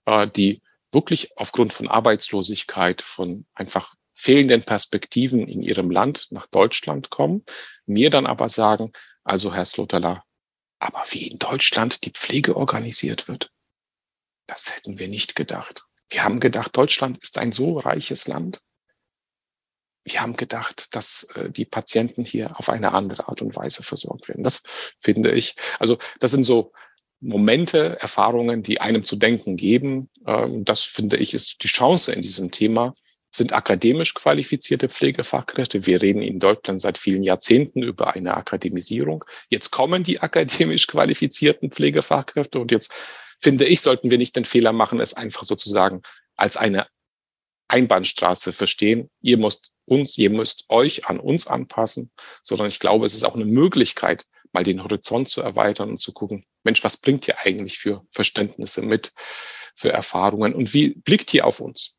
äh, 0.06 0.26
die 0.26 0.62
wirklich 0.92 1.36
aufgrund 1.36 1.72
von 1.72 1.86
Arbeitslosigkeit, 1.88 3.02
von 3.02 3.46
einfach 3.54 3.94
fehlenden 4.18 4.64
Perspektiven 4.64 5.46
in 5.46 5.62
ihrem 5.62 5.92
Land 5.92 6.26
nach 6.30 6.46
Deutschland 6.46 7.08
kommen, 7.08 7.44
mir 7.86 8.10
dann 8.10 8.26
aber 8.26 8.48
sagen, 8.48 8.92
also 9.22 9.54
Herr 9.54 9.64
Slotala, 9.64 10.24
aber 10.80 11.04
wie 11.10 11.28
in 11.28 11.38
Deutschland 11.38 12.04
die 12.04 12.10
Pflege 12.10 12.56
organisiert 12.56 13.28
wird, 13.28 13.52
das 14.48 14.74
hätten 14.74 14.98
wir 14.98 15.06
nicht 15.06 15.36
gedacht. 15.36 15.84
Wir 16.08 16.24
haben 16.24 16.40
gedacht, 16.40 16.76
Deutschland 16.76 17.18
ist 17.18 17.38
ein 17.38 17.52
so 17.52 17.78
reiches 17.78 18.26
Land. 18.26 18.60
Wir 20.04 20.20
haben 20.20 20.36
gedacht, 20.36 20.96
dass 20.96 21.24
äh, 21.34 21.50
die 21.52 21.66
Patienten 21.66 22.24
hier 22.24 22.58
auf 22.58 22.70
eine 22.70 22.94
andere 22.94 23.28
Art 23.28 23.40
und 23.40 23.54
Weise 23.54 23.84
versorgt 23.84 24.28
werden. 24.28 24.42
Das 24.42 24.62
finde 24.98 25.30
ich, 25.30 25.54
also 25.78 25.96
das 26.18 26.32
sind 26.32 26.44
so 26.44 26.72
Momente, 27.20 28.00
Erfahrungen, 28.00 28.64
die 28.64 28.80
einem 28.80 29.04
zu 29.04 29.14
denken 29.14 29.56
geben. 29.56 30.10
Ähm, 30.26 30.64
das 30.64 30.82
finde 30.82 31.18
ich 31.18 31.34
ist 31.34 31.62
die 31.62 31.68
Chance 31.68 32.10
in 32.12 32.22
diesem 32.22 32.50
Thema, 32.50 32.94
sind 33.30 33.52
akademisch 33.52 34.14
qualifizierte 34.14 34.88
Pflegefachkräfte. 34.88 35.86
Wir 35.86 36.00
reden 36.00 36.22
in 36.22 36.38
Deutschland 36.38 36.80
seit 36.80 36.98
vielen 36.98 37.22
Jahrzehnten 37.22 37.82
über 37.82 38.14
eine 38.14 38.36
Akademisierung. 38.36 39.24
Jetzt 39.50 39.70
kommen 39.70 40.02
die 40.02 40.20
akademisch 40.20 40.86
qualifizierten 40.86 41.70
Pflegefachkräfte 41.70 42.58
und 42.58 42.70
jetzt 42.70 42.92
finde 43.38 43.66
ich, 43.66 43.80
sollten 43.80 44.10
wir 44.10 44.18
nicht 44.18 44.36
den 44.36 44.44
Fehler 44.44 44.72
machen, 44.72 45.00
es 45.00 45.14
einfach 45.14 45.44
sozusagen 45.44 46.02
als 46.36 46.56
eine 46.56 46.86
Einbahnstraße 47.68 48.52
verstehen. 48.52 49.10
Ihr 49.20 49.36
müsst 49.36 49.70
uns, 49.84 50.18
ihr 50.18 50.30
müsst 50.30 50.64
euch 50.68 51.06
an 51.06 51.20
uns 51.20 51.46
anpassen, 51.46 52.10
sondern 52.42 52.68
ich 52.68 52.78
glaube, 52.78 53.06
es 53.06 53.14
ist 53.14 53.24
auch 53.24 53.34
eine 53.34 53.44
Möglichkeit, 53.44 54.24
mal 54.52 54.64
den 54.64 54.82
Horizont 54.82 55.28
zu 55.28 55.42
erweitern 55.42 55.90
und 55.90 55.98
zu 55.98 56.12
gucken, 56.12 56.44
Mensch, 56.64 56.82
was 56.82 56.96
bringt 56.96 57.28
ihr 57.28 57.38
eigentlich 57.40 57.78
für 57.78 58.04
Verständnisse 58.10 58.82
mit, 58.82 59.12
für 59.74 59.92
Erfahrungen 59.92 60.54
und 60.54 60.72
wie 60.72 60.94
blickt 60.94 61.32
ihr 61.34 61.46
auf 61.46 61.60
uns? 61.60 61.97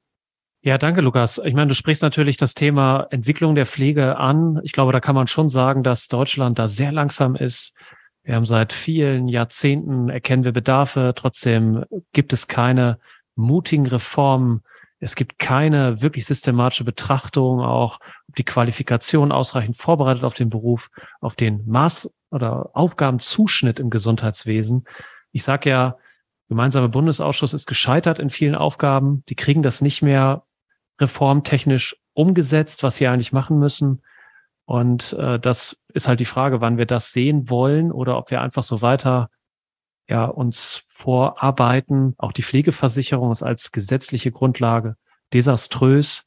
Ja, 0.62 0.78
danke, 0.78 0.99
Lukas. 0.99 1.41
Ich 1.45 1.53
meine, 1.53 1.68
du 1.68 1.74
sprichst 1.74 2.03
natürlich 2.03 2.36
das 2.36 2.53
Thema 2.53 3.07
Entwicklung 3.12 3.55
der 3.55 3.66
Pflege 3.66 4.18
an. 4.18 4.60
Ich 4.64 4.74
glaube, 4.74 4.91
da 4.91 4.99
kann 4.99 5.16
man 5.16 5.28
schon 5.28 5.47
sagen, 5.47 5.84
dass 5.84 6.10
Deutschland 6.10 6.60
da 6.60 6.68
sehr 6.68 6.91
langsam 6.91 7.38
ist. 7.38 7.74
Wir 8.24 8.36
haben 8.36 8.45
seit 8.45 8.74
vielen 8.74 9.30
Jahrzehnten 9.30 10.10
erkennen 10.10 10.43
wir 10.43 10.51
Bedarfe. 10.51 11.14
Trotzdem 11.16 11.86
gibt 12.12 12.34
es 12.34 12.49
keine 12.49 12.99
mutigen 13.36 13.88
Reformen. 13.88 14.62
Es 14.99 15.16
gibt 15.16 15.39
keine 15.39 16.01
wirklich 16.01 16.26
systematische 16.26 16.84
Betrachtung, 16.84 17.62
auch 17.62 17.99
ob 18.28 18.36
die 18.36 18.43
Qualifikation 18.43 19.32
ausreichend 19.32 19.78
vorbereitet 19.78 20.26
auf 20.26 20.34
den 20.34 20.49
Beruf, 20.49 20.89
auf 21.22 21.36
den 21.36 21.66
Maß- 21.68 22.12
oder 22.32 22.72
Aufgabenzuschnitt 22.74 23.80
im 23.80 23.89
Gesundheitswesen. 23.89 24.84
Ich 25.32 25.43
sage 25.43 25.70
ja, 25.70 25.97
gemeinsame 26.49 26.89
Bundesausschuss 26.89 27.53
ist 27.53 27.66
gescheitert 27.66 28.20
in 28.20 28.30
vielen 28.30 28.55
Aufgaben. 28.55 29.24
Die 29.30 29.36
kriegen 29.36 29.64
das 29.64 29.80
nicht 29.80 30.01
mehr 30.01 30.43
reformtechnisch 30.99 31.95
umgesetzt, 32.13 32.83
was 32.83 32.97
sie 32.97 33.07
eigentlich 33.07 33.33
machen 33.33 33.59
müssen. 33.59 34.01
Und 34.65 35.13
äh, 35.13 35.39
das 35.39 35.77
ist 35.93 36.07
halt 36.07 36.19
die 36.19 36.25
Frage, 36.25 36.61
wann 36.61 36.77
wir 36.77 36.85
das 36.85 37.11
sehen 37.11 37.49
wollen 37.49 37.91
oder 37.91 38.17
ob 38.17 38.29
wir 38.29 38.41
einfach 38.41 38.63
so 38.63 38.81
weiter 38.81 39.29
ja 40.07 40.25
uns 40.25 40.83
vorarbeiten. 40.89 42.15
Auch 42.17 42.33
die 42.33 42.43
Pflegeversicherung 42.43 43.31
ist 43.31 43.43
als 43.43 43.71
gesetzliche 43.71 44.31
Grundlage 44.31 44.95
desaströs, 45.33 46.25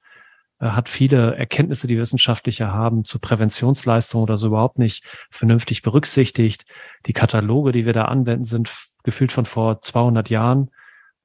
äh, 0.61 0.69
hat 0.71 0.89
viele 0.89 1.35
Erkenntnisse, 1.37 1.87
die 1.87 1.99
Wissenschaftliche 1.99 2.73
haben, 2.73 3.05
zu 3.05 3.19
Präventionsleistungen 3.19 4.23
oder 4.23 4.37
so 4.37 4.47
überhaupt 4.47 4.79
nicht 4.79 5.05
vernünftig 5.31 5.83
berücksichtigt. 5.83 6.65
Die 7.07 7.13
Kataloge, 7.13 7.73
die 7.73 7.85
wir 7.85 7.93
da 7.93 8.07
anwenden, 8.07 8.45
sind 8.45 8.71
gefühlt 9.03 9.33
von 9.33 9.45
vor 9.45 9.83
200 9.83 10.31
Jahren. 10.31 10.71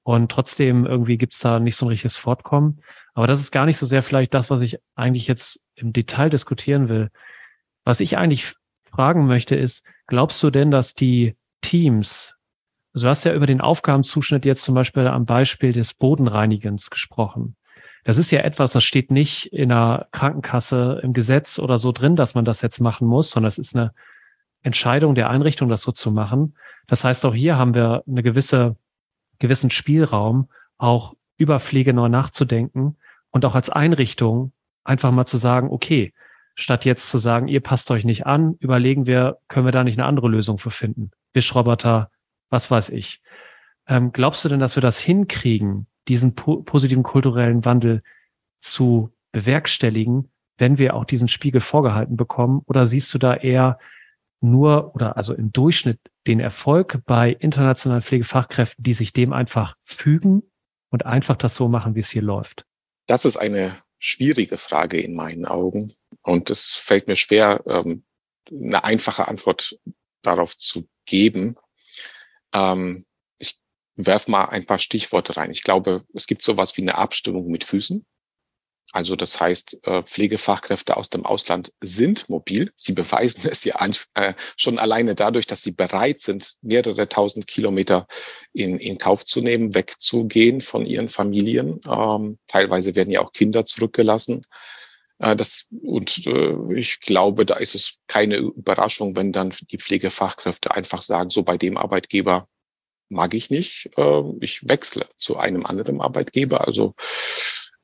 Und 0.04 0.32
trotzdem 0.32 0.86
irgendwie 0.86 1.18
gibt's 1.18 1.40
da 1.40 1.60
nicht 1.60 1.76
so 1.76 1.86
ein 1.86 1.90
richtiges 1.90 2.16
Fortkommen. 2.16 2.82
Aber 3.18 3.26
das 3.26 3.40
ist 3.40 3.50
gar 3.50 3.66
nicht 3.66 3.78
so 3.78 3.88
sehr 3.88 4.04
vielleicht 4.04 4.36
das, 4.36 4.52
was 4.52 4.62
ich 4.62 4.78
eigentlich 4.94 5.26
jetzt 5.26 5.66
im 5.74 5.92
Detail 5.92 6.30
diskutieren 6.30 6.88
will. 6.88 7.10
Was 7.84 8.00
ich 8.00 8.16
eigentlich 8.16 8.54
fragen 8.92 9.26
möchte, 9.26 9.56
ist, 9.56 9.84
glaubst 10.06 10.44
du 10.44 10.52
denn, 10.52 10.70
dass 10.70 10.94
die 10.94 11.36
Teams, 11.62 12.36
also 12.94 13.06
du 13.06 13.10
hast 13.10 13.24
ja 13.24 13.34
über 13.34 13.48
den 13.48 13.60
Aufgabenzuschnitt 13.60 14.46
jetzt 14.46 14.62
zum 14.62 14.76
Beispiel 14.76 15.08
am 15.08 15.26
Beispiel 15.26 15.74
des 15.74 15.96
Bodenreinigens 15.96 16.92
gesprochen. 16.92 17.56
Das 18.04 18.20
ist 18.20 18.30
ja 18.30 18.42
etwas, 18.42 18.74
das 18.74 18.84
steht 18.84 19.10
nicht 19.10 19.48
in 19.48 19.72
einer 19.72 20.06
Krankenkasse 20.12 21.00
im 21.02 21.14
Gesetz 21.14 21.58
oder 21.58 21.80
so 21.80 21.92
drin, 21.92 22.16
dass 22.16 22.36
man 22.36 22.46
das 22.46 22.62
jetzt 22.62 22.80
machen 22.80 23.08
muss, 23.08 23.32
sondern 23.32 23.48
es 23.48 23.58
ist 23.58 23.76
eine 23.76 23.96
Entscheidung 24.62 25.16
der 25.16 25.32
Einrichtung, 25.32 25.70
das 25.70 25.82
so 25.82 25.92
zu 25.92 26.12
machen. 26.12 26.56
Das 26.86 27.04
heißt, 27.04 27.26
auch 27.26 27.34
hier 27.34 27.58
haben 27.58 27.74
wir 27.74 28.04
eine 28.08 28.22
gewisse, 28.22 28.76
gewissen 29.40 29.72
Spielraum, 29.72 30.50
auch 30.78 31.16
über 31.38 31.60
Pflege 31.60 31.96
neu 31.96 32.10
nachzudenken 32.10 32.96
und 33.32 33.46
auch 33.46 33.56
als 33.56 33.70
Einrichtung 33.70 34.52
einfach 34.84 35.12
mal 35.12 35.26
zu 35.26 35.38
sagen, 35.38 35.70
okay, 35.70 36.14
statt 36.56 36.86
jetzt 36.86 37.10
zu 37.10 37.18
sagen, 37.18 37.48
ihr 37.48 37.62
passt 37.62 37.92
euch 37.92 38.04
nicht 38.04 38.26
an, 38.26 38.56
überlegen 38.60 39.06
wir, 39.06 39.38
können 39.48 39.66
wir 39.66 39.72
da 39.72 39.84
nicht 39.84 40.00
eine 40.00 40.08
andere 40.08 40.28
Lösung 40.28 40.58
für 40.58 40.72
finden? 40.72 41.12
Wischroboter, 41.34 42.10
was 42.50 42.72
weiß 42.72 42.90
ich. 42.90 43.22
Ähm, 43.88 44.12
glaubst 44.12 44.44
du 44.44 44.50
denn, 44.50 44.60
dass 44.60 44.76
wir 44.76 44.82
das 44.82 45.00
hinkriegen, 45.00 45.88
diesen 46.08 46.36
po 46.36 46.64
positiven 46.64 47.04
kulturellen 47.04 47.64
Wandel 47.64 48.02
zu 48.60 49.14
bewerkstelligen, 49.32 50.30
wenn 50.58 50.78
wir 50.78 50.96
auch 50.96 51.06
diesen 51.06 51.28
Spiegel 51.28 51.62
vorgehalten 51.62 52.18
bekommen? 52.18 52.62
Oder 52.66 52.86
siehst 52.86 53.14
du 53.14 53.18
da 53.18 53.36
eher 53.36 53.78
nur 54.42 54.96
oder 54.96 55.18
also 55.18 55.34
im 55.34 55.52
Durchschnitt 55.52 56.00
den 56.28 56.40
Erfolg 56.40 57.02
bei 57.06 57.32
internationalen 57.32 58.02
Pflegefachkräften, 58.02 58.84
die 58.84 58.94
sich 58.94 59.14
dem 59.14 59.34
einfach 59.34 59.76
fügen 59.84 60.44
und 60.90 61.06
einfach 61.06 61.36
das 61.36 61.56
so 61.56 61.70
machen, 61.70 61.96
wie 61.96 62.00
es 62.00 62.10
hier 62.10 62.22
läuft? 62.22 62.67
Das 63.08 63.26
ist 63.26 63.38
eine 63.38 63.82
schwierige 64.00 64.58
Frage 64.58 65.00
in 65.00 65.16
meinen 65.16 65.46
Augen. 65.46 65.96
Und 66.22 66.50
es 66.50 66.76
fällt 66.76 67.08
mir 67.08 67.16
schwer, 67.16 67.64
ähm, 67.66 68.04
eine 68.52 68.84
einfache 68.84 69.28
Antwort 69.28 69.78
darauf 70.22 70.56
zu 70.56 70.88
geben. 71.06 71.56
Ähm, 72.54 73.06
ich 73.40 73.60
werf 73.96 74.28
mal 74.28 74.46
ein 74.46 74.66
paar 74.66 74.80
Stichworte 74.80 75.38
rein. 75.38 75.52
Ich 75.52 75.64
glaube, 75.64 76.04
es 76.14 76.28
gibt 76.28 76.42
sowas 76.42 76.76
wie 76.78 76.82
eine 76.82 76.96
Abstimmung 76.96 77.48
mit 77.48 77.64
Füßen. 77.64 78.06
Also 78.94 79.16
das 79.16 79.40
heißt, 79.40 79.86
äh, 79.86 80.04
Pflegefachkräfte 80.04 80.96
aus 80.96 81.10
dem 81.10 81.26
Ausland 81.26 81.74
sind 81.82 82.30
mobil. 82.30 82.72
Sie 82.76 82.94
beweisen 82.94 83.48
es 83.50 83.64
ja 83.66 83.76
äh, 84.14 84.34
schon 84.56 84.80
alleine 84.80 85.14
dadurch, 85.14 85.46
dass 85.46 85.62
sie 85.62 85.72
bereit 85.72 86.22
sind, 86.22 86.56
mehrere 86.62 87.10
tausend 87.10 87.48
Kilometer 87.48 88.08
in, 88.54 88.80
in 88.80 88.98
Kauf 88.98 89.26
zu 89.26 89.42
nehmen, 89.42 89.76
wegzugehen 89.76 90.62
von 90.62 90.86
ihren 90.86 91.10
Familien. 91.10 91.82
Ähm, 91.88 92.40
teilweise 92.48 92.96
werden 92.96 93.12
ja 93.12 93.22
auch 93.22 93.34
Kinder 93.34 93.66
zurückgelassen. 93.66 94.44
Äh, 95.20 95.36
das, 95.36 95.68
und 95.82 96.26
ich 96.74 97.02
glaube, 97.02 97.46
da 97.46 97.56
ist 97.56 97.76
es 97.76 98.00
keine 98.08 98.38
Überraschung, 98.38 99.18
wenn 99.18 99.34
dann 99.34 99.54
die 99.70 99.80
Pflegefachkräfte 99.80 100.74
einfach 100.74 101.02
sagen, 101.02 101.30
so 101.30 101.44
bei 101.44 101.58
dem 101.58 101.76
Arbeitgeber 101.76 102.48
mag 103.10 103.34
ich 103.34 103.50
nicht, 103.50 103.90
ich 104.42 104.68
wechsle 104.68 105.06
zu 105.16 105.38
einem 105.38 105.66
anderen 105.66 106.02
Arbeitgeber. 106.02 106.68
Also 106.68 106.94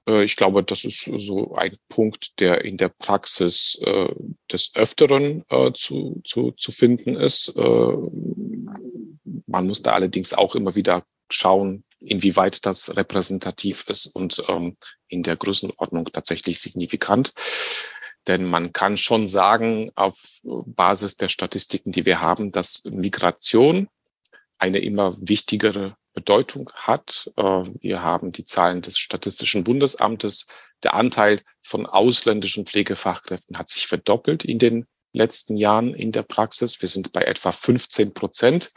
ich 0.05 0.35
glaube, 0.35 0.63
das 0.63 0.83
ist 0.83 1.09
so 1.17 1.55
ein 1.55 1.75
Punkt, 1.87 2.39
der 2.39 2.65
in 2.65 2.77
der 2.77 2.89
Praxis 2.89 3.79
äh, 3.85 4.13
des 4.51 4.71
Öfteren 4.75 5.45
äh, 5.49 5.71
zu, 5.73 6.21
zu, 6.25 6.51
zu 6.51 6.71
finden 6.71 7.15
ist. 7.15 7.55
Äh, 7.55 7.97
man 9.47 9.67
muss 9.67 9.81
da 9.81 9.93
allerdings 9.93 10.33
auch 10.33 10.55
immer 10.55 10.75
wieder 10.75 11.05
schauen, 11.29 11.83
inwieweit 11.99 12.65
das 12.65 12.95
repräsentativ 12.97 13.85
ist 13.87 14.07
und 14.07 14.43
ähm, 14.49 14.75
in 15.07 15.23
der 15.23 15.37
Größenordnung 15.37 16.05
tatsächlich 16.11 16.59
signifikant. 16.59 17.33
Denn 18.27 18.45
man 18.45 18.73
kann 18.73 18.97
schon 18.97 19.27
sagen, 19.27 19.91
auf 19.95 20.41
Basis 20.43 21.17
der 21.17 21.29
Statistiken, 21.29 21.91
die 21.91 22.05
wir 22.05 22.21
haben, 22.21 22.51
dass 22.51 22.83
Migration 22.85 23.89
eine 24.57 24.79
immer 24.79 25.15
wichtigere 25.19 25.95
Bedeutung 26.13 26.69
hat. 26.75 27.31
Äh, 27.35 27.43
wir 27.43 28.03
haben 28.03 28.31
die 28.31 28.43
Zahlen 28.43 28.81
des 28.81 28.97
Statistischen 28.97 29.63
Bundesamtes. 29.63 30.47
Der 30.83 30.93
Anteil 30.93 31.41
von 31.61 31.85
ausländischen 31.85 32.65
Pflegefachkräften 32.65 33.57
hat 33.57 33.69
sich 33.69 33.87
verdoppelt 33.87 34.43
in 34.43 34.59
den 34.59 34.85
letzten 35.13 35.57
Jahren 35.57 35.93
in 35.93 36.11
der 36.11 36.23
Praxis. 36.23 36.81
Wir 36.81 36.89
sind 36.89 37.13
bei 37.13 37.21
etwa 37.21 37.51
15 37.51 38.13
Prozent 38.13 38.71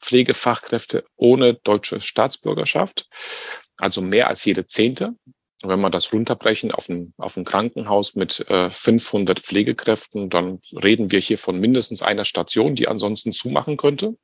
Pflegefachkräfte 0.00 1.04
ohne 1.16 1.54
deutsche 1.54 2.00
Staatsbürgerschaft, 2.00 3.08
also 3.78 4.00
mehr 4.00 4.28
als 4.28 4.44
jede 4.44 4.66
zehnte. 4.66 5.14
wenn 5.62 5.80
wir 5.80 5.88
das 5.88 6.12
runterbrechen 6.12 6.72
auf 6.72 6.90
ein, 6.90 7.14
auf 7.16 7.38
ein 7.38 7.46
Krankenhaus 7.46 8.16
mit 8.16 8.40
äh, 8.50 8.68
500 8.68 9.40
Pflegekräften, 9.40 10.28
dann 10.28 10.60
reden 10.72 11.10
wir 11.10 11.20
hier 11.20 11.38
von 11.38 11.58
mindestens 11.58 12.02
einer 12.02 12.26
Station, 12.26 12.74
die 12.74 12.86
ansonsten 12.86 13.32
zumachen 13.32 13.78
könnte. 13.78 14.14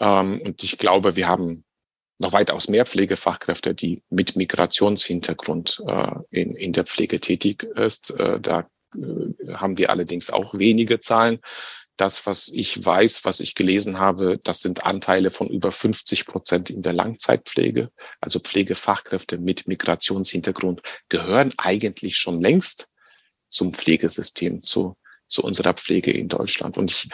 Ähm, 0.00 0.40
und 0.40 0.62
ich 0.62 0.78
glaube, 0.78 1.14
wir 1.16 1.28
haben 1.28 1.64
noch 2.22 2.32
weitaus 2.32 2.68
mehr 2.68 2.86
Pflegefachkräfte, 2.86 3.74
die 3.74 4.02
mit 4.08 4.36
Migrationshintergrund 4.36 5.82
äh, 5.86 6.14
in, 6.30 6.54
in 6.54 6.72
der 6.72 6.84
Pflege 6.84 7.20
tätig 7.20 7.64
ist. 7.64 8.10
Äh, 8.12 8.40
da 8.40 8.70
äh, 8.94 9.54
haben 9.54 9.76
wir 9.76 9.90
allerdings 9.90 10.30
auch 10.30 10.54
wenige 10.54 11.00
Zahlen. 11.00 11.40
Das, 11.96 12.24
was 12.24 12.48
ich 12.48 12.82
weiß, 12.82 13.24
was 13.24 13.40
ich 13.40 13.54
gelesen 13.54 13.98
habe, 13.98 14.38
das 14.44 14.60
sind 14.60 14.86
Anteile 14.86 15.30
von 15.30 15.48
über 15.48 15.70
50 15.70 16.24
Prozent 16.26 16.70
in 16.70 16.80
der 16.82 16.94
Langzeitpflege. 16.94 17.90
Also 18.20 18.38
Pflegefachkräfte 18.38 19.36
mit 19.38 19.68
Migrationshintergrund 19.68 20.80
gehören 21.08 21.52
eigentlich 21.58 22.16
schon 22.16 22.40
längst 22.40 22.92
zum 23.50 23.74
Pflegesystem, 23.74 24.62
zu, 24.62 24.96
zu 25.26 25.42
unserer 25.42 25.74
Pflege 25.74 26.12
in 26.12 26.28
Deutschland. 26.28 26.78
Und 26.78 26.90
ich 26.90 27.08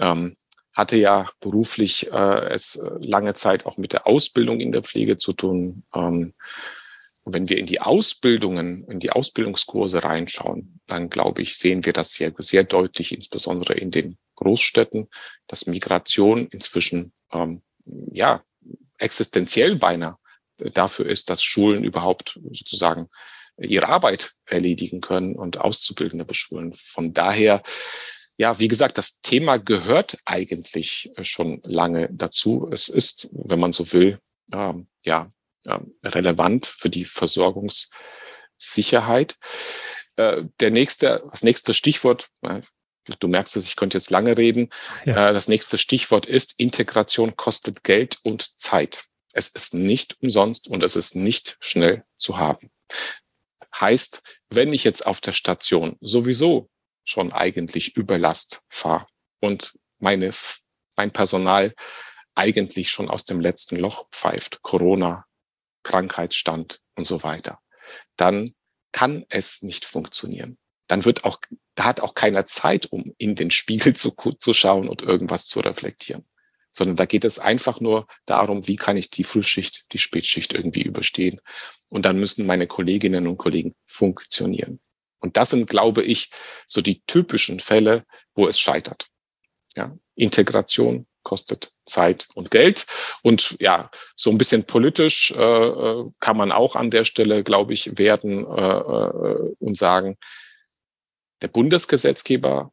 ähm, 0.00 0.36
hatte 0.78 0.96
ja 0.96 1.28
beruflich 1.40 2.06
äh, 2.12 2.50
es 2.50 2.80
lange 3.00 3.34
Zeit 3.34 3.66
auch 3.66 3.78
mit 3.78 3.92
der 3.92 4.06
Ausbildung 4.06 4.60
in 4.60 4.70
der 4.70 4.84
Pflege 4.84 5.16
zu 5.16 5.32
tun. 5.32 5.82
Ähm, 5.92 6.32
wenn 7.24 7.48
wir 7.48 7.58
in 7.58 7.66
die 7.66 7.80
Ausbildungen, 7.80 8.84
in 8.88 9.00
die 9.00 9.10
Ausbildungskurse 9.10 10.04
reinschauen, 10.04 10.80
dann 10.86 11.10
glaube 11.10 11.42
ich, 11.42 11.58
sehen 11.58 11.84
wir 11.84 11.92
das 11.92 12.12
sehr, 12.12 12.32
sehr 12.38 12.62
deutlich, 12.62 13.12
insbesondere 13.12 13.74
in 13.74 13.90
den 13.90 14.18
Großstädten, 14.36 15.08
dass 15.48 15.66
Migration 15.66 16.46
inzwischen 16.46 17.12
ähm, 17.32 17.60
ja 17.84 18.40
existenziell 18.98 19.76
beinahe 19.76 20.16
dafür 20.58 21.06
ist, 21.06 21.28
dass 21.28 21.42
Schulen 21.42 21.82
überhaupt 21.82 22.38
sozusagen 22.52 23.08
ihre 23.58 23.88
Arbeit 23.88 24.34
erledigen 24.46 25.00
können 25.00 25.34
und 25.34 25.60
Auszubildende 25.60 26.24
beschulen. 26.24 26.72
Von 26.72 27.12
daher, 27.12 27.64
ja, 28.38 28.58
wie 28.60 28.68
gesagt, 28.68 28.98
das 28.98 29.20
Thema 29.20 29.58
gehört 29.58 30.16
eigentlich 30.24 31.10
schon 31.20 31.60
lange 31.64 32.08
dazu. 32.12 32.68
Es 32.72 32.88
ist, 32.88 33.28
wenn 33.32 33.58
man 33.58 33.72
so 33.72 33.92
will, 33.92 34.20
ähm, 34.52 34.86
ja, 35.04 35.28
relevant 36.04 36.66
für 36.66 36.88
die 36.88 37.04
Versorgungssicherheit. 37.04 39.36
Äh, 40.16 40.44
der 40.60 40.70
nächste, 40.70 41.22
das 41.30 41.42
nächste 41.42 41.74
Stichwort, 41.74 42.30
du 43.18 43.28
merkst 43.28 43.56
es, 43.56 43.66
ich 43.66 43.76
könnte 43.76 43.98
jetzt 43.98 44.08
lange 44.10 44.38
reden. 44.38 44.70
Ja. 45.04 45.30
Äh, 45.30 45.32
das 45.32 45.48
nächste 45.48 45.76
Stichwort 45.76 46.26
ist 46.26 46.54
Integration 46.58 47.34
kostet 47.36 47.82
Geld 47.84 48.18
und 48.22 48.58
Zeit. 48.58 49.04
Es 49.32 49.48
ist 49.48 49.74
nicht 49.74 50.16
umsonst 50.22 50.68
und 50.68 50.84
es 50.84 50.96
ist 50.96 51.16
nicht 51.16 51.58
schnell 51.60 52.02
zu 52.16 52.38
haben. 52.38 52.70
Heißt, 53.78 54.22
wenn 54.48 54.72
ich 54.72 54.84
jetzt 54.84 55.06
auf 55.06 55.20
der 55.20 55.32
Station 55.32 55.98
sowieso 56.00 56.70
schon 57.08 57.32
eigentlich 57.32 57.96
Überlast 57.96 58.62
fahre 58.68 59.06
und 59.40 59.74
meine, 59.98 60.30
mein 60.96 61.12
Personal 61.12 61.74
eigentlich 62.34 62.90
schon 62.90 63.10
aus 63.10 63.24
dem 63.24 63.40
letzten 63.40 63.76
Loch 63.76 64.08
pfeift, 64.12 64.62
Corona, 64.62 65.26
Krankheitsstand 65.82 66.80
und 66.96 67.04
so 67.04 67.22
weiter, 67.22 67.60
dann 68.16 68.54
kann 68.92 69.24
es 69.28 69.62
nicht 69.62 69.84
funktionieren. 69.84 70.58
Dann 70.86 71.04
wird 71.04 71.24
auch, 71.24 71.38
da 71.74 71.84
hat 71.84 72.00
auch 72.00 72.14
keiner 72.14 72.46
Zeit, 72.46 72.86
um 72.92 73.14
in 73.18 73.34
den 73.34 73.50
Spiegel 73.50 73.94
zu, 73.96 74.10
zu 74.38 74.54
schauen 74.54 74.88
und 74.88 75.02
irgendwas 75.02 75.46
zu 75.46 75.60
reflektieren. 75.60 76.24
Sondern 76.70 76.96
da 76.96 77.06
geht 77.06 77.24
es 77.24 77.38
einfach 77.38 77.80
nur 77.80 78.06
darum, 78.26 78.68
wie 78.68 78.76
kann 78.76 78.96
ich 78.96 79.10
die 79.10 79.24
Frühschicht, 79.24 79.86
die 79.92 79.98
Spätschicht 79.98 80.52
irgendwie 80.52 80.82
überstehen. 80.82 81.40
Und 81.88 82.04
dann 82.04 82.20
müssen 82.20 82.46
meine 82.46 82.66
Kolleginnen 82.66 83.26
und 83.26 83.38
Kollegen 83.38 83.74
funktionieren. 83.86 84.78
Und 85.20 85.36
das 85.36 85.50
sind, 85.50 85.68
glaube 85.68 86.02
ich, 86.02 86.30
so 86.66 86.80
die 86.80 87.02
typischen 87.06 87.60
Fälle, 87.60 88.04
wo 88.34 88.46
es 88.46 88.58
scheitert. 88.58 89.08
Ja, 89.76 89.96
Integration, 90.14 91.06
kostet 91.22 91.72
Zeit 91.84 92.28
und 92.34 92.50
Geld. 92.50 92.86
Und 93.22 93.56
ja, 93.60 93.90
so 94.16 94.30
ein 94.30 94.38
bisschen 94.38 94.64
politisch 94.64 95.30
äh, 95.32 95.36
äh, 95.36 96.10
kann 96.20 96.36
man 96.36 96.52
auch 96.52 96.74
an 96.74 96.90
der 96.90 97.04
Stelle, 97.04 97.44
glaube 97.44 97.72
ich, 97.74 97.98
werden 97.98 98.46
äh, 98.46 98.78
äh, 98.78 99.54
und 99.58 99.76
sagen, 99.76 100.16
der 101.42 101.48
Bundesgesetzgeber 101.48 102.72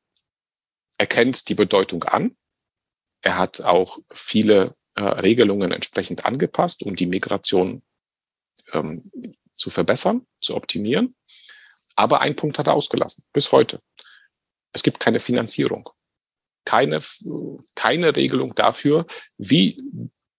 erkennt 0.97 1.49
die 1.49 1.55
Bedeutung 1.55 2.03
an. 2.05 2.35
Er 3.21 3.37
hat 3.37 3.61
auch 3.61 3.99
viele 4.13 4.75
äh, 4.95 5.01
Regelungen 5.03 5.71
entsprechend 5.71 6.25
angepasst, 6.25 6.83
um 6.83 6.95
die 6.95 7.07
Migration 7.07 7.83
ähm, 8.71 9.11
zu 9.53 9.69
verbessern, 9.69 10.25
zu 10.39 10.55
optimieren. 10.55 11.15
Aber 11.95 12.21
ein 12.21 12.35
Punkt 12.35 12.59
hat 12.59 12.67
er 12.67 12.73
ausgelassen, 12.73 13.23
bis 13.33 13.51
heute. 13.51 13.79
Es 14.73 14.83
gibt 14.83 14.99
keine 14.99 15.19
Finanzierung 15.19 15.89
keine, 16.65 16.99
keine 17.75 18.15
Regelung 18.15 18.53
dafür, 18.55 19.05
wie 19.37 19.81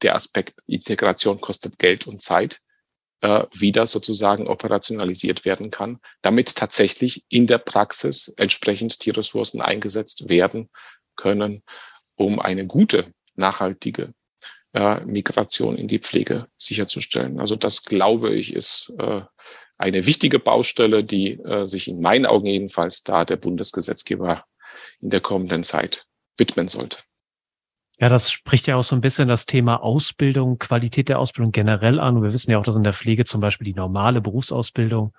der 0.02 0.14
Aspekt 0.14 0.59
Integration 0.66 1.40
kostet 1.40 1.78
Geld 1.78 2.07
und 2.07 2.20
Zeit 2.20 2.61
äh, 3.22 3.44
wieder 3.54 3.86
sozusagen 3.86 4.46
operationalisiert 4.46 5.44
werden 5.44 5.70
kann, 5.70 6.00
damit 6.20 6.57
tatsächlich 6.57 7.24
in 7.30 7.46
der 7.46 7.59
Praxis 7.59 8.28
entsprechend 8.36 9.07
die 9.07 9.11
Ressourcen 9.11 9.62
eingesetzt 9.62 10.28
werden 10.28 10.68
können, 11.14 11.62
um 12.16 12.40
eine 12.40 12.66
gute, 12.66 13.11
nachhaltige 13.34 14.12
äh, 14.73 15.05
Migration 15.05 15.77
in 15.77 15.89
die 15.89 15.99
Pflege 15.99 16.47
sicherzustellen. 16.57 17.41
Also 17.41 17.57
das, 17.57 17.85
glaube 17.85 18.35
ich, 18.35 18.55
ist 18.55 18.93
äh, 18.99 19.23
eine 19.79 20.07
wichtige 20.07 20.39
Baustelle, 20.39 21.05
die 21.05 21.39
äh, 21.41 21.67
sich 21.67 21.89
in 21.89 22.01
meinen 22.01 22.27
Augen 22.27 22.47
jedenfalls 22.47 23.03
da 23.03 23.25
der 23.25 23.37
Bundesgesetzgeber 23.37 24.45
in 25.01 25.11
der 25.11 25.21
kommenden 25.21 25.64
Zeit 25.64 26.07
widmen 26.39 26.69
sollte. 26.69 26.99
Ja, 27.99 28.11
das 28.11 28.31
spricht 28.31 28.67
ja 28.67 28.77
auch 28.77 28.83
so 28.83 28.95
ein 28.95 29.01
bisschen 29.01 29.29
das 29.29 29.47
Thema 29.47 29.83
Ausbildung, 29.83 30.59
Qualität 30.59 31.09
der 31.09 31.19
Ausbildung 31.19 31.53
generell 31.53 31.99
an. 31.99 32.17
Und 32.17 32.25
wir 32.25 32.33
wissen 32.33 32.51
ja 32.51 32.59
auch, 32.59 32.64
dass 32.64 32.77
in 32.77 32.83
der 32.83 32.93
Pflege 32.93 33.25
zum 33.25 33.41
Beispiel 33.41 33.64
die 33.64 33.75
normale 33.75 34.21
Berufsausbildung 34.21 35.14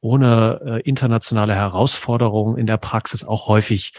ohne 0.00 0.60
äh, 0.64 0.88
internationale 0.88 1.54
Herausforderungen 1.54 2.58
in 2.58 2.66
der 2.66 2.76
Praxis 2.76 3.24
auch 3.24 3.46
häufig 3.46 3.92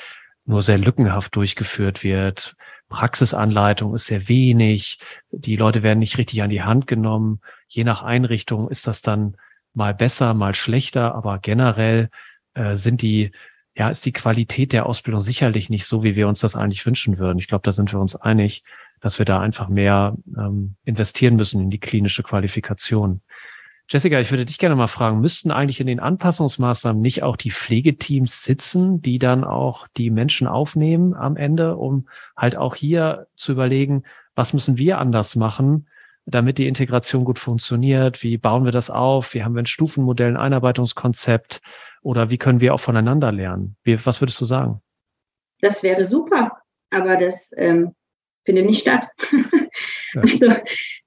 nur 0.46 0.62
sehr 0.62 0.78
lückenhaft 0.78 1.36
durchgeführt 1.36 2.04
wird. 2.04 2.56
Praxisanleitung 2.90 3.94
ist 3.94 4.08
sehr 4.08 4.28
wenig. 4.28 5.00
Die 5.32 5.56
Leute 5.56 5.84
werden 5.84 6.00
nicht 6.00 6.18
richtig 6.18 6.42
an 6.42 6.50
die 6.50 6.64
Hand 6.64 6.88
genommen. 6.88 7.42
Je 7.68 7.84
nach 7.84 8.02
Einrichtung 8.04 8.70
ist 8.70 8.88
das 8.88 9.02
dann 9.02 9.38
mal 9.74 9.94
besser, 9.94 10.34
mal 10.34 10.54
schlechter. 10.54 11.16
Aber 11.16 11.40
generell 11.40 12.10
äh, 12.56 12.76
sind 12.76 13.02
die 13.02 13.32
ja, 13.80 13.90
ist 13.90 14.06
die 14.06 14.12
Qualität 14.12 14.74
der 14.74 14.86
Ausbildung 14.86 15.22
sicherlich 15.22 15.70
nicht 15.70 15.86
so, 15.86 16.04
wie 16.04 16.18
wir 16.18 16.28
uns 16.28 16.42
das 16.42 16.58
eigentlich 16.58 16.86
wünschen 16.86 17.18
würden. 17.18 17.40
Ich 17.40 17.48
glaube, 17.48 17.62
da 17.64 17.72
sind 17.72 17.94
wir 17.94 18.00
uns 18.00 18.14
einig, 18.14 18.64
dass 19.00 19.20
wir 19.20 19.26
da 19.26 19.40
einfach 19.40 19.70
mehr 19.70 20.18
ähm, 20.38 20.76
investieren 20.84 21.38
müssen 21.38 21.62
in 21.62 21.70
die 21.70 21.80
klinische 21.80 22.22
Qualifikation. 22.22 23.22
Jessica, 23.92 24.20
ich 24.20 24.30
würde 24.30 24.46
dich 24.46 24.60
gerne 24.60 24.76
mal 24.76 24.86
fragen, 24.86 25.20
müssten 25.20 25.50
eigentlich 25.50 25.80
in 25.80 25.88
den 25.88 26.00
Anpassungsmaßnahmen 26.00 27.02
nicht 27.02 27.24
auch 27.24 27.36
die 27.36 27.50
Pflegeteams 27.50 28.44
sitzen, 28.44 29.02
die 29.02 29.18
dann 29.18 29.44
auch 29.44 29.88
die 29.98 30.12
Menschen 30.12 30.46
aufnehmen 30.46 31.16
am 31.16 31.36
Ende, 31.36 31.76
um 31.76 32.08
halt 32.38 32.56
auch 32.56 32.76
hier 32.76 33.26
zu 33.36 33.52
überlegen, 33.52 34.04
was 34.36 34.54
müssen 34.54 34.78
wir 34.78 35.00
anders 35.00 35.36
machen, 35.36 35.88
damit 36.28 36.60
die 36.60 36.68
Integration 36.68 37.26
gut 37.26 37.40
funktioniert? 37.40 38.22
Wie 38.22 38.38
bauen 38.38 38.64
wir 38.64 38.72
das 38.72 38.92
auf? 38.92 39.34
Wie 39.34 39.44
haben 39.44 39.56
wir 39.56 39.64
ein 39.64 39.66
Stufenmodell, 39.66 40.34
ein 40.34 40.38
Einarbeitungskonzept? 40.38 41.60
Oder 42.04 42.30
wie 42.30 42.38
können 42.38 42.62
wir 42.62 42.76
auch 42.76 42.80
voneinander 42.80 43.32
lernen? 43.32 43.76
Wie, 43.82 44.06
was 44.06 44.22
würdest 44.22 44.40
du 44.40 44.46
sagen? 44.46 44.84
Das 45.62 45.82
wäre 45.82 46.04
super, 46.04 46.52
aber 46.92 47.18
das 47.18 47.52
ähm, 47.58 47.96
findet 48.46 48.68
nicht 48.68 48.82
statt. 48.82 49.08
Also, 50.16 50.54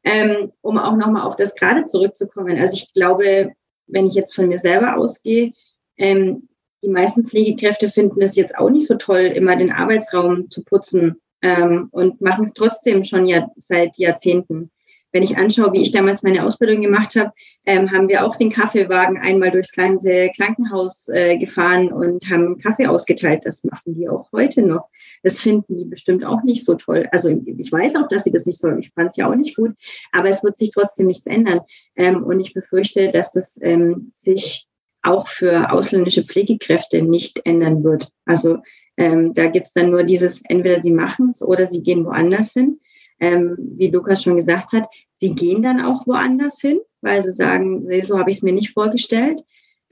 ähm, 0.05 0.53
um 0.61 0.79
auch 0.79 0.97
nochmal 0.97 1.23
auf 1.23 1.37
das 1.37 1.55
gerade 1.55 1.87
zurückzukommen. 1.87 2.59
Also 2.59 2.75
ich 2.75 2.93
glaube, 2.93 3.53
wenn 3.87 4.07
ich 4.07 4.15
jetzt 4.15 4.35
von 4.35 4.49
mir 4.49 4.59
selber 4.59 4.97
ausgehe, 4.97 5.53
ähm, 5.97 6.49
die 6.83 6.89
meisten 6.89 7.27
Pflegekräfte 7.27 7.91
finden 7.91 8.23
es 8.23 8.35
jetzt 8.35 8.59
auch 8.59 8.71
nicht 8.71 8.87
so 8.87 8.97
toll, 8.97 9.21
immer 9.21 9.57
den 9.57 9.71
Arbeitsraum 9.71 10.51
zu 10.51 10.65
putzen 10.65 11.21
ähm, 11.41 11.89
und 11.93 12.21
machen 12.21 12.45
es 12.45 12.55
trotzdem 12.55 13.05
schon 13.05 13.27
ja 13.27 13.49
seit 13.57 13.99
Jahrzehnten. 13.99 14.71
Wenn 15.13 15.23
ich 15.23 15.37
anschaue, 15.37 15.73
wie 15.75 15.83
ich 15.83 15.93
damals 15.93 16.23
meine 16.23 16.45
Ausbildung 16.45 16.81
gemacht 16.81 17.15
habe, 17.17 17.33
ähm, 17.67 17.93
haben 17.93 18.09
wir 18.09 18.25
auch 18.25 18.35
den 18.35 18.51
Kaffeewagen 18.51 19.19
einmal 19.19 19.51
durchs 19.51 19.73
ganze 19.73 20.31
Krankenhaus 20.35 21.09
äh, 21.09 21.37
gefahren 21.37 21.93
und 21.93 22.29
haben 22.31 22.59
Kaffee 22.59 22.87
ausgeteilt. 22.87 23.43
Das 23.45 23.63
machen 23.63 23.95
die 23.95 24.09
auch 24.09 24.33
heute 24.33 24.63
noch. 24.63 24.89
Das 25.23 25.41
finden 25.41 25.79
die 25.79 25.85
bestimmt 25.85 26.25
auch 26.25 26.43
nicht 26.43 26.65
so 26.65 26.75
toll. 26.75 27.09
Also 27.13 27.29
ich 27.29 27.71
weiß 27.71 27.97
auch, 27.97 28.09
dass 28.09 28.25
sie 28.25 28.33
das 28.33 28.47
nicht 28.47 28.59
sollen. 28.59 28.81
Ich 28.81 28.91
fand 28.95 29.11
es 29.11 29.17
ja 29.17 29.31
auch 29.31 29.35
nicht 29.35 29.57
gut, 29.57 29.73
aber 30.13 30.29
es 30.29 30.43
wird 30.43 30.57
sich 30.57 30.71
trotzdem 30.71 31.07
nichts 31.07 31.27
ändern. 31.27 31.61
Ähm, 31.97 32.23
und 32.25 32.41
ich 32.41 32.55
befürchte, 32.55 33.11
dass 33.13 33.33
das 33.33 33.59
ähm, 33.63 34.11
sich 34.15 34.67
auch 35.03 35.29
für 35.29 35.71
ausländische 35.73 36.23
Pflegekräfte 36.23 37.03
nicht 37.03 37.41
ändern 37.45 37.83
wird. 37.83 38.09
Also 38.25 38.59
ähm, 38.97 39.35
da 39.35 39.47
gibt's 39.47 39.73
dann 39.73 39.91
nur 39.91 40.05
dieses, 40.05 40.43
entweder 40.49 40.83
sie 40.83 40.93
machen 40.93 41.31
es 41.31 41.43
oder 41.43 41.67
sie 41.67 41.83
gehen 41.83 42.05
woanders 42.05 42.53
hin 42.53 42.79
ähm, 43.23 43.57
wie 43.57 43.87
Lukas 43.87 44.25
schon 44.25 44.37
gesagt 44.37 44.73
hat, 44.73 44.89
sie 45.17 45.35
gehen 45.35 45.63
dann 45.63 45.81
auch 45.81 46.07
woanders 46.07 46.61
hin, 46.61 46.81
weil 47.01 47.23
sie 47.23 47.31
sagen, 47.31 47.87
so 48.03 48.19
habe 48.19 48.31
ich 48.31 48.37
es 48.37 48.43
mir 48.43 48.53
nicht 48.53 48.73
vorgestellt. 48.73 49.41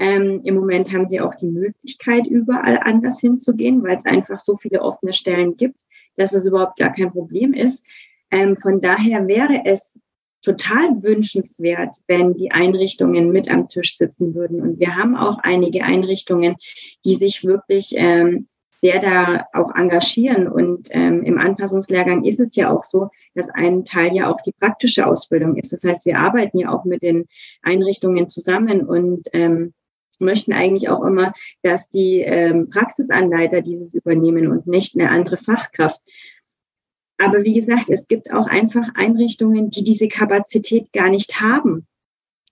Ähm, 0.01 0.41
Im 0.45 0.55
Moment 0.55 0.91
haben 0.93 1.07
sie 1.07 1.21
auch 1.21 1.35
die 1.35 1.47
Möglichkeit, 1.47 2.27
überall 2.27 2.81
anders 2.83 3.21
hinzugehen, 3.21 3.83
weil 3.83 3.99
es 3.99 4.07
einfach 4.07 4.41
so 4.41 4.57
viele 4.57 4.81
offene 4.81 5.13
Stellen 5.13 5.59
gibt, 5.59 5.77
dass 6.17 6.33
es 6.33 6.47
überhaupt 6.47 6.79
gar 6.79 6.91
kein 6.91 7.13
Problem 7.13 7.53
ist. 7.53 7.87
Ähm, 8.31 8.57
von 8.57 8.81
daher 8.81 9.29
wäre 9.29 9.61
es 9.67 10.01
total 10.43 11.03
wünschenswert, 11.03 11.97
wenn 12.09 12.33
die 12.33 12.51
Einrichtungen 12.51 13.31
mit 13.31 13.51
am 13.51 13.69
Tisch 13.69 13.99
sitzen 13.99 14.35
würden. 14.35 14.63
Und 14.63 14.81
wir 14.81 14.97
haben 14.97 15.17
auch 15.17 15.39
einige 15.43 15.85
Einrichtungen, 15.85 16.57
die 17.05 17.15
sich 17.17 17.45
wirklich 17.45 17.93
ähm, 17.95 18.49
sehr 18.71 19.03
da 19.03 19.45
auch 19.53 19.75
engagieren. 19.75 20.49
Und 20.49 20.89
ähm, 20.93 21.25
im 21.25 21.37
Anpassungslehrgang 21.37 22.25
ist 22.25 22.41
es 22.41 22.57
ja 22.57 22.75
auch 22.75 22.85
so, 22.85 23.11
dass 23.35 23.51
ein 23.51 23.85
Teil 23.85 24.15
ja 24.15 24.33
auch 24.33 24.41
die 24.41 24.53
praktische 24.53 25.07
Ausbildung 25.07 25.59
ist. 25.59 25.75
Das 25.75 25.85
heißt, 25.85 26.07
wir 26.07 26.19
arbeiten 26.19 26.59
ja 26.59 26.71
auch 26.73 26.87
mit 26.87 27.03
den 27.03 27.27
Einrichtungen 27.61 28.31
zusammen 28.31 28.87
und 28.87 29.29
ähm, 29.35 29.75
möchten 30.21 30.53
eigentlich 30.53 30.89
auch 30.89 31.05
immer, 31.05 31.33
dass 31.63 31.89
die 31.91 32.21
ähm, 32.21 32.71
Praxisanleiter 32.71 33.63
dieses 33.63 33.95
übernehmen 33.95 34.49
und 34.49 34.67
nicht 34.67 34.95
eine 34.95 35.11
andere 35.11 35.37
Fachkraft. 35.37 36.01
aber 37.19 37.45
wie 37.45 37.55
gesagt, 37.55 37.91
es 37.91 38.09
gibt 38.09 38.33
auch 38.33 38.47
einfach 38.47 38.89
Einrichtungen, 38.95 39.71
die 39.71 39.85
diese 39.85 40.09
Kapazität 40.09 40.93
gar 40.93 41.11
nicht 41.11 41.41
haben. 41.41 41.87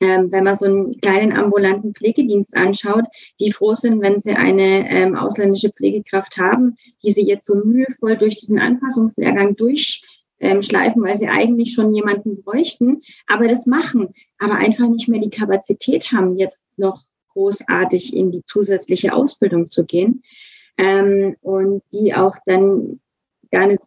Ähm, 0.00 0.30
wenn 0.30 0.44
man 0.44 0.54
so 0.54 0.64
einen 0.64 1.00
kleinen 1.00 1.32
ambulanten 1.32 1.92
Pflegedienst 1.92 2.56
anschaut, 2.56 3.04
die 3.40 3.52
froh 3.52 3.74
sind, 3.74 4.00
wenn 4.00 4.20
sie 4.20 4.32
eine 4.32 4.88
ähm, 4.88 5.16
ausländische 5.16 5.70
Pflegekraft 5.70 6.36
haben, 6.38 6.76
die 7.02 7.12
sie 7.12 7.26
jetzt 7.26 7.46
so 7.46 7.56
mühevoll 7.56 8.16
durch 8.16 8.36
diesen 8.36 8.60
Anpassungslehrgang 8.60 9.56
durchschleifen, 9.56 11.02
weil 11.02 11.16
sie 11.16 11.26
eigentlich 11.26 11.72
schon 11.72 11.92
jemanden 11.92 12.42
bräuchten, 12.42 13.02
aber 13.26 13.48
das 13.48 13.66
machen, 13.66 14.14
aber 14.38 14.54
einfach 14.54 14.88
nicht 14.88 15.08
mehr 15.08 15.20
die 15.20 15.30
Kapazität 15.30 16.12
haben, 16.12 16.36
jetzt 16.36 16.68
noch 16.76 17.02
großartig 17.38 18.16
in 18.16 18.32
die 18.32 18.44
zusätzliche 18.46 19.14
Ausbildung 19.14 19.70
zu 19.70 19.86
gehen 19.86 20.24
ähm, 20.76 21.36
und 21.40 21.82
die 21.92 22.14
auch 22.14 22.36
dann 22.46 23.00
gar 23.52 23.68
nicht 23.68 23.82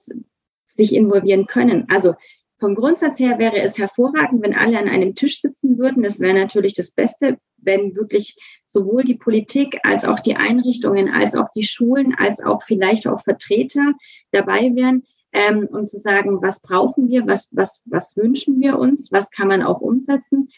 sich 0.69 0.95
involvieren 0.95 1.47
können. 1.47 1.85
Also 1.89 2.15
vom 2.59 2.75
Grundsatz 2.75 3.19
her 3.19 3.39
wäre 3.39 3.59
es 3.59 3.77
hervorragend, 3.77 4.41
wenn 4.41 4.55
alle 4.55 4.79
an 4.79 4.87
einem 4.87 5.15
Tisch 5.15 5.41
sitzen 5.41 5.77
würden. 5.77 6.03
Das 6.03 6.19
wäre 6.19 6.35
natürlich 6.35 6.75
das 6.75 6.91
Beste, 6.91 7.39
wenn 7.57 7.95
wirklich 7.95 8.37
sowohl 8.67 9.03
die 9.03 9.15
Politik 9.15 9.79
als 9.83 10.05
auch 10.05 10.19
die 10.21 10.35
Einrichtungen, 10.35 11.09
als 11.09 11.35
auch 11.35 11.47
die 11.55 11.63
Schulen, 11.63 12.15
als 12.17 12.41
auch 12.41 12.63
vielleicht 12.63 13.07
auch 13.07 13.23
Vertreter 13.23 13.93
dabei 14.31 14.71
wären, 14.75 15.03
ähm, 15.33 15.67
um 15.71 15.87
zu 15.87 15.97
sagen, 15.97 16.41
was 16.41 16.61
brauchen 16.61 17.09
wir, 17.09 17.27
was, 17.27 17.49
was, 17.51 17.81
was 17.85 18.15
wünschen 18.15 18.61
wir 18.61 18.79
uns, 18.79 19.11
was 19.11 19.31
kann 19.31 19.49
man 19.49 19.61
auch 19.61 19.81
umsetzen. 19.81 20.49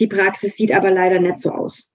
Die 0.00 0.06
Praxis 0.06 0.56
sieht 0.56 0.72
aber 0.72 0.90
leider 0.90 1.20
nicht 1.20 1.38
so 1.38 1.50
aus. 1.50 1.93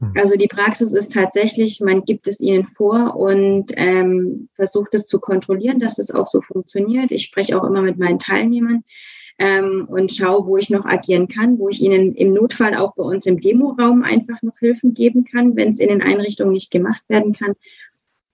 Hm. 0.00 0.12
Also 0.16 0.36
die 0.36 0.46
Praxis 0.46 0.92
ist 0.92 1.12
tatsächlich, 1.12 1.80
man 1.80 2.04
gibt 2.04 2.28
es 2.28 2.40
ihnen 2.40 2.66
vor 2.66 3.16
und 3.16 3.72
ähm, 3.76 4.48
versucht 4.54 4.94
es 4.94 5.06
zu 5.06 5.20
kontrollieren, 5.20 5.80
dass 5.80 5.98
es 5.98 6.10
auch 6.10 6.26
so 6.26 6.40
funktioniert. 6.40 7.12
Ich 7.12 7.24
spreche 7.24 7.60
auch 7.60 7.64
immer 7.64 7.82
mit 7.82 7.98
meinen 7.98 8.18
Teilnehmern 8.18 8.84
ähm, 9.38 9.86
und 9.88 10.12
schaue, 10.12 10.46
wo 10.46 10.56
ich 10.56 10.70
noch 10.70 10.84
agieren 10.84 11.28
kann, 11.28 11.58
wo 11.58 11.68
ich 11.68 11.80
ihnen 11.80 12.14
im 12.14 12.32
Notfall 12.32 12.74
auch 12.74 12.94
bei 12.94 13.04
uns 13.04 13.26
im 13.26 13.40
Demoraum 13.40 14.02
einfach 14.02 14.40
noch 14.42 14.58
Hilfen 14.58 14.94
geben 14.94 15.24
kann, 15.24 15.56
wenn 15.56 15.70
es 15.70 15.80
in 15.80 15.88
den 15.88 16.02
Einrichtungen 16.02 16.52
nicht 16.52 16.70
gemacht 16.70 17.02
werden 17.08 17.32
kann. 17.32 17.54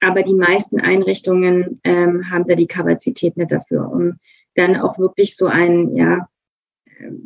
Aber 0.01 0.23
die 0.23 0.35
meisten 0.35 0.81
Einrichtungen 0.81 1.81
ähm, 1.85 2.31
haben 2.31 2.47
da 2.47 2.55
die 2.55 2.67
Kapazität 2.67 3.37
nicht 3.37 3.53
dafür, 3.53 3.91
um 3.91 4.19
dann 4.55 4.77
auch 4.77 4.99
wirklich 4.99 5.37
so 5.37 5.47
ein, 5.47 5.97
ja, 5.97 6.29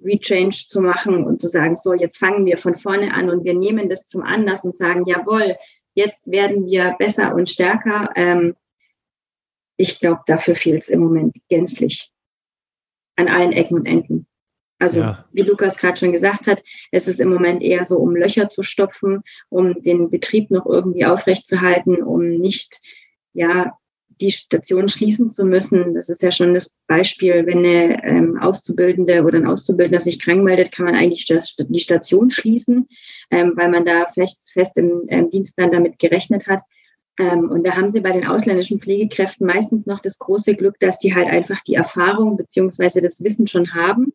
Rechange 0.05 0.51
zu 0.51 0.81
machen 0.81 1.25
und 1.25 1.41
zu 1.41 1.49
sagen, 1.49 1.77
so, 1.77 1.95
jetzt 1.95 2.19
fangen 2.19 2.47
wir 2.47 2.59
von 2.59 2.77
vorne 2.77 3.15
an 3.15 3.31
und 3.31 3.45
wir 3.45 3.55
nehmen 3.55 3.89
das 3.89 4.07
zum 4.07 4.23
Anlass 4.23 4.65
und 4.65 4.77
sagen, 4.77 5.05
jawohl, 5.07 5.57
jetzt 5.95 6.31
werden 6.31 6.67
wir 6.67 6.95
besser 6.99 7.35
und 7.35 7.49
stärker. 7.49 8.11
Ähm, 8.17 8.57
ich 9.77 10.01
glaube, 10.01 10.23
dafür 10.27 10.55
fehlt 10.55 10.83
es 10.83 10.89
im 10.89 11.01
Moment 11.01 11.37
gänzlich 11.49 12.11
an 13.17 13.29
allen 13.29 13.53
Ecken 13.53 13.79
und 13.79 13.87
Enden. 13.87 14.27
Also 14.81 15.01
ja. 15.01 15.25
wie 15.33 15.43
Lukas 15.43 15.77
gerade 15.77 15.97
schon 15.97 16.13
gesagt 16.13 16.47
hat, 16.47 16.63
es 16.93 17.09
ist 17.09 17.21
im 17.21 17.31
Moment 17.31 17.63
eher 17.63 17.85
so, 17.85 17.99
um 17.99 18.15
Löcher 18.15 18.49
zu 18.49 18.63
stopfen, 18.63 19.23
um 19.49 19.83
den 19.83 20.11
Betrieb 20.11 20.51
noch 20.51 20.67
irgendwie 20.67 21.05
aufrechtzuerhalten, 21.05 22.03
um 22.03 22.29
nicht 22.29 22.81
ja 23.33 23.78
die 24.21 24.31
Station 24.31 24.89
schließen 24.89 25.31
zu 25.31 25.45
müssen. 25.45 25.95
Das 25.95 26.09
ist 26.09 26.23
ja 26.23 26.31
schon 26.31 26.55
das 26.55 26.75
Beispiel, 26.87 27.47
wenn 27.47 27.59
eine 27.59 28.05
ähm, 28.05 28.39
Auszubildende 28.39 29.23
oder 29.23 29.39
ein 29.39 29.47
Auszubildender 29.47 30.01
sich 30.01 30.21
krank 30.21 30.43
meldet, 30.43 30.73
kann 30.73 30.87
man 30.87 30.95
eigentlich 30.95 31.25
die 31.27 31.81
Station 31.81 32.31
schließen, 32.31 32.89
ähm, 33.31 33.53
weil 33.57 33.71
man 33.71 33.85
da 33.85 34.07
fest, 34.09 34.51
fest 34.53 34.79
im 34.79 35.05
ähm, 35.09 35.31
Dienstplan 35.31 35.73
damit 35.73 35.99
gerechnet 35.99 36.47
hat. 36.47 36.63
Ähm, 37.19 37.51
und 37.51 37.65
da 37.65 37.75
haben 37.75 37.91
sie 37.91 38.01
bei 38.01 38.13
den 38.13 38.27
ausländischen 38.27 38.81
Pflegekräften 38.81 39.47
meistens 39.47 39.87
noch 39.87 40.01
das 40.01 40.19
große 40.19 40.55
Glück, 40.55 40.79
dass 40.81 40.99
die 40.99 41.15
halt 41.15 41.29
einfach 41.29 41.63
die 41.65 41.75
Erfahrung 41.75 42.37
beziehungsweise 42.37 43.01
das 43.01 43.23
Wissen 43.23 43.47
schon 43.47 43.75
haben, 43.75 44.13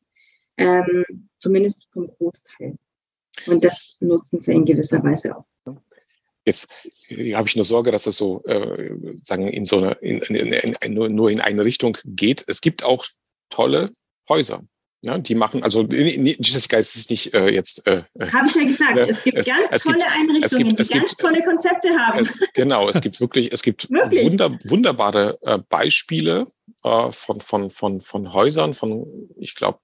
ähm, 0.58 1.28
zumindest 1.40 1.88
vom 1.92 2.08
Großteil. 2.08 2.78
Und 3.48 3.64
das 3.64 3.98
nutzen 4.00 4.40
sie 4.40 4.54
in 4.54 4.66
gewisser 4.66 5.04
Weise 5.04 5.36
auch. 5.36 5.46
Jetzt 6.46 6.68
habe 7.36 7.48
ich 7.48 7.56
nur 7.56 7.64
Sorge, 7.64 7.92
dass 7.92 8.08
es 8.08 8.18
so, 8.18 8.44
äh, 8.44 8.92
sagen, 9.22 9.48
in 9.48 9.66
so 9.66 9.78
eine, 9.78 9.94
in, 10.02 10.20
in, 10.20 10.54
in, 10.54 10.94
nur, 10.94 11.10
nur 11.10 11.32
in 11.32 11.40
eine 11.40 11.64
Richtung 11.64 11.98
geht. 12.06 12.44
Es 12.48 12.62
gibt 12.62 12.84
auch 12.84 13.06
tolle 13.50 13.92
Häuser. 14.30 14.64
Ja, 15.06 15.18
die 15.18 15.36
machen, 15.36 15.64
also 15.64 15.82
Jessica, 15.82 16.78
es 16.78 16.96
ist 16.96 17.10
nicht 17.10 17.34
äh, 17.34 17.50
jetzt. 17.50 17.86
Äh, 17.88 18.04
äh 18.20 18.32
habe 18.32 18.48
ich 18.48 18.56
ja 18.56 18.64
gesagt, 18.64 18.96
ne, 18.96 19.10
es 19.10 19.24
gibt 19.24 19.38
es, 19.38 19.48
ganz 19.48 19.68
es 19.70 19.84
tolle 19.84 19.98
gibt, 19.98 20.12
Einrichtungen, 20.12 20.68
gibt, 20.70 20.80
die 20.80 20.94
ganz 20.94 21.10
gibt, 21.10 21.20
tolle 21.20 21.44
Konzepte 21.44 21.90
haben. 21.90 22.20
Es, 22.20 22.40
genau, 22.54 22.88
es 22.88 23.02
gibt 23.02 23.20
wirklich, 23.20 23.52
es 23.52 23.64
gibt 23.64 23.90
wunder, 23.90 24.58
wunderbare 24.64 25.38
äh, 25.42 25.60
Beispiele 25.68 26.48
äh, 26.86 27.12
von, 27.12 27.42
von, 27.42 27.70
von, 27.70 28.00
von 28.00 28.32
Häusern, 28.32 28.74
von, 28.74 29.06
ich 29.36 29.56
glaube, 29.56 29.80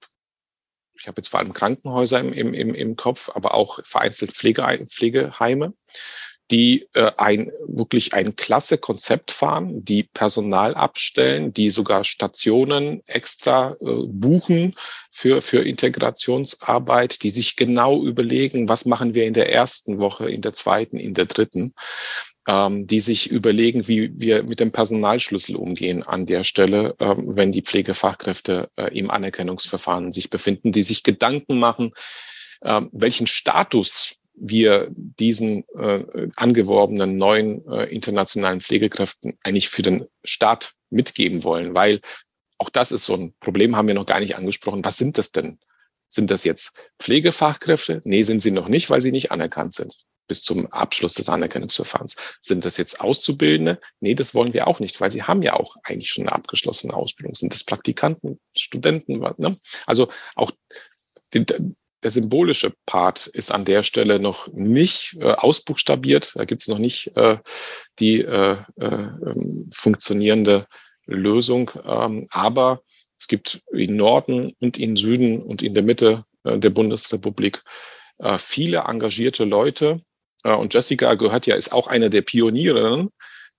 ich 0.94 1.06
habe 1.06 1.18
jetzt 1.18 1.28
vor 1.28 1.40
allem 1.40 1.52
Krankenhäuser 1.52 2.20
im, 2.20 2.32
im, 2.32 2.54
im, 2.54 2.74
im 2.74 2.96
Kopf, 2.96 3.28
aber 3.34 3.52
auch 3.52 3.84
vereinzelt 3.84 4.32
Pflege, 4.32 4.62
Pflegeheime, 4.86 5.74
die 6.50 6.88
äh, 6.94 7.10
ein 7.16 7.52
wirklich 7.66 8.12
ein 8.14 8.34
klasse 8.34 8.78
Konzept 8.78 9.30
fahren, 9.30 9.84
die 9.84 10.02
Personal 10.02 10.74
abstellen, 10.74 11.52
die 11.52 11.70
sogar 11.70 12.04
Stationen 12.04 13.02
extra 13.06 13.76
äh, 13.80 14.06
buchen 14.06 14.74
für, 15.10 15.42
für 15.42 15.62
Integrationsarbeit, 15.62 17.22
die 17.22 17.30
sich 17.30 17.56
genau 17.56 18.04
überlegen, 18.04 18.68
was 18.68 18.84
machen 18.84 19.14
wir 19.14 19.26
in 19.26 19.34
der 19.34 19.52
ersten 19.52 19.98
Woche, 19.98 20.30
in 20.30 20.40
der 20.40 20.52
zweiten, 20.52 20.98
in 20.98 21.14
der 21.14 21.26
dritten, 21.26 21.74
ähm, 22.48 22.86
die 22.86 23.00
sich 23.00 23.30
überlegen, 23.30 23.86
wie 23.86 24.10
wir 24.14 24.42
mit 24.42 24.60
dem 24.60 24.72
Personalschlüssel 24.72 25.54
umgehen 25.56 26.02
an 26.02 26.26
der 26.26 26.42
Stelle, 26.42 26.96
ähm, 26.98 27.36
wenn 27.36 27.52
die 27.52 27.62
Pflegefachkräfte 27.62 28.70
äh, 28.76 28.98
im 28.98 29.10
Anerkennungsverfahren 29.10 30.10
sich 30.10 30.30
befinden, 30.30 30.72
die 30.72 30.82
sich 30.82 31.02
Gedanken 31.04 31.60
machen, 31.60 31.92
äh, 32.62 32.80
welchen 32.92 33.26
Status 33.26 34.19
wir 34.40 34.88
diesen 34.90 35.64
äh, 35.74 36.28
angeworbenen 36.36 37.16
neuen 37.16 37.66
äh, 37.68 37.84
internationalen 37.84 38.60
Pflegekräften 38.60 39.38
eigentlich 39.44 39.68
für 39.68 39.82
den 39.82 40.06
Staat 40.24 40.74
mitgeben 40.88 41.44
wollen, 41.44 41.74
weil 41.74 42.00
auch 42.58 42.70
das 42.70 42.92
ist 42.92 43.04
so 43.04 43.14
ein 43.14 43.34
Problem, 43.40 43.76
haben 43.76 43.88
wir 43.88 43.94
noch 43.94 44.06
gar 44.06 44.20
nicht 44.20 44.36
angesprochen. 44.36 44.84
Was 44.84 44.96
sind 44.96 45.18
das 45.18 45.32
denn? 45.32 45.58
Sind 46.08 46.30
das 46.30 46.44
jetzt 46.44 46.90
Pflegefachkräfte? 46.98 48.00
Nee, 48.04 48.22
sind 48.22 48.40
sie 48.42 48.50
noch 48.50 48.68
nicht, 48.68 48.90
weil 48.90 49.00
sie 49.00 49.12
nicht 49.12 49.30
anerkannt 49.30 49.74
sind 49.74 49.94
bis 50.30 50.42
zum 50.42 50.68
Abschluss 50.68 51.14
des 51.14 51.28
Anerkennungsverfahrens. 51.28 52.14
Sind 52.40 52.64
das 52.64 52.76
jetzt 52.76 53.00
Auszubildende? 53.00 53.80
Nee, 53.98 54.14
das 54.14 54.32
wollen 54.32 54.54
wir 54.54 54.68
auch 54.68 54.78
nicht, 54.78 55.00
weil 55.00 55.10
sie 55.10 55.24
haben 55.24 55.42
ja 55.42 55.54
auch 55.54 55.74
eigentlich 55.82 56.08
schon 56.08 56.22
eine 56.22 56.32
abgeschlossene 56.32 56.94
Ausbildung. 56.94 57.34
Sind 57.34 57.52
das 57.52 57.64
Praktikanten, 57.64 58.38
Studenten? 58.56 59.18
Ne? 59.38 59.56
Also 59.86 60.08
auch 60.36 60.52
der 62.02 62.10
symbolische 62.10 62.72
Part 62.86 63.26
ist 63.26 63.52
an 63.52 63.64
der 63.64 63.82
Stelle 63.82 64.20
noch 64.20 64.48
nicht 64.52 65.16
äh, 65.20 65.32
ausbuchstabiert. 65.32 66.32
Da 66.34 66.44
gibt 66.44 66.62
es 66.62 66.68
noch 66.68 66.78
nicht 66.78 67.16
äh, 67.16 67.38
die 67.98 68.22
äh, 68.22 68.56
äh, 68.76 68.86
ähm, 68.86 69.68
funktionierende 69.72 70.66
Lösung. 71.06 71.70
Ähm, 71.84 72.26
aber 72.30 72.82
es 73.18 73.28
gibt 73.28 73.60
in 73.72 73.96
Norden 73.96 74.52
und 74.60 74.78
in 74.78 74.96
Süden 74.96 75.42
und 75.42 75.62
in 75.62 75.74
der 75.74 75.82
Mitte 75.82 76.24
äh, 76.44 76.58
der 76.58 76.70
Bundesrepublik 76.70 77.62
äh, 78.18 78.38
viele 78.38 78.84
engagierte 78.86 79.44
Leute. 79.44 80.00
Äh, 80.44 80.54
und 80.54 80.72
Jessica 80.72 81.14
gehört 81.14 81.46
ja, 81.46 81.54
ist 81.54 81.72
auch 81.72 81.86
eine 81.86 82.08
der 82.08 82.22
Pionierinnen 82.22 83.10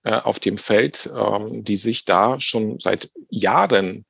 äh, 0.04 0.14
auf 0.14 0.40
dem 0.40 0.58
Feld, 0.58 1.06
äh, 1.06 1.62
die 1.62 1.76
sich 1.76 2.04
da 2.04 2.40
schon 2.40 2.78
seit 2.80 3.10
Jahren 3.30 4.04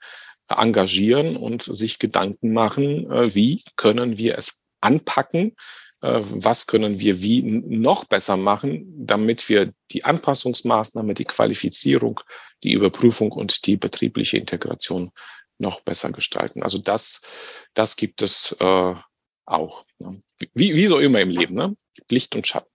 engagieren 0.58 1.36
und 1.36 1.62
sich 1.62 1.98
Gedanken 1.98 2.52
machen, 2.52 3.10
äh, 3.10 3.34
wie 3.34 3.62
können 3.76 4.18
wir 4.18 4.38
es 4.38 4.62
anpacken, 4.80 5.54
äh, 6.00 6.20
was 6.22 6.66
können 6.66 6.98
wir 6.98 7.22
wie 7.22 7.42
noch 7.42 8.04
besser 8.04 8.36
machen, 8.36 9.06
damit 9.06 9.48
wir 9.48 9.72
die 9.90 10.04
Anpassungsmaßnahme, 10.04 11.14
die 11.14 11.24
Qualifizierung, 11.24 12.20
die 12.62 12.72
Überprüfung 12.72 13.32
und 13.32 13.66
die 13.66 13.76
betriebliche 13.76 14.36
Integration 14.36 15.10
noch 15.58 15.80
besser 15.80 16.10
gestalten. 16.10 16.62
Also 16.62 16.78
das, 16.78 17.20
das 17.74 17.96
gibt 17.96 18.22
es 18.22 18.56
äh, 18.58 18.94
auch. 19.46 19.84
Ne? 19.98 20.20
Wie, 20.54 20.74
wie 20.74 20.86
so 20.86 20.98
immer 20.98 21.20
im 21.20 21.30
Leben, 21.30 21.54
ne? 21.54 21.76
Licht 22.10 22.34
und 22.34 22.46
Schatten. 22.46 22.71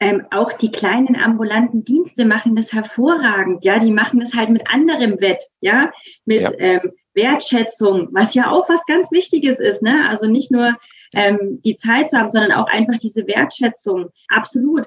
Ähm, 0.00 0.26
auch 0.30 0.52
die 0.52 0.72
kleinen 0.72 1.16
ambulanten 1.16 1.84
Dienste 1.84 2.24
machen 2.24 2.56
das 2.56 2.72
hervorragend, 2.72 3.64
ja, 3.64 3.78
die 3.78 3.92
machen 3.92 4.18
das 4.20 4.34
halt 4.34 4.50
mit 4.50 4.62
anderem 4.68 5.20
Wett, 5.20 5.44
ja, 5.60 5.92
mit 6.24 6.42
ja. 6.42 6.50
Ähm, 6.58 6.92
Wertschätzung, 7.14 8.08
was 8.12 8.34
ja 8.34 8.50
auch 8.50 8.68
was 8.68 8.84
ganz 8.86 9.12
Wichtiges 9.12 9.60
ist, 9.60 9.82
ne? 9.82 10.08
Also 10.08 10.26
nicht 10.26 10.50
nur 10.50 10.76
ähm, 11.14 11.60
die 11.64 11.76
Zeit 11.76 12.10
zu 12.10 12.18
haben, 12.18 12.30
sondern 12.30 12.52
auch 12.52 12.66
einfach 12.66 12.98
diese 12.98 13.26
Wertschätzung, 13.26 14.10
absolut. 14.28 14.86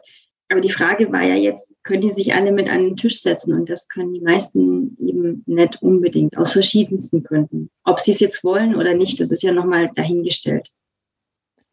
Aber 0.50 0.62
die 0.62 0.70
Frage 0.70 1.12
war 1.12 1.24
ja 1.24 1.36
jetzt, 1.36 1.74
können 1.84 2.02
die 2.02 2.12
sich 2.12 2.34
alle 2.34 2.52
mit 2.52 2.70
an 2.70 2.84
den 2.84 2.98
Tisch 2.98 3.22
setzen? 3.22 3.54
Und 3.54 3.70
das 3.70 3.88
können 3.88 4.14
die 4.14 4.22
meisten 4.22 4.96
eben 5.00 5.44
nicht 5.48 5.82
unbedingt, 5.82 6.38
aus 6.38 6.52
verschiedensten 6.52 7.24
Gründen. 7.24 7.72
Ob 7.84 8.00
sie 8.00 8.12
es 8.12 8.20
jetzt 8.20 8.44
wollen 8.44 8.76
oder 8.76 8.94
nicht, 8.94 9.20
das 9.20 9.32
ist 9.32 9.42
ja 9.42 9.52
nochmal 9.52 9.90
dahingestellt. 9.96 10.70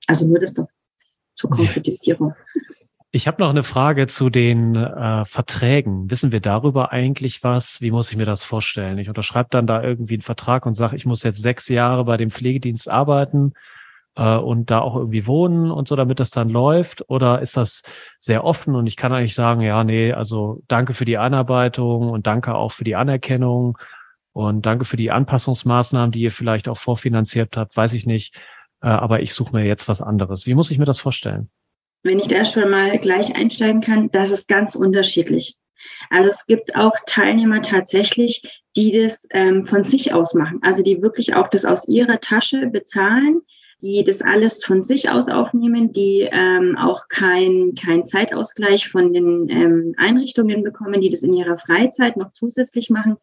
Also 0.06 0.26
nur 0.26 0.38
das 0.38 0.54
doch 0.54 0.68
zur 1.34 1.50
Konkretisierung. 1.56 2.34
Ich 3.12 3.26
habe 3.26 3.42
noch 3.42 3.50
eine 3.50 3.64
Frage 3.64 4.06
zu 4.06 4.30
den 4.30 4.76
äh, 4.76 5.24
Verträgen. 5.24 6.08
Wissen 6.10 6.30
wir 6.30 6.40
darüber 6.40 6.92
eigentlich 6.92 7.42
was? 7.42 7.80
Wie 7.80 7.90
muss 7.90 8.10
ich 8.12 8.16
mir 8.16 8.24
das 8.24 8.44
vorstellen? 8.44 8.98
Ich 8.98 9.08
unterschreibe 9.08 9.48
dann 9.50 9.66
da 9.66 9.82
irgendwie 9.82 10.14
einen 10.14 10.22
Vertrag 10.22 10.64
und 10.64 10.74
sage, 10.74 10.94
ich 10.94 11.06
muss 11.06 11.24
jetzt 11.24 11.42
sechs 11.42 11.68
Jahre 11.68 12.04
bei 12.04 12.16
dem 12.16 12.30
Pflegedienst 12.30 12.88
arbeiten 12.88 13.54
äh, 14.16 14.36
und 14.36 14.70
da 14.70 14.80
auch 14.80 14.94
irgendwie 14.94 15.26
wohnen 15.26 15.72
und 15.72 15.88
so, 15.88 15.96
damit 15.96 16.20
das 16.20 16.30
dann 16.30 16.48
läuft? 16.50 17.08
Oder 17.08 17.40
ist 17.42 17.56
das 17.56 17.82
sehr 18.20 18.44
offen 18.44 18.76
und 18.76 18.86
ich 18.86 18.96
kann 18.96 19.12
eigentlich 19.12 19.34
sagen, 19.34 19.60
ja, 19.62 19.82
nee, 19.82 20.12
also 20.12 20.62
danke 20.68 20.94
für 20.94 21.04
die 21.04 21.18
Einarbeitung 21.18 22.10
und 22.10 22.28
danke 22.28 22.54
auch 22.54 22.70
für 22.70 22.84
die 22.84 22.94
Anerkennung 22.96 23.76
und 24.32 24.66
danke 24.66 24.84
für 24.84 24.96
die 24.96 25.10
Anpassungsmaßnahmen, 25.10 26.12
die 26.12 26.20
ihr 26.22 26.32
vielleicht 26.32 26.68
auch 26.68 26.78
vorfinanziert 26.78 27.56
habt, 27.56 27.76
weiß 27.76 27.94
ich 27.94 28.06
nicht. 28.06 28.36
Äh, 28.82 28.88
aber 28.88 29.20
ich 29.20 29.34
suche 29.34 29.56
mir 29.56 29.64
jetzt 29.64 29.88
was 29.88 30.00
anderes. 30.00 30.46
Wie 30.46 30.54
muss 30.54 30.70
ich 30.70 30.78
mir 30.78 30.84
das 30.84 31.00
vorstellen? 31.00 31.50
Wenn 32.02 32.18
ich 32.18 32.28
da 32.28 32.44
schon 32.44 32.70
mal 32.70 32.98
gleich 32.98 33.34
einsteigen 33.34 33.80
kann, 33.80 34.10
das 34.10 34.30
ist 34.30 34.48
ganz 34.48 34.74
unterschiedlich. 34.74 35.56
Also 36.10 36.30
es 36.30 36.46
gibt 36.46 36.74
auch 36.74 36.94
Teilnehmer 37.06 37.62
tatsächlich, 37.62 38.42
die 38.76 38.92
das 38.92 39.26
ähm, 39.30 39.66
von 39.66 39.84
sich 39.84 40.12
aus 40.12 40.34
machen, 40.34 40.60
also 40.62 40.82
die 40.82 41.02
wirklich 41.02 41.34
auch 41.34 41.48
das 41.48 41.64
aus 41.64 41.88
ihrer 41.88 42.20
Tasche 42.20 42.66
bezahlen, 42.66 43.40
die 43.82 44.04
das 44.04 44.20
alles 44.20 44.62
von 44.64 44.82
sich 44.84 45.10
aus 45.10 45.28
aufnehmen, 45.28 45.92
die 45.92 46.28
ähm, 46.30 46.76
auch 46.76 47.08
kein, 47.08 47.74
kein 47.74 48.06
Zeitausgleich 48.06 48.88
von 48.88 49.12
den 49.12 49.48
ähm, 49.48 49.94
Einrichtungen 49.96 50.62
bekommen, 50.62 51.00
die 51.00 51.10
das 51.10 51.22
in 51.22 51.32
ihrer 51.32 51.58
Freizeit 51.58 52.16
noch 52.16 52.32
zusätzlich 52.32 52.90
machen, 52.90 53.16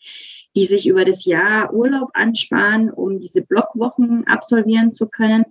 die 0.55 0.65
sich 0.65 0.87
über 0.87 1.05
das 1.05 1.25
Jahr 1.25 1.73
Urlaub 1.73 2.09
ansparen, 2.13 2.89
um 2.89 3.19
diese 3.19 3.41
Blockwochen 3.41 4.25
absolvieren 4.27 4.91
zu 4.93 5.07
können. 5.07 5.45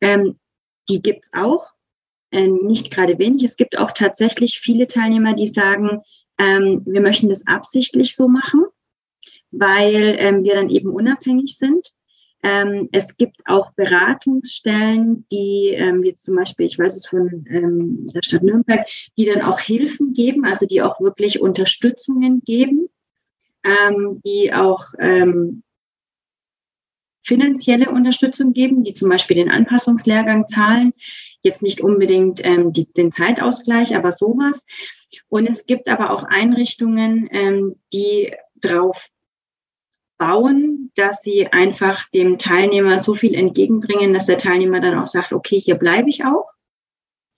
Ähm, 0.00 0.38
die 0.88 1.02
gibt's 1.02 1.30
auch 1.34 1.66
äh, 2.30 2.48
nicht 2.48 2.90
gerade 2.90 3.18
wenig. 3.18 3.44
Es 3.44 3.56
gibt 3.56 3.78
auch 3.78 3.92
tatsächlich 3.92 4.58
viele 4.60 4.86
Teilnehmer, 4.86 5.34
die 5.34 5.46
sagen, 5.46 6.02
ähm, 6.38 6.82
wir 6.86 7.00
möchten 7.00 7.28
das 7.28 7.46
absichtlich 7.46 8.14
so 8.14 8.28
machen, 8.28 8.64
weil 9.50 10.16
ähm, 10.18 10.44
wir 10.44 10.54
dann 10.54 10.70
eben 10.70 10.90
unabhängig 10.90 11.56
sind. 11.56 11.90
Ähm, 12.42 12.88
es 12.92 13.16
gibt 13.16 13.42
auch 13.46 13.72
Beratungsstellen, 13.72 15.26
die, 15.32 15.70
ähm, 15.74 16.02
wie 16.02 16.14
zum 16.14 16.36
Beispiel, 16.36 16.66
ich 16.66 16.78
weiß 16.78 16.96
es 16.96 17.06
von 17.06 17.44
ähm, 17.50 18.10
der 18.14 18.22
Stadt 18.22 18.44
Nürnberg, 18.44 18.86
die 19.16 19.24
dann 19.24 19.42
auch 19.42 19.58
Hilfen 19.58 20.14
geben, 20.14 20.44
also 20.44 20.64
die 20.64 20.80
auch 20.80 21.00
wirklich 21.00 21.40
Unterstützungen 21.40 22.42
geben, 22.44 22.88
ähm, 23.64 24.20
die 24.24 24.52
auch 24.54 24.84
ähm, 25.00 25.64
finanzielle 27.24 27.90
Unterstützung 27.90 28.52
geben, 28.52 28.84
die 28.84 28.94
zum 28.94 29.08
Beispiel 29.08 29.36
den 29.36 29.50
Anpassungslehrgang 29.50 30.46
zahlen 30.46 30.92
jetzt 31.42 31.62
nicht 31.62 31.80
unbedingt 31.80 32.44
ähm, 32.44 32.72
die, 32.72 32.92
den 32.92 33.12
Zeitausgleich, 33.12 33.96
aber 33.96 34.12
sowas. 34.12 34.66
Und 35.28 35.46
es 35.46 35.66
gibt 35.66 35.88
aber 35.88 36.10
auch 36.10 36.24
Einrichtungen, 36.24 37.28
ähm, 37.32 37.76
die 37.92 38.34
drauf 38.60 39.08
bauen, 40.18 40.90
dass 40.96 41.22
sie 41.22 41.46
einfach 41.46 42.08
dem 42.10 42.38
Teilnehmer 42.38 42.98
so 42.98 43.14
viel 43.14 43.34
entgegenbringen, 43.34 44.12
dass 44.12 44.26
der 44.26 44.38
Teilnehmer 44.38 44.80
dann 44.80 44.98
auch 44.98 45.06
sagt, 45.06 45.32
okay, 45.32 45.58
hier 45.60 45.76
bleibe 45.76 46.10
ich 46.10 46.24
auch. 46.24 46.46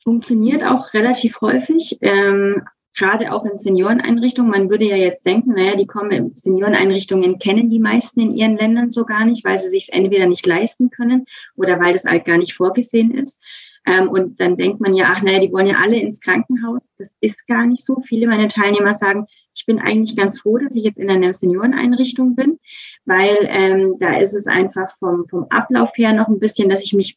Funktioniert 0.03 0.65
auch 0.65 0.95
relativ 0.95 1.43
häufig, 1.43 1.99
ähm, 2.01 2.63
gerade 2.97 3.33
auch 3.33 3.45
in 3.45 3.59
Senioreneinrichtungen. 3.59 4.51
Man 4.51 4.71
würde 4.71 4.87
ja 4.87 4.97
jetzt 4.97 5.25
denken, 5.27 5.53
naja, 5.53 5.77
die 5.77 5.87
kommen 5.87 6.33
Senioreneinrichtungen 6.35 7.39
kennen 7.39 7.69
die 7.69 7.79
meisten 7.79 8.21
in 8.21 8.35
ihren 8.35 8.57
Ländern 8.57 8.91
so 8.91 9.05
gar 9.05 9.27
nicht, 9.27 9.45
weil 9.45 9.59
sie 9.59 9.69
sich 9.69 9.93
entweder 9.93 10.27
nicht 10.27 10.47
leisten 10.47 10.91
können 10.91 11.27
oder 11.55 11.79
weil 11.79 11.93
das 11.93 12.07
halt 12.07 12.25
gar 12.25 12.39
nicht 12.39 12.55
vorgesehen 12.55 13.15
ist. 13.15 13.41
Ähm, 13.87 14.09
und 14.09 14.39
dann 14.41 14.57
denkt 14.57 14.81
man 14.81 14.95
ja, 14.95 15.13
ach 15.15 15.23
naja, 15.23 15.41
die 15.41 15.53
wollen 15.53 15.67
ja 15.67 15.77
alle 15.83 15.99
ins 15.99 16.21
Krankenhaus. 16.21 16.83
Das 16.99 17.15
ist 17.21 17.47
gar 17.47 17.67
nicht 17.67 17.85
so. 17.85 18.01
Viele 18.07 18.27
meiner 18.27 18.49
Teilnehmer 18.49 18.95
sagen, 18.95 19.27
ich 19.55 19.67
bin 19.67 19.79
eigentlich 19.79 20.17
ganz 20.17 20.41
froh, 20.41 20.59
dass 20.59 20.77
ich 20.77 20.85
jetzt 20.85 20.99
in 20.99 21.11
einer 21.11 21.33
Senioreneinrichtung 21.33 22.35
bin, 22.35 22.59
weil 23.05 23.37
ähm, 23.43 23.97
da 23.99 24.19
ist 24.19 24.35
es 24.35 24.47
einfach 24.47 24.91
vom, 24.99 25.27
vom 25.29 25.47
Ablauf 25.51 25.91
her 25.97 26.13
noch 26.13 26.29
ein 26.29 26.39
bisschen, 26.39 26.69
dass 26.69 26.83
ich 26.83 26.93
mich 26.93 27.17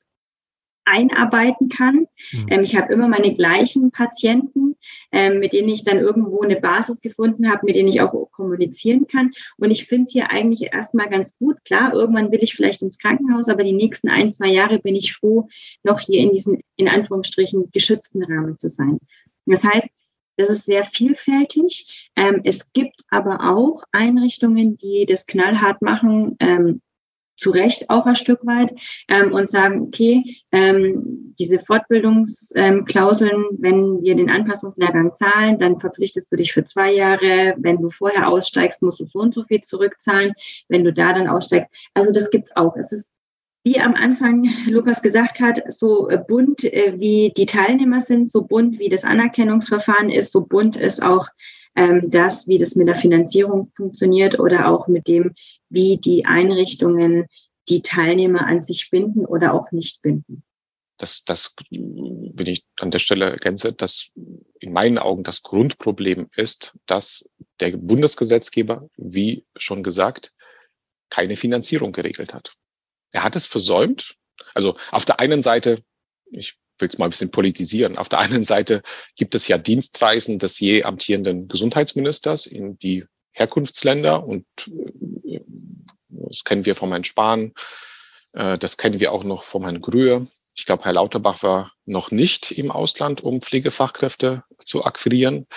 einarbeiten 0.85 1.69
kann. 1.69 2.07
Mhm. 2.31 2.47
Ähm, 2.49 2.63
ich 2.63 2.75
habe 2.75 2.93
immer 2.93 3.07
meine 3.07 3.35
gleichen 3.35 3.91
Patienten, 3.91 4.75
ähm, 5.11 5.39
mit 5.39 5.53
denen 5.53 5.69
ich 5.69 5.83
dann 5.83 5.99
irgendwo 5.99 6.41
eine 6.41 6.55
Basis 6.55 7.01
gefunden 7.01 7.49
habe, 7.49 7.65
mit 7.65 7.75
denen 7.75 7.89
ich 7.89 8.01
auch 8.01 8.13
kommunizieren 8.31 9.07
kann. 9.07 9.31
Und 9.57 9.71
ich 9.71 9.85
finde 9.85 10.05
es 10.07 10.13
hier 10.13 10.31
eigentlich 10.31 10.73
erstmal 10.73 11.09
ganz 11.09 11.37
gut. 11.37 11.63
Klar, 11.65 11.93
irgendwann 11.93 12.31
will 12.31 12.43
ich 12.43 12.53
vielleicht 12.53 12.81
ins 12.81 12.97
Krankenhaus, 12.97 13.49
aber 13.49 13.63
die 13.63 13.73
nächsten 13.73 14.09
ein, 14.09 14.31
zwei 14.31 14.47
Jahre 14.47 14.79
bin 14.79 14.95
ich 14.95 15.13
froh, 15.13 15.47
noch 15.83 15.99
hier 15.99 16.19
in 16.19 16.31
diesem, 16.31 16.61
in 16.75 16.87
Anführungsstrichen, 16.87 17.69
geschützten 17.71 18.23
Rahmen 18.23 18.57
zu 18.59 18.69
sein. 18.69 18.99
Das 19.45 19.63
heißt, 19.63 19.87
das 20.37 20.49
ist 20.49 20.65
sehr 20.65 20.83
vielfältig. 20.83 22.09
Ähm, 22.15 22.41
es 22.43 22.73
gibt 22.73 23.01
aber 23.09 23.51
auch 23.53 23.83
Einrichtungen, 23.91 24.77
die 24.77 25.05
das 25.07 25.27
knallhart 25.27 25.81
machen. 25.81 26.35
Ähm, 26.39 26.81
zu 27.37 27.51
Recht 27.51 27.89
auch 27.89 28.05
ein 28.05 28.15
Stück 28.15 28.45
weit 28.45 28.73
ähm, 29.07 29.33
und 29.33 29.49
sagen, 29.49 29.81
okay, 29.81 30.23
ähm, 30.51 31.33
diese 31.39 31.59
Fortbildungsklauseln, 31.59 33.31
ähm, 33.31 33.57
wenn 33.59 34.01
wir 34.01 34.15
den 34.15 34.29
Anpassungslehrgang 34.29 35.15
zahlen, 35.15 35.57
dann 35.57 35.79
verpflichtest 35.79 36.31
du 36.31 36.35
dich 36.35 36.53
für 36.53 36.63
zwei 36.63 36.91
Jahre. 36.93 37.55
Wenn 37.57 37.81
du 37.81 37.89
vorher 37.89 38.27
aussteigst, 38.27 38.81
musst 38.81 38.99
du 38.99 39.05
so 39.05 39.19
und 39.19 39.33
so 39.33 39.43
viel 39.43 39.61
zurückzahlen. 39.61 40.33
Wenn 40.69 40.83
du 40.83 40.93
da 40.93 41.13
dann 41.13 41.27
aussteigst, 41.27 41.69
also 41.93 42.11
das 42.11 42.29
gibt's 42.29 42.55
auch. 42.55 42.75
Es 42.75 42.91
ist 42.91 43.13
wie 43.65 43.79
am 43.79 43.95
Anfang 43.95 44.45
Lukas 44.67 45.01
gesagt 45.01 45.39
hat, 45.39 45.61
so 45.71 46.09
bunt 46.27 46.65
äh, 46.65 46.95
wie 46.97 47.33
die 47.35 47.45
Teilnehmer 47.45 48.01
sind, 48.01 48.29
so 48.29 48.43
bunt 48.43 48.77
wie 48.77 48.89
das 48.89 49.05
Anerkennungsverfahren 49.05 50.09
ist, 50.09 50.33
so 50.33 50.45
bunt 50.45 50.75
ist 50.75 51.01
auch 51.01 51.27
ähm, 51.75 52.09
das, 52.09 52.47
wie 52.47 52.57
das 52.57 52.75
mit 52.75 52.87
der 52.87 52.95
Finanzierung 52.95 53.71
funktioniert 53.75 54.39
oder 54.39 54.67
auch 54.67 54.87
mit 54.87 55.07
dem, 55.07 55.33
wie 55.69 55.97
die 55.97 56.25
Einrichtungen 56.25 57.25
die 57.69 57.81
Teilnehmer 57.81 58.45
an 58.45 58.61
sich 58.63 58.89
binden 58.89 59.25
oder 59.25 59.53
auch 59.53 59.71
nicht 59.71 60.01
binden. 60.01 60.43
Das, 60.97 61.23
das, 61.23 61.55
wenn 61.71 62.45
ich 62.45 62.65
an 62.79 62.91
der 62.91 62.99
Stelle 62.99 63.25
ergänze, 63.25 63.73
dass 63.73 64.11
in 64.59 64.73
meinen 64.73 64.97
Augen 64.97 65.23
das 65.23 65.43
Grundproblem 65.43 66.29
ist, 66.35 66.77
dass 66.85 67.29
der 67.59 67.71
Bundesgesetzgeber, 67.71 68.89
wie 68.95 69.45
schon 69.55 69.83
gesagt, 69.83 70.33
keine 71.09 71.35
Finanzierung 71.35 71.91
geregelt 71.91 72.33
hat. 72.33 72.53
Er 73.11 73.23
hat 73.23 73.35
es 73.35 73.45
versäumt. 73.45 74.15
Also 74.53 74.75
auf 74.91 75.05
der 75.05 75.19
einen 75.19 75.41
Seite, 75.41 75.83
ich 76.31 76.55
will 76.79 76.87
es 76.87 76.97
mal 76.97 77.05
ein 77.05 77.11
bisschen 77.11 77.31
politisieren. 77.31 77.97
Auf 77.97 78.09
der 78.09 78.19
einen 78.19 78.43
Seite 78.43 78.81
gibt 79.15 79.35
es 79.35 79.47
ja 79.47 79.57
Dienstreisen 79.57 80.39
des 80.39 80.59
je 80.59 80.83
amtierenden 80.83 81.47
Gesundheitsministers 81.47 82.45
in 82.45 82.77
die 82.79 83.05
Herkunftsländer 83.31 84.25
und 84.25 84.45
äh, 85.25 85.39
das 86.09 86.43
kennen 86.43 86.65
wir 86.65 86.75
von 86.75 86.89
Herrn 86.89 87.03
Spahn, 87.03 87.53
äh, 88.33 88.57
das 88.57 88.77
kennen 88.77 88.99
wir 88.99 89.11
auch 89.11 89.23
noch 89.23 89.43
von 89.43 89.63
Herrn 89.63 89.81
Grühe. 89.81 90.27
Ich 90.55 90.65
glaube, 90.65 90.83
Herr 90.83 90.93
Lauterbach 90.93 91.41
war 91.41 91.73
noch 91.85 92.11
nicht 92.11 92.51
im 92.51 92.69
Ausland, 92.69 93.21
um 93.21 93.41
Pflegefachkräfte 93.41 94.43
zu 94.63 94.85
akquirieren. 94.85 95.47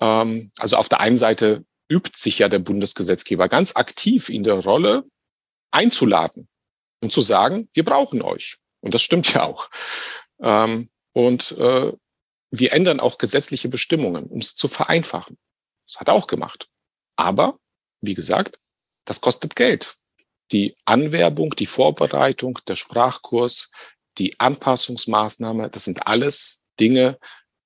Ähm, 0.00 0.50
also 0.58 0.76
auf 0.76 0.88
der 0.88 1.00
einen 1.00 1.16
Seite 1.16 1.64
übt 1.88 2.16
sich 2.16 2.38
ja 2.38 2.48
der 2.48 2.58
Bundesgesetzgeber 2.60 3.48
ganz 3.48 3.76
aktiv 3.76 4.28
in 4.28 4.42
der 4.42 4.54
Rolle, 4.54 5.04
einzuladen 5.72 6.48
und 7.00 7.12
zu 7.12 7.20
sagen, 7.20 7.68
wir 7.72 7.84
brauchen 7.84 8.22
euch. 8.22 8.58
Und 8.80 8.94
das 8.94 9.02
stimmt 9.02 9.32
ja 9.34 9.44
auch. 9.44 9.70
Ähm, 10.40 10.90
und 11.12 11.52
äh, 11.52 11.92
wir 12.50 12.72
ändern 12.72 13.00
auch 13.00 13.18
gesetzliche 13.18 13.68
Bestimmungen, 13.68 14.26
um 14.26 14.38
es 14.38 14.56
zu 14.56 14.68
vereinfachen. 14.68 15.38
Das 15.86 16.00
hat 16.00 16.08
er 16.08 16.14
auch 16.14 16.26
gemacht. 16.26 16.68
Aber, 17.16 17.58
wie 18.00 18.14
gesagt, 18.14 18.58
das 19.04 19.20
kostet 19.20 19.56
Geld. 19.56 19.96
Die 20.52 20.74
Anwerbung, 20.84 21.50
die 21.50 21.66
Vorbereitung, 21.66 22.58
der 22.66 22.76
Sprachkurs, 22.76 23.70
die 24.18 24.38
Anpassungsmaßnahme, 24.40 25.70
das 25.70 25.84
sind 25.84 26.06
alles 26.06 26.64
Dinge, 26.78 27.18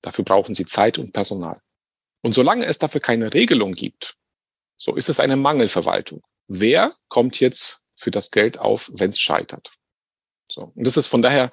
dafür 0.02 0.24
brauchen 0.24 0.54
Sie 0.54 0.66
Zeit 0.66 0.98
und 0.98 1.12
Personal. 1.12 1.58
Und 2.22 2.34
solange 2.34 2.66
es 2.66 2.78
dafür 2.78 3.00
keine 3.00 3.32
Regelung 3.32 3.72
gibt, 3.72 4.16
so 4.76 4.94
ist 4.96 5.08
es 5.08 5.20
eine 5.20 5.36
Mangelverwaltung. 5.36 6.22
Wer 6.46 6.92
kommt 7.08 7.40
jetzt 7.40 7.82
für 7.94 8.10
das 8.10 8.30
Geld 8.30 8.58
auf, 8.58 8.90
wenn 8.94 9.10
es 9.10 9.20
scheitert? 9.20 9.72
So. 10.50 10.72
Und 10.74 10.86
das 10.86 10.96
ist 10.96 11.06
von 11.06 11.22
daher 11.22 11.50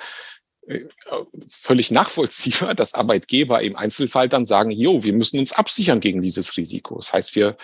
äh, 0.67 0.85
völlig 1.47 1.91
nachvollziehbar, 1.91 2.75
dass 2.75 2.93
Arbeitgeber 2.93 3.61
im 3.61 3.75
Einzelfall 3.75 4.29
dann 4.29 4.45
sagen, 4.45 4.71
jo, 4.71 5.03
wir 5.03 5.13
müssen 5.13 5.39
uns 5.39 5.53
absichern 5.53 5.99
gegen 5.99 6.21
dieses 6.21 6.57
Risiko. 6.57 6.97
Das 6.97 7.13
heißt, 7.13 7.35
wir 7.35 7.57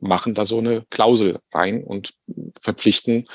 machen 0.00 0.34
da 0.34 0.44
so 0.44 0.58
eine 0.58 0.84
Klausel 0.90 1.40
rein 1.52 1.82
und 1.84 2.14
verpflichten 2.60 3.26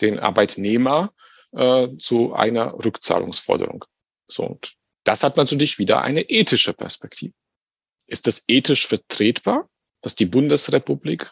den 0.00 0.18
Arbeitnehmer 0.18 1.12
äh, 1.52 1.88
zu 1.98 2.34
einer 2.34 2.74
Rückzahlungsforderung. 2.84 3.84
So, 4.26 4.44
und 4.44 4.74
das 5.04 5.22
hat 5.22 5.36
natürlich 5.36 5.78
wieder 5.78 6.02
eine 6.02 6.22
ethische 6.22 6.72
Perspektive. 6.72 7.34
Ist 8.06 8.26
es 8.26 8.44
ethisch 8.48 8.86
vertretbar, 8.86 9.68
dass 10.00 10.16
die 10.16 10.26
Bundesrepublik 10.26 11.30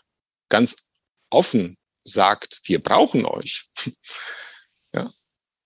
ganz 0.49 0.93
offen 1.30 1.76
sagt, 2.05 2.61
wir 2.64 2.80
brauchen 2.80 3.24
euch? 3.26 3.68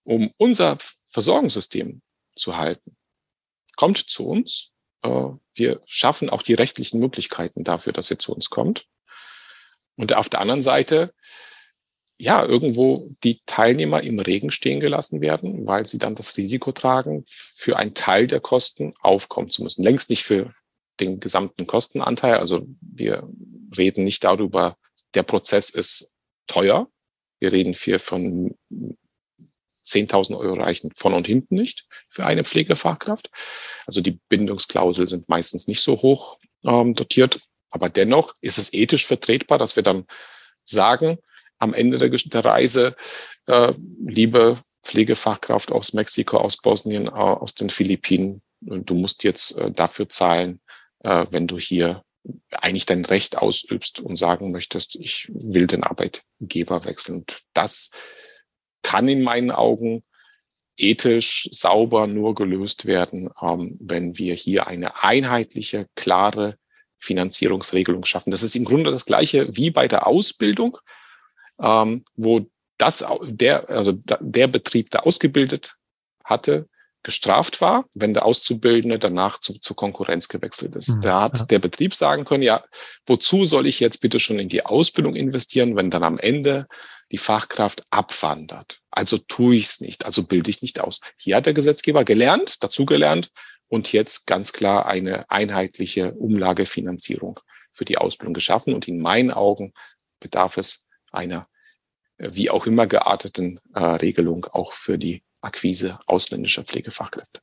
Um 0.06 0.30
unser 0.38 0.78
Versorgungssystem 1.06 2.00
zu 2.34 2.56
halten. 2.56 2.96
kommt 3.76 3.98
zu 3.98 4.26
uns. 4.26 4.72
Äh, 5.02 5.28
wir 5.54 5.82
schaffen 5.84 6.30
auch 6.30 6.42
die 6.42 6.54
rechtlichen 6.54 6.98
Möglichkeiten 6.98 7.62
dafür, 7.62 7.92
dass 7.92 8.10
ihr 8.10 8.18
zu 8.18 8.32
uns 8.32 8.48
kommt. 8.48 8.86
Und 9.96 10.14
auf 10.14 10.30
der 10.30 10.40
anderen 10.40 10.62
Seite, 10.62 11.12
ja, 12.18 12.42
irgendwo 12.44 13.10
die 13.22 13.42
Teilnehmer 13.44 14.02
im 14.02 14.18
Regen 14.18 14.50
stehen 14.50 14.80
gelassen 14.80 15.20
werden, 15.20 15.66
weil 15.66 15.84
sie 15.84 15.98
dann 15.98 16.14
das 16.14 16.36
Risiko 16.38 16.72
tragen, 16.72 17.24
für 17.26 17.76
einen 17.76 17.92
Teil 17.92 18.26
der 18.26 18.40
Kosten 18.40 18.94
aufkommen 19.00 19.50
zu 19.50 19.62
müssen. 19.62 19.82
Längst 19.82 20.08
nicht 20.08 20.24
für 20.24 20.54
den 21.00 21.20
gesamten 21.20 21.66
Kostenanteil. 21.66 22.36
Also 22.36 22.66
wir 22.80 23.28
reden 23.76 24.04
nicht 24.04 24.24
darüber, 24.24 24.78
der 25.14 25.24
Prozess 25.24 25.68
ist 25.68 26.14
teuer. 26.46 26.88
Wir 27.38 27.52
reden 27.52 27.74
hier 27.74 28.00
von 28.00 28.56
10.000 29.86 30.36
Euro 30.36 30.54
reichen 30.54 30.90
von 30.94 31.14
und 31.14 31.26
hinten 31.26 31.54
nicht 31.54 31.86
für 32.08 32.26
eine 32.26 32.44
Pflegefachkraft. 32.44 33.30
Also 33.86 34.00
die 34.00 34.18
Bindungsklausel 34.28 35.08
sind 35.08 35.28
meistens 35.28 35.68
nicht 35.68 35.82
so 35.82 36.02
hoch 36.02 36.36
ähm, 36.64 36.94
dotiert. 36.94 37.40
Aber 37.70 37.88
dennoch 37.88 38.34
ist 38.40 38.58
es 38.58 38.72
ethisch 38.72 39.06
vertretbar, 39.06 39.58
dass 39.58 39.76
wir 39.76 39.82
dann 39.82 40.06
sagen, 40.64 41.18
am 41.58 41.74
Ende 41.74 41.98
der, 41.98 42.10
der 42.10 42.44
Reise, 42.44 42.96
äh, 43.46 43.72
liebe 44.04 44.58
Pflegefachkraft 44.84 45.72
aus 45.72 45.92
Mexiko, 45.92 46.38
aus 46.38 46.58
Bosnien, 46.58 47.06
äh, 47.06 47.10
aus 47.10 47.54
den 47.54 47.70
Philippinen, 47.70 48.42
du 48.60 48.94
musst 48.94 49.24
jetzt 49.24 49.56
äh, 49.58 49.70
dafür 49.70 50.08
zahlen, 50.08 50.60
äh, 51.00 51.26
wenn 51.30 51.46
du 51.46 51.58
hier 51.58 52.02
eigentlich 52.50 52.86
dein 52.86 53.04
Recht 53.04 53.38
ausübst 53.38 54.00
und 54.00 54.16
sagen 54.16 54.50
möchtest, 54.50 54.96
ich 54.96 55.30
will 55.32 55.66
den 55.66 55.84
Arbeitgeber 55.84 56.84
wechseln. 56.84 57.18
Und 57.18 57.40
das 57.54 57.90
kann 58.86 59.08
in 59.08 59.22
meinen 59.22 59.50
Augen 59.50 60.04
ethisch 60.76 61.48
sauber 61.50 62.06
nur 62.06 62.36
gelöst 62.36 62.86
werden, 62.86 63.28
ähm, 63.42 63.76
wenn 63.80 64.16
wir 64.16 64.34
hier 64.34 64.68
eine 64.68 65.02
einheitliche, 65.02 65.88
klare 65.96 66.56
Finanzierungsregelung 66.98 68.04
schaffen. 68.04 68.30
Das 68.30 68.44
ist 68.44 68.54
im 68.54 68.64
Grunde 68.64 68.92
das 68.92 69.04
Gleiche 69.04 69.48
wie 69.56 69.70
bei 69.70 69.88
der 69.88 70.06
Ausbildung, 70.06 70.78
ähm, 71.60 72.04
wo 72.14 72.46
das, 72.78 73.04
der, 73.24 73.68
also 73.68 73.98
der 74.20 74.46
Betrieb, 74.46 74.90
der 74.90 75.04
ausgebildet 75.04 75.74
hatte, 76.22 76.68
gestraft 77.06 77.60
war, 77.60 77.84
wenn 77.94 78.14
der 78.14 78.26
Auszubildende 78.26 78.98
danach 78.98 79.38
zu, 79.38 79.52
zur 79.60 79.76
Konkurrenz 79.76 80.26
gewechselt 80.26 80.74
ist. 80.74 80.88
Mhm, 80.88 81.00
da 81.02 81.22
hat 81.22 81.38
ja. 81.38 81.44
der 81.44 81.60
Betrieb 81.60 81.94
sagen 81.94 82.24
können, 82.24 82.42
ja, 82.42 82.64
wozu 83.06 83.44
soll 83.44 83.68
ich 83.68 83.78
jetzt 83.78 84.00
bitte 84.00 84.18
schon 84.18 84.40
in 84.40 84.48
die 84.48 84.66
Ausbildung 84.66 85.14
investieren, 85.14 85.76
wenn 85.76 85.88
dann 85.88 86.02
am 86.02 86.18
Ende 86.18 86.66
die 87.12 87.18
Fachkraft 87.18 87.84
abwandert? 87.90 88.80
Also 88.90 89.18
tue 89.18 89.54
ich 89.54 89.66
es 89.66 89.80
nicht, 89.80 90.04
also 90.04 90.24
bilde 90.24 90.50
ich 90.50 90.62
nicht 90.62 90.80
aus. 90.80 91.00
Hier 91.16 91.36
hat 91.36 91.46
der 91.46 91.54
Gesetzgeber 91.54 92.02
gelernt, 92.02 92.60
dazugelernt 92.64 93.30
und 93.68 93.92
jetzt 93.92 94.26
ganz 94.26 94.52
klar 94.52 94.86
eine 94.86 95.30
einheitliche 95.30 96.12
Umlagefinanzierung 96.12 97.38
für 97.70 97.84
die 97.84 97.98
Ausbildung 97.98 98.34
geschaffen. 98.34 98.74
Und 98.74 98.88
in 98.88 99.00
meinen 99.00 99.30
Augen 99.30 99.72
bedarf 100.18 100.56
es 100.56 100.86
einer 101.12 101.46
äh, 102.18 102.30
wie 102.32 102.50
auch 102.50 102.66
immer 102.66 102.88
gearteten 102.88 103.60
äh, 103.74 103.78
Regelung 103.78 104.44
auch 104.46 104.72
für 104.72 104.98
die 104.98 105.22
Akquise 105.46 105.98
ausländischer 106.06 106.64
Pflegefachkräfte. 106.64 107.40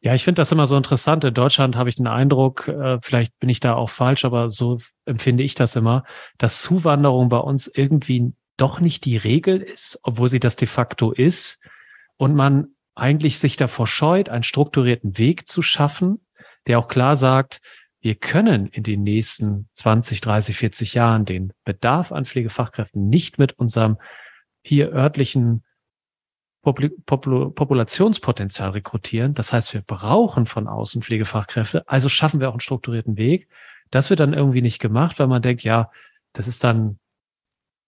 Ja, 0.00 0.12
ich 0.12 0.22
finde 0.22 0.40
das 0.40 0.52
immer 0.52 0.66
so 0.66 0.76
interessant. 0.76 1.24
In 1.24 1.32
Deutschland 1.32 1.76
habe 1.76 1.88
ich 1.88 1.96
den 1.96 2.06
Eindruck, 2.06 2.68
äh, 2.68 2.98
vielleicht 3.00 3.38
bin 3.38 3.48
ich 3.48 3.60
da 3.60 3.74
auch 3.74 3.88
falsch, 3.88 4.26
aber 4.26 4.50
so 4.50 4.78
empfinde 5.06 5.42
ich 5.42 5.54
das 5.54 5.76
immer, 5.76 6.04
dass 6.36 6.60
Zuwanderung 6.60 7.30
bei 7.30 7.38
uns 7.38 7.68
irgendwie 7.68 8.34
doch 8.58 8.80
nicht 8.80 9.06
die 9.06 9.16
Regel 9.16 9.62
ist, 9.62 9.98
obwohl 10.02 10.28
sie 10.28 10.40
das 10.40 10.56
de 10.56 10.68
facto 10.68 11.10
ist. 11.10 11.58
Und 12.16 12.34
man 12.34 12.68
eigentlich 12.94 13.38
sich 13.38 13.56
davor 13.56 13.86
scheut, 13.86 14.28
einen 14.28 14.42
strukturierten 14.42 15.16
Weg 15.18 15.48
zu 15.48 15.62
schaffen, 15.62 16.24
der 16.66 16.78
auch 16.78 16.88
klar 16.88 17.16
sagt, 17.16 17.60
wir 18.00 18.14
können 18.14 18.66
in 18.66 18.82
den 18.82 19.02
nächsten 19.02 19.70
20, 19.72 20.20
30, 20.20 20.56
40 20.58 20.92
Jahren 20.92 21.24
den 21.24 21.54
Bedarf 21.64 22.12
an 22.12 22.26
Pflegefachkräften 22.26 23.08
nicht 23.08 23.38
mit 23.38 23.54
unserem 23.54 23.96
hier 24.62 24.92
örtlichen 24.92 25.64
Popul 26.64 27.50
Populationspotenzial 27.50 28.70
rekrutieren. 28.70 29.34
Das 29.34 29.52
heißt, 29.52 29.74
wir 29.74 29.82
brauchen 29.82 30.46
von 30.46 30.66
außen 30.66 31.02
Pflegefachkräfte. 31.02 31.86
Also 31.88 32.08
schaffen 32.08 32.40
wir 32.40 32.48
auch 32.48 32.54
einen 32.54 32.60
strukturierten 32.60 33.16
Weg. 33.16 33.48
Das 33.90 34.10
wird 34.10 34.20
dann 34.20 34.32
irgendwie 34.32 34.62
nicht 34.62 34.80
gemacht, 34.80 35.18
weil 35.18 35.26
man 35.26 35.42
denkt, 35.42 35.62
ja, 35.62 35.90
das 36.32 36.48
ist 36.48 36.64
dann 36.64 36.98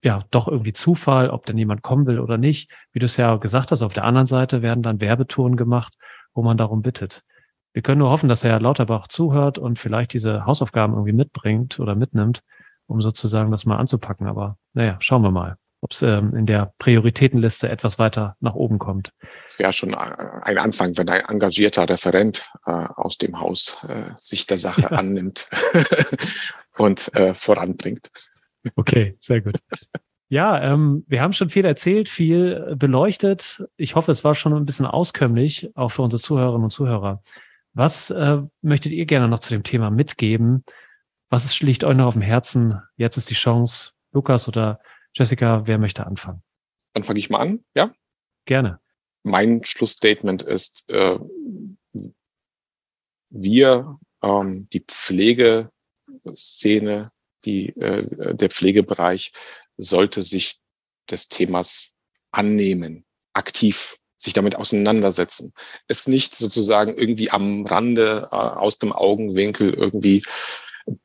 ja 0.03 0.23
doch 0.31 0.47
irgendwie 0.47 0.73
Zufall, 0.73 1.29
ob 1.29 1.45
denn 1.45 1.57
jemand 1.57 1.81
kommen 1.81 2.05
will 2.05 2.19
oder 2.19 2.37
nicht. 2.37 2.71
Wie 2.93 2.99
du 2.99 3.05
es 3.05 3.17
ja 3.17 3.35
gesagt 3.37 3.71
hast, 3.71 3.81
auf 3.81 3.93
der 3.93 4.05
anderen 4.05 4.27
Seite 4.27 4.61
werden 4.61 4.83
dann 4.83 5.01
Werbetouren 5.01 5.57
gemacht, 5.57 5.95
wo 6.33 6.43
man 6.43 6.57
darum 6.57 6.81
bittet. 6.81 7.23
Wir 7.73 7.81
können 7.81 7.99
nur 7.99 8.11
hoffen, 8.11 8.29
dass 8.29 8.43
Herr 8.43 8.59
Lauterbach 8.59 9.07
zuhört 9.07 9.57
und 9.57 9.79
vielleicht 9.79 10.13
diese 10.13 10.45
Hausaufgaben 10.45 10.93
irgendwie 10.93 11.13
mitbringt 11.13 11.79
oder 11.79 11.95
mitnimmt, 11.95 12.43
um 12.85 13.01
sozusagen 13.01 13.51
das 13.51 13.65
mal 13.65 13.77
anzupacken. 13.77 14.27
Aber 14.27 14.57
naja, 14.73 14.97
schauen 14.99 15.23
wir 15.23 15.31
mal 15.31 15.57
ob 15.81 15.91
es 15.91 16.01
ähm, 16.01 16.35
in 16.35 16.45
der 16.45 16.73
Prioritätenliste 16.79 17.69
etwas 17.69 17.99
weiter 17.99 18.35
nach 18.39 18.55
oben 18.55 18.79
kommt. 18.79 19.11
Es 19.45 19.59
wäre 19.59 19.73
schon 19.73 19.93
ein 19.93 20.57
Anfang, 20.57 20.97
wenn 20.97 21.09
ein 21.09 21.21
engagierter 21.21 21.87
Referent 21.87 22.49
äh, 22.65 22.71
aus 22.71 23.17
dem 23.17 23.39
Haus 23.39 23.77
äh, 23.87 24.11
sich 24.15 24.47
der 24.47 24.57
Sache 24.57 24.81
ja. 24.81 24.87
annimmt 24.91 25.47
und 26.77 27.13
äh, 27.15 27.33
voranbringt. 27.33 28.09
Okay, 28.75 29.15
sehr 29.19 29.41
gut. 29.41 29.59
Ja, 30.29 30.61
ähm, 30.61 31.05
wir 31.07 31.21
haben 31.21 31.31
schon 31.31 31.49
viel 31.49 31.63
erzählt, 31.63 32.09
viel 32.09 32.75
beleuchtet. 32.75 33.63
Ich 33.77 33.95
hoffe, 33.95 34.11
es 34.11 34.25
war 34.25 34.35
schon 34.35 34.53
ein 34.53 34.65
bisschen 34.65 34.85
auskömmlich, 34.85 35.69
auch 35.75 35.89
für 35.89 36.01
unsere 36.01 36.21
Zuhörerinnen 36.21 36.65
und 36.65 36.71
Zuhörer. 36.71 37.21
Was 37.73 38.09
äh, 38.09 38.39
möchtet 38.61 38.91
ihr 38.91 39.05
gerne 39.05 39.27
noch 39.27 39.39
zu 39.39 39.51
dem 39.51 39.63
Thema 39.63 39.89
mitgeben? 39.89 40.65
Was 41.29 41.45
ist, 41.45 41.61
liegt 41.61 41.83
euch 41.83 41.95
noch 41.95 42.07
auf 42.07 42.13
dem 42.13 42.23
Herzen? 42.23 42.81
Jetzt 42.97 43.17
ist 43.17 43.29
die 43.29 43.35
Chance, 43.35 43.91
Lukas 44.11 44.47
oder 44.47 44.79
Jessica, 45.17 45.65
wer 45.65 45.79
möchte 45.79 46.05
anfangen? 46.05 46.43
Dann 46.93 47.03
fange 47.03 47.17
ich 47.17 47.31
mal 47.31 47.39
an, 47.39 47.65
ja? 47.75 47.91
Gerne. 48.45 48.79
Mein 49.23 49.63
Schlussstatement 49.63 50.43
ist, 50.43 50.87
äh, 50.89 51.17
wir, 53.29 53.97
ähm, 54.21 54.69
die 54.71 54.81
Pflegeszene, 54.81 55.71
die, 57.45 57.69
äh, 57.69 58.35
der 58.35 58.49
Pflegebereich 58.49 59.31
sollte 59.77 60.21
sich 60.21 60.59
des 61.09 61.29
Themas 61.29 61.95
annehmen, 62.31 63.05
aktiv 63.33 63.97
sich 64.17 64.33
damit 64.33 64.55
auseinandersetzen. 64.55 65.53
Es 65.87 66.07
nicht 66.07 66.35
sozusagen 66.35 66.95
irgendwie 66.95 67.31
am 67.31 67.65
Rande 67.65 68.29
äh, 68.31 68.35
aus 68.35 68.77
dem 68.79 68.91
Augenwinkel 68.91 69.73
irgendwie 69.73 70.23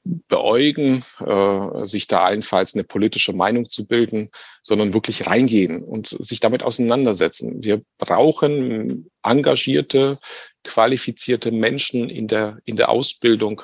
beäugen, 0.05 1.05
äh, 1.21 1.85
sich 1.85 2.07
da 2.07 2.25
allenfalls 2.25 2.75
eine 2.75 2.85
politische 2.85 3.33
Meinung 3.33 3.65
zu 3.65 3.87
bilden, 3.87 4.31
sondern 4.63 4.95
wirklich 4.95 5.27
reingehen 5.27 5.83
und 5.83 6.09
sich 6.09 6.41
damit 6.41 6.63
auseinandersetzen. 6.63 7.63
Wir 7.63 7.83
brauchen 7.99 9.11
engagierte, 9.23 10.19
qualifizierte 10.65 11.51
Menschen 11.51 12.09
in 12.09 12.29
der, 12.29 12.59
in 12.65 12.77
der 12.77 12.89
Ausbildung, 12.89 13.63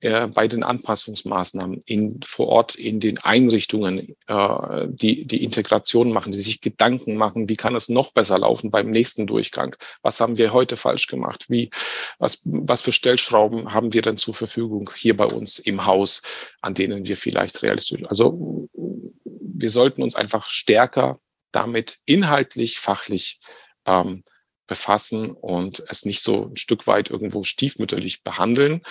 äh, 0.00 0.28
bei 0.28 0.46
den 0.46 0.62
Anpassungsmaßnahmen 0.62 1.80
in, 1.84 2.20
vor 2.22 2.48
Ort 2.48 2.76
in 2.76 3.00
den 3.00 3.18
Einrichtungen, 3.18 4.14
äh, 4.28 4.86
die 4.88 5.26
die 5.26 5.42
Integration 5.42 6.12
machen, 6.12 6.30
die 6.30 6.38
sich 6.38 6.60
Gedanken 6.60 7.16
machen, 7.16 7.48
wie 7.48 7.56
kann 7.56 7.74
es 7.74 7.88
noch 7.88 8.12
besser 8.12 8.38
laufen 8.38 8.70
beim 8.70 8.90
nächsten 8.90 9.26
Durchgang? 9.26 9.74
Was 10.02 10.20
haben 10.20 10.38
wir 10.38 10.52
heute 10.52 10.76
falsch 10.76 11.08
gemacht? 11.08 11.46
Wie, 11.48 11.70
was, 12.18 12.42
was 12.44 12.82
für 12.82 12.92
Stellschrauben 12.92 13.74
haben 13.74 13.92
wir 13.92 14.02
denn 14.02 14.16
zur 14.16 14.34
Verfügung 14.34 14.90
hier 14.94 15.16
bei 15.16 15.26
uns 15.26 15.58
im 15.58 15.84
Haus, 15.84 16.22
an 16.60 16.74
denen 16.74 17.06
wir 17.06 17.16
vielleicht 17.16 17.62
realistisch, 17.62 18.02
also 18.08 18.68
wir 18.72 19.70
sollten 19.70 20.02
uns 20.02 20.14
einfach 20.14 20.46
stärker 20.46 21.18
damit 21.50 21.98
inhaltlich, 22.06 22.78
fachlich 22.78 23.40
ähm, 23.86 24.22
befassen 24.68 25.32
und 25.32 25.82
es 25.88 26.04
nicht 26.04 26.22
so 26.22 26.50
ein 26.50 26.56
Stück 26.56 26.86
weit 26.86 27.10
irgendwo 27.10 27.42
stiefmütterlich 27.42 28.22
behandeln, 28.22 28.82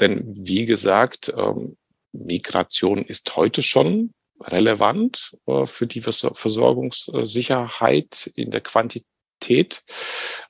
denn 0.00 0.24
wie 0.26 0.66
gesagt, 0.66 1.32
ähm, 1.36 1.76
Migration 2.12 3.02
ist 3.02 3.36
heute 3.36 3.62
schon 3.62 4.12
relevant 4.40 5.36
äh, 5.46 5.64
für 5.66 5.86
die 5.86 6.00
Versorgungssicherheit 6.00 8.32
in 8.34 8.50
der 8.50 8.62
Quantität. 8.62 9.82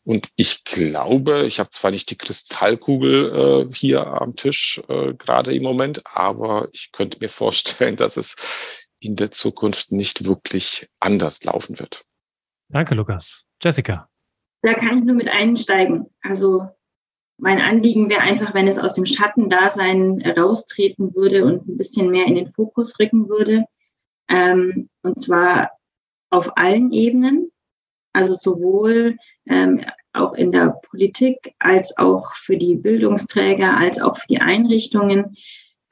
Und 0.05 0.31
ich 0.37 0.65
glaube, 0.65 1.45
ich 1.47 1.61
habe 1.61 1.69
zwar 1.71 1.91
nicht 1.91 2.11
die 2.11 2.17
Kristallkugel 2.17 3.69
äh, 3.71 3.75
hier 3.75 4.07
am 4.07 4.37
Tisch 4.37 4.81
äh, 4.89 5.13
gerade 5.15 5.55
im 5.55 5.63
Moment, 5.63 6.03
aber 6.05 6.69
ich 6.73 6.91
könnte 6.93 7.19
mir 7.21 7.29
vorstellen, 7.29 7.97
dass 7.97 8.17
es 8.17 8.89
in 9.01 9.17
der 9.17 9.31
Zukunft 9.31 9.93
nicht 9.93 10.25
wirklich 10.27 10.89
anders 11.01 11.45
laufen 11.45 11.79
wird. 11.79 12.03
Danke, 12.69 12.95
Lukas. 12.95 13.45
Jessica. 13.63 14.09
Da 14.63 14.75
kann 14.75 14.99
ich 14.99 15.05
nur 15.05 15.17
mit 15.17 15.29
einsteigen. 15.29 16.07
Also 16.23 16.69
mein 17.41 17.61
Anliegen 17.61 18.09
wäre 18.09 18.21
einfach, 18.21 18.55
wenn 18.55 18.69
es 18.69 18.79
aus 18.79 18.95
dem 18.95 19.07
Schattendasein 19.07 20.23
raustreten 20.37 21.15
würde 21.15 21.45
und 21.45 21.67
ein 21.67 21.77
bisschen 21.77 22.11
mehr 22.11 22.27
in 22.27 22.35
den 22.35 22.53
Fokus 22.53 22.99
rücken 22.99 23.29
würde. 23.29 23.65
Ähm, 24.29 24.89
und 25.03 25.21
zwar 25.21 25.71
auf 26.31 26.57
allen 26.57 26.93
Ebenen. 26.93 27.51
Also 28.13 28.35
sowohl 28.35 29.17
ähm, 29.49 29.85
auch 30.13 30.35
in 30.35 30.53
der 30.53 30.81
Politik, 30.91 31.55
als 31.59 31.97
auch 31.97 32.35
für 32.35 32.57
die 32.57 32.75
Bildungsträger, 32.75 33.77
als 33.77 34.01
auch 34.01 34.17
für 34.17 34.27
die 34.29 34.41
Einrichtungen, 34.41 35.37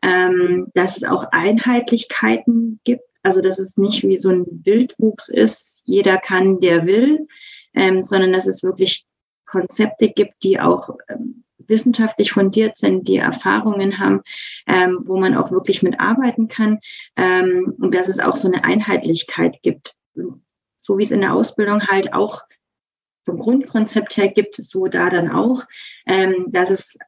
ähm, 0.03 0.69
dass 0.75 0.97
es 0.97 1.05
auch 1.05 1.27
Einheitlichkeiten 1.31 2.81
gibt. 2.85 3.05
Also 3.23 3.41
dass 3.41 3.59
es 3.59 3.77
nicht 3.77 4.03
wie 4.05 4.19
so 4.19 4.31
ein 4.31 4.47
Wildwuchs 4.65 5.29
ist, 5.29 5.83
jeder 5.87 6.19
kann, 6.19 6.61
der 6.61 6.87
will, 6.87 7.27
ähm, 7.75 8.03
sondern 8.03 8.33
dass 8.33 8.47
es 8.47 8.63
wirklich 8.63 9.07
Konzepte 9.49 10.11
gibt, 10.11 10.43
die 10.43 10.61
auch 10.61 10.91
ähm, 11.09 11.45
wissenschaftlich 11.67 12.33
fundiert 12.33 12.77
sind, 12.77 13.09
die 13.09 13.17
Erfahrungen 13.17 13.99
haben, 13.99 14.23
ähm, 14.67 15.01
wo 15.05 15.19
man 15.19 15.37
auch 15.37 15.51
wirklich 15.51 15.83
mitarbeiten 15.83 16.49
kann 16.49 16.79
ähm, 17.17 17.75
und 17.79 17.95
dass 17.95 18.09
es 18.09 18.21
auch 18.21 18.37
so 18.37 18.49
eine 18.49 18.65
Einheitlichkeit 18.65 19.59
gibt. 19.63 19.95
So 20.77 20.99
wie 20.99 21.03
es 21.03 21.11
in 21.11 21.21
der 21.21 21.35
Ausbildung 21.35 21.87
halt 21.87 22.13
auch 22.13 22.43
vom 23.25 23.39
Grundkonzept 23.39 24.17
her 24.17 24.29
gibt, 24.29 24.57
so 24.57 24.87
da 24.87 25.11
dann 25.11 25.31
auch, 25.31 25.65
ähm, 26.07 26.47
dass 26.49 26.71
es 26.71 26.99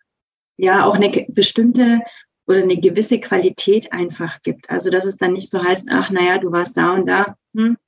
ja 0.57 0.85
auch 0.85 0.97
eine 0.97 1.27
bestimmte 1.29 2.01
oder 2.47 2.63
eine 2.63 2.79
gewisse 2.79 3.21
Qualität 3.21 3.93
einfach 3.93 4.43
gibt. 4.43 4.69
Also 4.69 4.91
dass 4.91 5.05
es 5.05 5.17
dann 5.17 5.33
nicht 5.33 5.51
so 5.51 5.63
heißt, 5.63 5.89
ach 5.91 6.11
naja, 6.11 6.39
du 6.39 6.53
warst 6.53 6.77
da 6.77 6.93
und 6.95 7.07
da, 7.07 7.37
hm, 7.55 7.79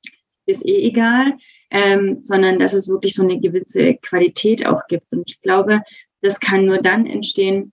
ist 0.47 0.67
eh 0.67 0.87
egal, 0.87 1.37
ähm, 1.73 2.21
sondern 2.21 2.59
dass 2.59 2.75
es 2.75 2.87
wirklich 2.87 3.15
so 3.15 3.23
eine 3.23 3.41
gewisse 3.41 3.95
Qualität 3.95 4.67
auch 4.67 4.87
gibt. 4.89 5.11
Und 5.11 5.29
ich 5.29 5.41
glaube, 5.41 5.81
das 6.21 6.39
kann 6.39 6.67
nur 6.67 6.79
dann 6.79 7.07
entstehen, 7.07 7.73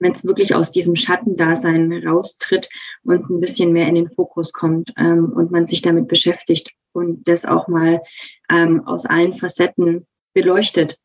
wenn 0.00 0.14
es 0.14 0.24
wirklich 0.24 0.54
aus 0.54 0.70
diesem 0.70 0.96
Schattendasein 0.96 1.92
raustritt 2.06 2.68
und 3.04 3.28
ein 3.28 3.40
bisschen 3.40 3.72
mehr 3.72 3.86
in 3.86 3.94
den 3.94 4.10
Fokus 4.10 4.52
kommt 4.52 4.94
ähm, 4.96 5.32
und 5.34 5.50
man 5.50 5.68
sich 5.68 5.82
damit 5.82 6.08
beschäftigt 6.08 6.72
und 6.92 7.28
das 7.28 7.44
auch 7.44 7.68
mal 7.68 8.00
ähm, 8.50 8.86
aus 8.86 9.04
allen 9.04 9.34
Facetten 9.34 10.06
beleuchtet 10.32 10.98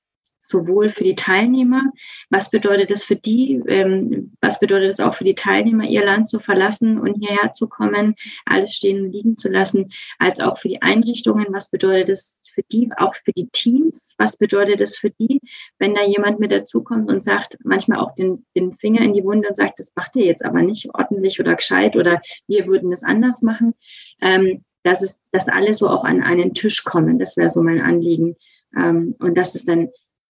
sowohl 0.48 0.90
für 0.90 1.04
die 1.04 1.16
Teilnehmer, 1.16 1.84
was 2.30 2.50
bedeutet 2.50 2.92
es 2.92 3.04
für 3.04 3.16
die, 3.16 3.62
ähm, 3.68 4.34
was 4.42 4.60
bedeutet 4.60 4.90
es 4.90 5.00
auch 5.00 5.16
für 5.16 5.24
die 5.24 5.36
Teilnehmer, 5.36 5.86
ihr 5.86 6.06
Land 6.06 6.30
zu 6.30 6.40
verlassen 6.40 7.00
und 7.00 7.16
hierher 7.16 7.54
zu 7.54 7.68
kommen, 7.68 8.16
alles 8.46 8.74
stehen 8.74 9.06
und 9.06 9.12
liegen 9.12 9.38
zu 9.38 9.50
lassen, 9.50 9.92
als 10.20 10.40
auch 10.40 10.58
für 10.58 10.70
die 10.70 10.82
Einrichtungen, 10.82 11.48
was 11.50 11.70
bedeutet 11.70 12.10
es 12.10 12.42
für 12.54 12.64
die, 12.72 12.90
auch 12.98 13.14
für 13.16 13.34
die 13.34 13.50
Teams, 13.50 14.16
was 14.18 14.38
bedeutet 14.38 14.82
es 14.82 14.98
für 14.98 15.10
die, 15.10 15.42
wenn 15.78 15.94
da 15.94 16.06
jemand 16.06 16.40
mit 16.40 16.52
dazukommt 16.52 17.10
und 17.10 17.24
sagt, 17.24 17.58
manchmal 17.64 18.00
auch 18.00 18.16
den, 18.16 18.46
den 18.56 18.74
Finger 18.78 19.02
in 19.02 19.14
die 19.14 19.24
Wunde 19.24 19.50
und 19.50 19.56
sagt, 19.56 19.80
das 19.80 19.92
macht 19.96 20.16
ihr 20.16 20.26
jetzt 20.26 20.44
aber 20.44 20.62
nicht 20.62 20.90
ordentlich 20.94 21.40
oder 21.40 21.56
gescheit 21.56 21.96
oder 21.96 22.22
wir 22.48 22.66
würden 22.68 22.92
es 22.92 23.04
anders 23.04 23.42
machen, 23.42 23.74
ähm, 24.22 24.64
dass 24.84 25.02
es, 25.02 25.20
dass 25.32 25.50
alle 25.50 25.74
so 25.74 25.90
auch 25.90 26.04
an 26.04 26.22
einen 26.22 26.54
Tisch 26.54 26.84
kommen, 26.84 27.20
das 27.20 27.36
wäre 27.38 27.50
so 27.50 27.62
mein 27.62 27.82
Anliegen. 27.82 28.36
Ähm, 28.78 29.16
und 29.20 29.36
dass 29.38 29.56
es 29.56 29.66
dann 29.66 29.90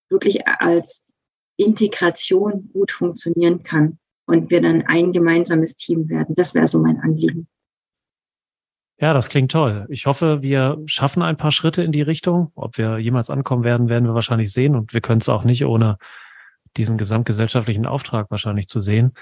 wirklich 0.09 0.47
als 0.47 1.07
Integration 1.57 2.69
gut 2.73 2.91
funktionieren 2.91 3.63
kann 3.63 3.97
und 4.25 4.49
wir 4.49 4.61
dann 4.61 4.83
ein 4.83 5.11
gemeinsames 5.11 5.75
Team 5.75 6.09
werden. 6.09 6.35
Das 6.35 6.53
wäre 6.55 6.67
so 6.67 6.79
mein 6.79 6.99
Anliegen. 6.99 7.47
Ja, 8.97 9.13
das 9.13 9.27
klingt 9.27 9.51
toll. 9.51 9.85
Ich 9.89 10.05
hoffe, 10.05 10.41
wir 10.41 10.81
schaffen 10.85 11.21
ein 11.21 11.35
paar 11.35 11.51
Schritte 11.51 11.83
in 11.83 11.91
die 11.91 12.01
Richtung. 12.01 12.51
Ob 12.55 12.77
wir 12.77 12.97
jemals 12.97 13.29
ankommen 13.29 13.63
werden, 13.63 13.89
werden 13.89 14.05
wir 14.05 14.13
wahrscheinlich 14.13 14.53
sehen. 14.53 14.73
Und 14.73 14.93
wir 14.93 15.01
können 15.01 15.19
es 15.19 15.27
auch 15.27 15.43
nicht 15.43 15.65
ohne 15.65 15.97
diesen 16.77 16.97
gesamtgesellschaftlichen 16.97 17.85
Auftrag 17.85 18.31
wahrscheinlich 18.31 18.67
zu 18.67 18.79
sehen. 18.79 19.13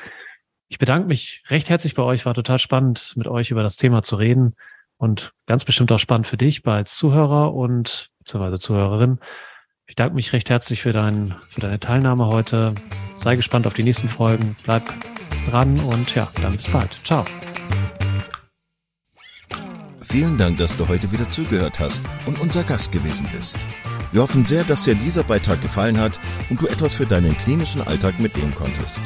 Ich 0.67 0.77
bedanke 0.77 1.07
mich 1.07 1.43
recht 1.47 1.69
herzlich 1.69 1.95
bei 1.95 2.03
euch. 2.03 2.25
War 2.25 2.35
total 2.35 2.59
spannend, 2.59 3.13
mit 3.15 3.27
euch 3.27 3.49
über 3.49 3.63
das 3.63 3.77
Thema 3.77 4.03
zu 4.03 4.15
reden 4.15 4.55
und 4.97 5.33
ganz 5.47 5.65
bestimmt 5.65 5.91
auch 5.91 5.99
spannend 5.99 6.27
für 6.27 6.37
dich 6.37 6.65
als 6.67 6.95
Zuhörer 6.95 7.53
und 7.53 8.11
beziehungsweise 8.19 8.59
Zuhörerin. 8.59 9.19
Ich 9.93 9.95
danke 9.95 10.15
mich 10.15 10.33
recht 10.33 10.49
herzlich 10.49 10.81
für, 10.81 10.91
dein, 10.91 11.35
für 11.49 11.61
deine 11.61 11.79
Teilnahme 11.79 12.25
heute. 12.25 12.73
Sei 13.15 13.35
gespannt 13.35 13.67
auf 13.67 13.75
die 13.75 13.83
nächsten 13.83 14.09
Folgen. 14.09 14.55
Bleib 14.63 14.81
dran 15.47 15.79
und 15.81 16.15
ja, 16.15 16.31
dann 16.41 16.57
bis 16.57 16.67
bald. 16.67 16.97
Ciao. 17.03 17.23
Vielen 20.01 20.35
Dank, 20.39 20.57
dass 20.57 20.75
du 20.77 20.87
heute 20.87 21.11
wieder 21.11 21.29
zugehört 21.29 21.79
hast 21.79 22.01
und 22.25 22.41
unser 22.41 22.63
Gast 22.63 22.91
gewesen 22.91 23.27
bist. 23.37 23.59
Wir 24.11 24.23
hoffen 24.23 24.45
sehr, 24.45 24.63
dass 24.63 24.83
dir 24.83 24.95
dieser 24.95 25.23
Beitrag 25.23 25.61
gefallen 25.61 25.99
hat 25.99 26.19
und 26.49 26.59
du 26.59 26.65
etwas 26.65 26.95
für 26.95 27.05
deinen 27.05 27.37
klinischen 27.37 27.83
Alltag 27.83 28.19
mitnehmen 28.19 28.55
konntest. 28.55 28.99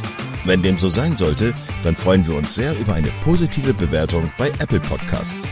Wenn 0.46 0.62
dem 0.62 0.78
so 0.78 0.88
sein 0.88 1.18
sollte, 1.18 1.54
dann 1.84 1.98
freuen 1.98 2.26
wir 2.26 2.36
uns 2.36 2.56
sehr 2.56 2.80
über 2.80 2.94
eine 2.94 3.10
positive 3.26 3.74
Bewertung 3.74 4.32
bei 4.38 4.48
Apple 4.60 4.80
Podcasts. 4.80 5.52